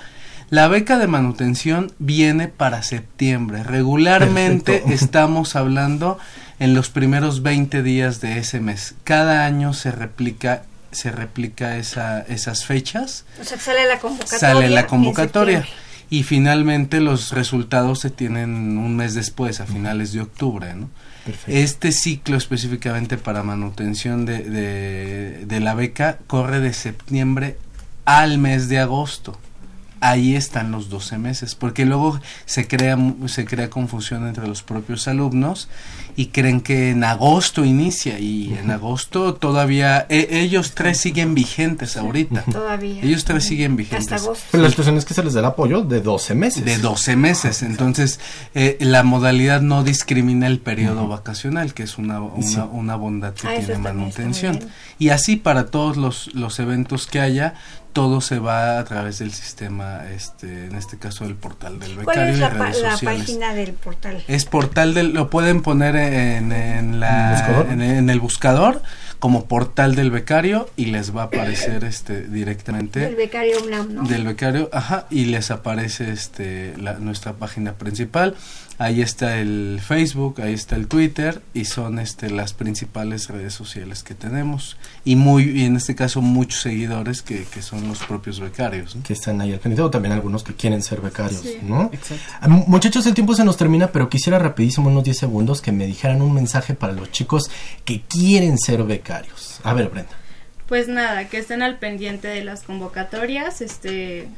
La 0.50 0.68
beca 0.68 0.96
de 0.96 1.06
manutención 1.06 1.92
viene 1.98 2.48
para 2.48 2.82
septiembre. 2.82 3.62
Regularmente 3.62 4.78
Perfecto. 4.78 4.94
estamos 4.94 5.54
hablando 5.54 6.18
en 6.58 6.74
los 6.74 6.90
primeros 6.90 7.42
20 7.42 7.82
días 7.82 8.20
de 8.20 8.38
ese 8.38 8.60
mes. 8.60 8.94
Cada 9.04 9.44
año 9.46 9.74
se 9.74 9.90
replica 9.92 10.62
se 10.90 11.10
replica 11.10 11.76
esa, 11.76 12.20
esas 12.22 12.64
fechas. 12.64 13.24
O 13.40 13.44
sea, 13.44 13.58
sale 13.58 13.86
la 13.86 13.98
convocatoria. 13.98 14.38
Sale 14.38 14.68
la 14.70 14.86
convocatoria. 14.86 15.66
Y 16.10 16.22
finalmente 16.22 17.00
los 17.00 17.32
resultados 17.32 18.00
se 18.00 18.10
tienen 18.10 18.78
un 18.78 18.96
mes 18.96 19.14
después, 19.14 19.60
a 19.60 19.66
finales 19.66 20.12
de 20.12 20.22
octubre, 20.22 20.74
¿no? 20.74 20.88
Perfecto. 21.26 21.52
Este 21.52 21.92
ciclo 21.92 22.38
específicamente 22.38 23.18
para 23.18 23.42
manutención 23.42 24.24
de, 24.24 24.42
de, 24.44 25.44
de 25.44 25.60
la 25.60 25.74
beca 25.74 26.18
corre 26.26 26.60
de 26.60 26.72
septiembre 26.72 27.58
al 28.06 28.38
mes 28.38 28.70
de 28.70 28.78
agosto. 28.78 29.38
Ahí 30.00 30.36
están 30.36 30.70
los 30.70 30.90
12 30.90 31.18
meses, 31.18 31.54
porque 31.54 31.84
luego 31.84 32.20
se 32.46 32.66
crea, 32.68 32.96
se 33.26 33.44
crea 33.44 33.68
confusión 33.70 34.26
entre 34.28 34.46
los 34.46 34.62
propios 34.62 35.08
alumnos 35.08 35.68
y 36.16 36.26
creen 36.26 36.60
que 36.60 36.90
en 36.90 37.04
agosto 37.04 37.64
inicia 37.64 38.18
y 38.18 38.54
en 38.54 38.70
agosto 38.70 39.34
todavía 39.34 40.06
e- 40.08 40.28
ellos 40.40 40.74
tres 40.74 40.98
siguen 40.98 41.34
vigentes 41.34 41.96
ahorita. 41.96 42.42
Todavía. 42.42 43.02
Ellos 43.02 43.24
tres 43.24 43.44
siguen 43.44 43.76
vigentes. 43.76 44.12
Hasta 44.12 44.24
agosto. 44.24 44.44
Pero 44.50 44.62
la 44.64 44.70
situación 44.70 44.96
es 44.98 45.04
que 45.04 45.14
se 45.14 45.22
les 45.24 45.34
da 45.34 45.40
el 45.40 45.46
apoyo 45.46 45.82
de 45.82 46.00
12 46.00 46.34
meses. 46.34 46.64
De 46.64 46.78
12 46.78 47.16
meses. 47.16 47.62
Entonces, 47.62 48.20
eh, 48.54 48.76
la 48.80 49.02
modalidad 49.02 49.60
no 49.62 49.82
discrimina 49.84 50.46
el 50.46 50.58
periodo 50.60 51.08
vacacional, 51.08 51.74
que 51.74 51.82
es 51.84 51.98
una, 51.98 52.20
una, 52.20 52.46
Sí. 52.46 52.58
una 52.72 52.96
bondad 52.96 53.34
que 53.34 53.46
Ah, 53.48 53.54
tiene 53.58 53.78
manutención. 53.78 54.60
Y 54.98 55.10
así 55.10 55.36
para 55.36 55.66
todos 55.66 55.96
los, 55.96 56.34
los 56.34 56.58
eventos 56.58 57.06
que 57.06 57.20
haya, 57.20 57.54
todo 57.92 58.20
se 58.20 58.38
va 58.38 58.78
a 58.78 58.84
través 58.84 59.18
del 59.18 59.32
sistema, 59.32 60.02
este, 60.14 60.66
en 60.66 60.76
este 60.76 60.98
caso 60.98 61.24
del 61.24 61.34
portal 61.34 61.78
del 61.80 61.94
¿Cuál 61.96 62.06
becario 62.06 62.32
es 62.32 62.36
y 62.36 62.40
la, 62.40 62.50
pa- 62.50 62.72
página 63.04 63.54
del 63.54 63.72
portal? 63.72 64.22
Es 64.28 64.44
portal 64.44 64.94
del, 64.94 65.12
lo 65.12 65.30
pueden 65.30 65.62
poner 65.62 65.96
en, 65.96 66.52
en 66.52 67.00
la, 67.00 67.30
¿Buscador? 67.32 67.66
en, 67.72 67.82
en 67.82 68.10
el 68.10 68.20
buscador 68.20 68.82
como 69.18 69.46
portal 69.46 69.94
del 69.94 70.10
becario 70.10 70.68
y 70.76 70.86
les 70.86 71.14
va 71.16 71.22
a 71.22 71.24
aparecer 71.26 71.84
este 71.84 72.22
directamente 72.22 73.00
Del 73.00 73.16
becario 73.16 73.62
UNAM, 73.64 73.94
¿no? 73.94 74.02
del 74.04 74.24
becario, 74.24 74.70
ajá, 74.72 75.06
y 75.10 75.24
les 75.26 75.50
aparece 75.50 76.12
este 76.12 76.74
la, 76.76 76.94
nuestra 76.94 77.32
página 77.34 77.72
principal. 77.74 78.36
Ahí 78.80 79.02
está 79.02 79.38
el 79.38 79.80
Facebook, 79.84 80.40
ahí 80.40 80.54
está 80.54 80.76
el 80.76 80.86
Twitter 80.86 81.42
y 81.52 81.64
son 81.64 81.98
este 81.98 82.30
las 82.30 82.52
principales 82.52 83.26
redes 83.26 83.52
sociales 83.52 84.04
que 84.04 84.14
tenemos 84.14 84.76
y 85.04 85.16
muy 85.16 85.42
y 85.50 85.64
en 85.64 85.74
este 85.74 85.96
caso 85.96 86.22
muchos 86.22 86.60
seguidores 86.60 87.22
que, 87.22 87.42
que 87.42 87.60
son 87.60 87.88
los 87.88 87.98
propios 88.04 88.38
becarios. 88.38 88.94
¿no? 88.94 89.02
que 89.02 89.14
están 89.14 89.40
ahí 89.40 89.52
al 89.52 89.58
pendiente 89.58 89.82
o 89.82 89.90
también 89.90 90.12
algunos 90.12 90.44
que 90.44 90.54
quieren 90.54 90.80
ser 90.84 91.00
becarios, 91.00 91.40
Sí. 91.40 91.58
¿no? 91.62 91.90
Exacto. 91.92 92.22
Ah, 92.40 92.46
mu- 92.46 92.64
Muchachos, 92.68 93.04
el 93.08 93.14
tiempo 93.14 93.34
se 93.34 93.44
nos 93.44 93.56
termina, 93.56 93.88
pero 93.88 94.08
quisiera 94.08 94.38
rapidísimo 94.38 94.88
unos 94.90 95.02
10 95.02 95.18
segundos 95.18 95.60
que 95.60 95.72
me 95.72 95.84
dijeran 95.88 96.22
un 96.22 96.32
mensaje 96.32 96.74
para 96.74 96.92
los 96.92 97.10
chicos 97.10 97.50
que 97.84 98.02
quieren 98.02 98.58
ser 98.58 98.84
becarios. 98.84 99.07
A 99.64 99.74
ver, 99.74 99.88
Brenda. 99.88 100.10
Pues 100.66 100.86
nada, 100.88 101.28
que 101.28 101.38
estén 101.38 101.62
al 101.62 101.78
pendiente 101.78 102.28
de 102.28 102.44
las 102.44 102.62
convocatorias, 102.62 103.60
este, 103.62 104.28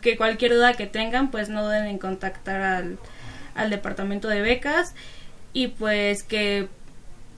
que 0.00 0.16
cualquier 0.16 0.52
duda 0.52 0.74
que 0.74 0.86
tengan, 0.86 1.30
pues 1.30 1.48
no 1.48 1.64
duden 1.64 1.86
en 1.86 1.98
contactar 1.98 2.60
al, 2.60 2.98
al 3.54 3.70
departamento 3.70 4.28
de 4.28 4.40
becas 4.42 4.94
y 5.52 5.68
pues 5.68 6.22
que 6.24 6.68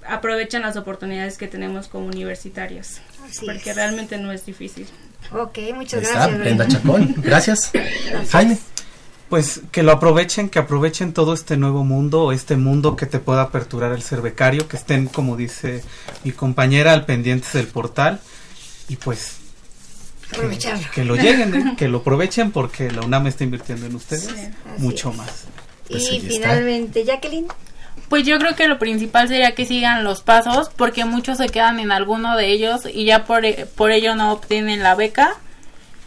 aprovechen 0.07 0.63
las 0.63 0.77
oportunidades 0.77 1.37
que 1.37 1.47
tenemos 1.49 1.89
como 1.89 2.07
universitarios, 2.07 3.01
Así 3.29 3.45
porque 3.45 3.71
es. 3.71 3.77
realmente 3.77 4.17
no 4.17 4.33
es 4.33 4.47
difícil. 4.47 4.87
Ok, 5.33 5.59
muchas 5.75 6.03
Ahí 6.07 6.13
gracias. 6.13 6.39
Brenda 6.39 6.65
Brenda. 6.65 6.69
Chacón. 6.69 7.15
Gracias. 7.19 7.71
Jaime. 8.31 8.59
Pues 9.31 9.61
que 9.71 9.83
lo 9.85 9.93
aprovechen, 9.93 10.49
que 10.51 10.59
aprovechen 10.59 11.13
todo 11.15 11.33
este 11.35 11.57
nuevo 11.57 11.85
mundo, 11.85 12.33
este 12.33 12.57
mundo 12.57 12.97
que 12.97 13.07
te 13.07 13.21
pueda 13.21 13.43
aperturar 13.43 13.93
el 13.93 14.03
ser 14.03 14.21
becario, 14.23 14.67
que 14.69 14.77
estén, 14.77 15.07
como 15.07 15.37
dice 15.37 15.83
mi 16.25 16.33
compañera, 16.33 16.93
al 16.93 17.05
pendientes 17.07 17.53
del 17.53 17.69
portal 17.69 18.21
y 18.89 18.97
pues 18.97 19.37
que, 20.31 20.37
Aprovecharlo. 20.37 20.85
que 20.93 21.05
lo 21.05 21.15
lleguen, 21.17 21.55
¿eh? 21.55 21.75
que 21.79 21.89
lo 21.89 21.99
aprovechen 21.99 22.51
porque 22.51 22.91
la 22.91 23.03
UNAM 23.03 23.29
está 23.29 23.45
invirtiendo 23.45 23.87
en 23.87 23.95
ustedes 23.95 24.25
Sí, 24.27 24.49
mucho 24.79 25.11
es. 25.11 25.17
más. 25.17 25.45
Pues 25.89 26.11
y 26.11 26.17
está. 26.17 26.29
finalmente, 26.29 27.05
Jacqueline. 27.05 27.47
Pues 28.09 28.27
yo 28.27 28.37
creo 28.41 28.57
que 28.57 28.67
lo 28.67 28.81
principal 28.81 29.29
sería 29.29 29.55
que 29.55 29.65
sigan 29.65 30.03
los 30.03 30.23
pasos, 30.23 30.71
porque 30.77 31.05
muchos 31.05 31.39
se 31.39 31.49
quedan 31.49 31.79
en 31.79 31.93
alguno 31.93 32.37
de 32.37 32.49
ellos 32.49 32.81
y 32.93 33.05
ya 33.05 33.25
por, 33.25 33.45
e- 33.45 33.67
por 33.77 33.93
ello 33.93 34.17
no 34.17 34.33
obtienen 34.33 34.83
la 34.83 34.97
beca. 34.97 35.37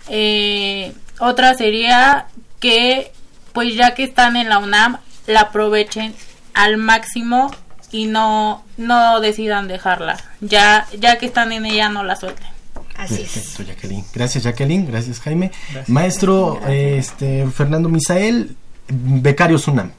Eh, 0.10 0.92
otra 1.20 1.54
sería 1.56 2.28
que, 2.64 3.12
pues 3.52 3.76
ya 3.76 3.94
que 3.94 4.06
están 4.06 4.38
en 4.38 4.48
la 4.48 4.58
UNAM, 4.58 5.00
la 5.28 5.42
aprovechen 5.42 6.16
al 6.54 6.78
máximo 6.78 7.54
y 7.92 8.06
no, 8.06 8.64
no 8.78 9.20
decidan 9.20 9.68
dejarla. 9.68 10.18
Ya, 10.40 10.88
ya 10.98 11.18
que 11.18 11.26
están 11.26 11.52
en 11.52 11.66
ella, 11.66 11.90
no 11.90 12.06
la 12.06 12.16
suelten. 12.16 12.48
Así 12.96 13.24
es. 13.24 13.34
Perfecto, 13.34 13.64
Jacqueline. 13.64 14.06
Gracias, 14.14 14.46
Jacqueline. 14.46 14.88
Gracias, 14.88 15.20
Jaime. 15.20 15.52
Maestro 15.88 16.62
este 16.66 17.46
Fernando 17.48 17.90
Misael, 17.90 18.56
becario 18.88 19.58
Sunam. 19.58 19.92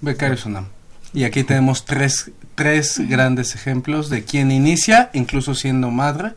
Becarios 0.00 0.46
UNAM. 0.46 0.68
Y 1.12 1.24
aquí 1.24 1.44
tenemos 1.44 1.84
tres, 1.84 2.30
tres 2.54 3.02
grandes 3.06 3.54
ejemplos 3.54 4.08
de 4.08 4.24
quien 4.24 4.50
inicia, 4.50 5.10
incluso 5.12 5.54
siendo 5.54 5.90
madre, 5.90 6.32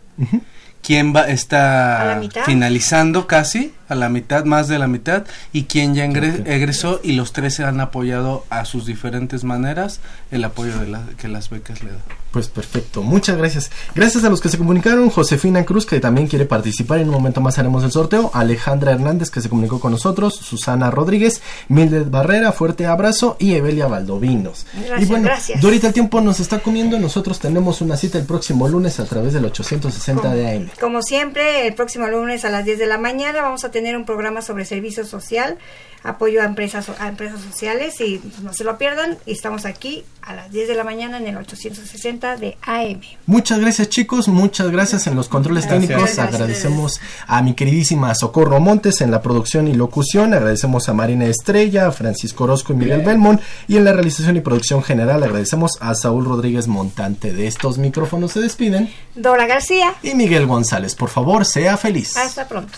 quien 0.82 1.15
va, 1.15 1.30
está 1.30 2.22
finalizando 2.45 3.28
casi, 3.28 3.74
a 3.91 3.95
la 3.95 4.09
mitad, 4.09 4.45
más 4.45 4.67
de 4.67 4.79
la 4.79 4.87
mitad, 4.87 5.25
y 5.53 5.63
quien 5.65 5.93
ya 5.95 6.05
ingre- 6.05 6.43
egresó 6.47 6.99
y 7.03 7.13
los 7.13 7.33
tres 7.33 7.55
se 7.55 7.63
han 7.63 7.79
apoyado 7.81 8.45
a 8.49 8.65
sus 8.65 8.85
diferentes 8.85 9.43
maneras 9.43 9.99
el 10.31 10.43
apoyo 10.43 10.77
de 10.79 10.87
la, 10.87 11.03
que 11.17 11.27
las 11.27 11.49
becas 11.49 11.83
le 11.83 11.91
dan. 11.91 11.99
Pues 12.31 12.47
perfecto, 12.47 13.03
muchas 13.03 13.35
gracias. 13.37 13.71
Gracias 13.93 14.23
a 14.23 14.29
los 14.29 14.39
que 14.39 14.47
se 14.47 14.57
comunicaron, 14.57 15.09
Josefina 15.09 15.65
Cruz, 15.65 15.85
que 15.85 15.99
también 15.99 16.27
quiere 16.27 16.45
participar, 16.45 16.99
en 16.99 17.09
un 17.09 17.13
momento 17.15 17.41
más 17.41 17.59
haremos 17.59 17.83
el 17.83 17.91
sorteo, 17.91 18.31
Alejandra 18.33 18.93
Hernández, 18.93 19.29
que 19.29 19.41
se 19.41 19.49
comunicó 19.49 19.81
con 19.81 19.91
nosotros, 19.91 20.35
Susana 20.35 20.89
Rodríguez, 20.89 21.41
Mildred 21.67 22.07
Barrera, 22.09 22.53
fuerte 22.53 22.85
abrazo, 22.85 23.35
y 23.37 23.55
Evelia 23.55 23.87
Valdovinos. 23.87 24.65
Gracias, 24.73 25.01
y 25.01 25.05
bueno, 25.05 25.25
gracias. 25.25 25.61
Dorita, 25.61 25.87
el 25.87 25.93
tiempo 25.93 26.21
nos 26.21 26.39
está 26.39 26.59
comiendo, 26.59 26.97
nosotros 26.99 27.37
tenemos 27.39 27.81
una 27.81 27.97
cita 27.97 28.17
el 28.17 28.23
próximo 28.25 28.69
lunes 28.69 29.01
a 29.01 29.05
través 29.05 29.33
del 29.33 29.43
860 29.43 30.33
de 30.33 30.55
AM. 30.55 30.69
Como 30.79 31.01
siempre, 31.01 31.67
el 31.67 31.73
próximo 31.73 32.07
lunes 32.07 32.45
a 32.45 32.49
las 32.49 32.63
10 32.63 32.79
de 32.79 32.87
la 32.87 32.97
mañana 32.97 33.41
vamos 33.41 33.65
a 33.65 33.71
tener 33.71 33.80
un 33.97 34.05
programa 34.05 34.41
sobre 34.41 34.65
servicio 34.65 35.05
social, 35.05 35.57
apoyo 36.03 36.41
a 36.41 36.45
empresas 36.45 36.89
a 36.99 37.07
empresas 37.07 37.41
sociales 37.41 37.99
y 38.01 38.19
no 38.41 38.53
se 38.53 38.63
lo 38.63 38.77
pierdan. 38.77 39.17
Y 39.25 39.34
estamos 39.34 39.65
aquí 39.65 40.03
a 40.21 40.34
las 40.34 40.51
10 40.51 40.67
de 40.67 40.75
la 40.75 40.84
mañana 40.84 41.17
en 41.17 41.27
el 41.27 41.38
860 41.38 42.38
de 42.38 42.57
AM. 42.63 43.01
Muchas 43.25 43.59
gracias 43.59 43.89
chicos, 43.89 44.27
muchas 44.27 44.69
gracias 44.71 45.05
en 45.07 45.15
los 45.15 45.27
controles 45.29 45.65
Gracias. 45.65 45.82
técnicos, 45.88 46.15
Gracias. 46.15 46.34
agradecemos 46.36 47.01
a 47.27 47.41
mi 47.41 47.53
queridísima 47.53 48.13
Socorro 48.15 48.59
Montes 48.59 49.01
en 49.01 49.11
la 49.11 49.21
producción 49.21 49.67
y 49.67 49.73
locución, 49.73 50.34
agradecemos 50.34 50.89
a 50.89 50.93
Marina 50.93 51.25
Estrella, 51.25 51.88
a 51.88 51.91
Francisco 51.91 52.43
Orozco 52.45 52.73
y 52.73 52.77
Miguel 52.77 53.01
Belmont 53.01 53.41
y 53.67 53.77
en 53.77 53.86
la 53.86 53.93
realización 53.93 54.38
y 54.38 54.41
producción 54.41 54.84
general 54.84 55.23
agradecemos 55.23 55.77
a 55.82 55.93
Saúl 55.95 56.25
Rodríguez 56.25 56.67
Montante. 56.67 57.34
De 57.34 57.47
estos 57.47 57.77
micrófonos 57.77 58.32
se 58.32 58.39
despiden 58.41 58.91
Dora 59.15 59.45
García, 59.47 59.93
y 60.03 60.13
Miguel 60.15 60.45
González, 60.47 60.95
por 60.95 61.09
favor, 61.09 61.45
sea 61.45 61.77
feliz. 61.77 62.15
hasta 62.17 62.47
pronto. 62.47 62.77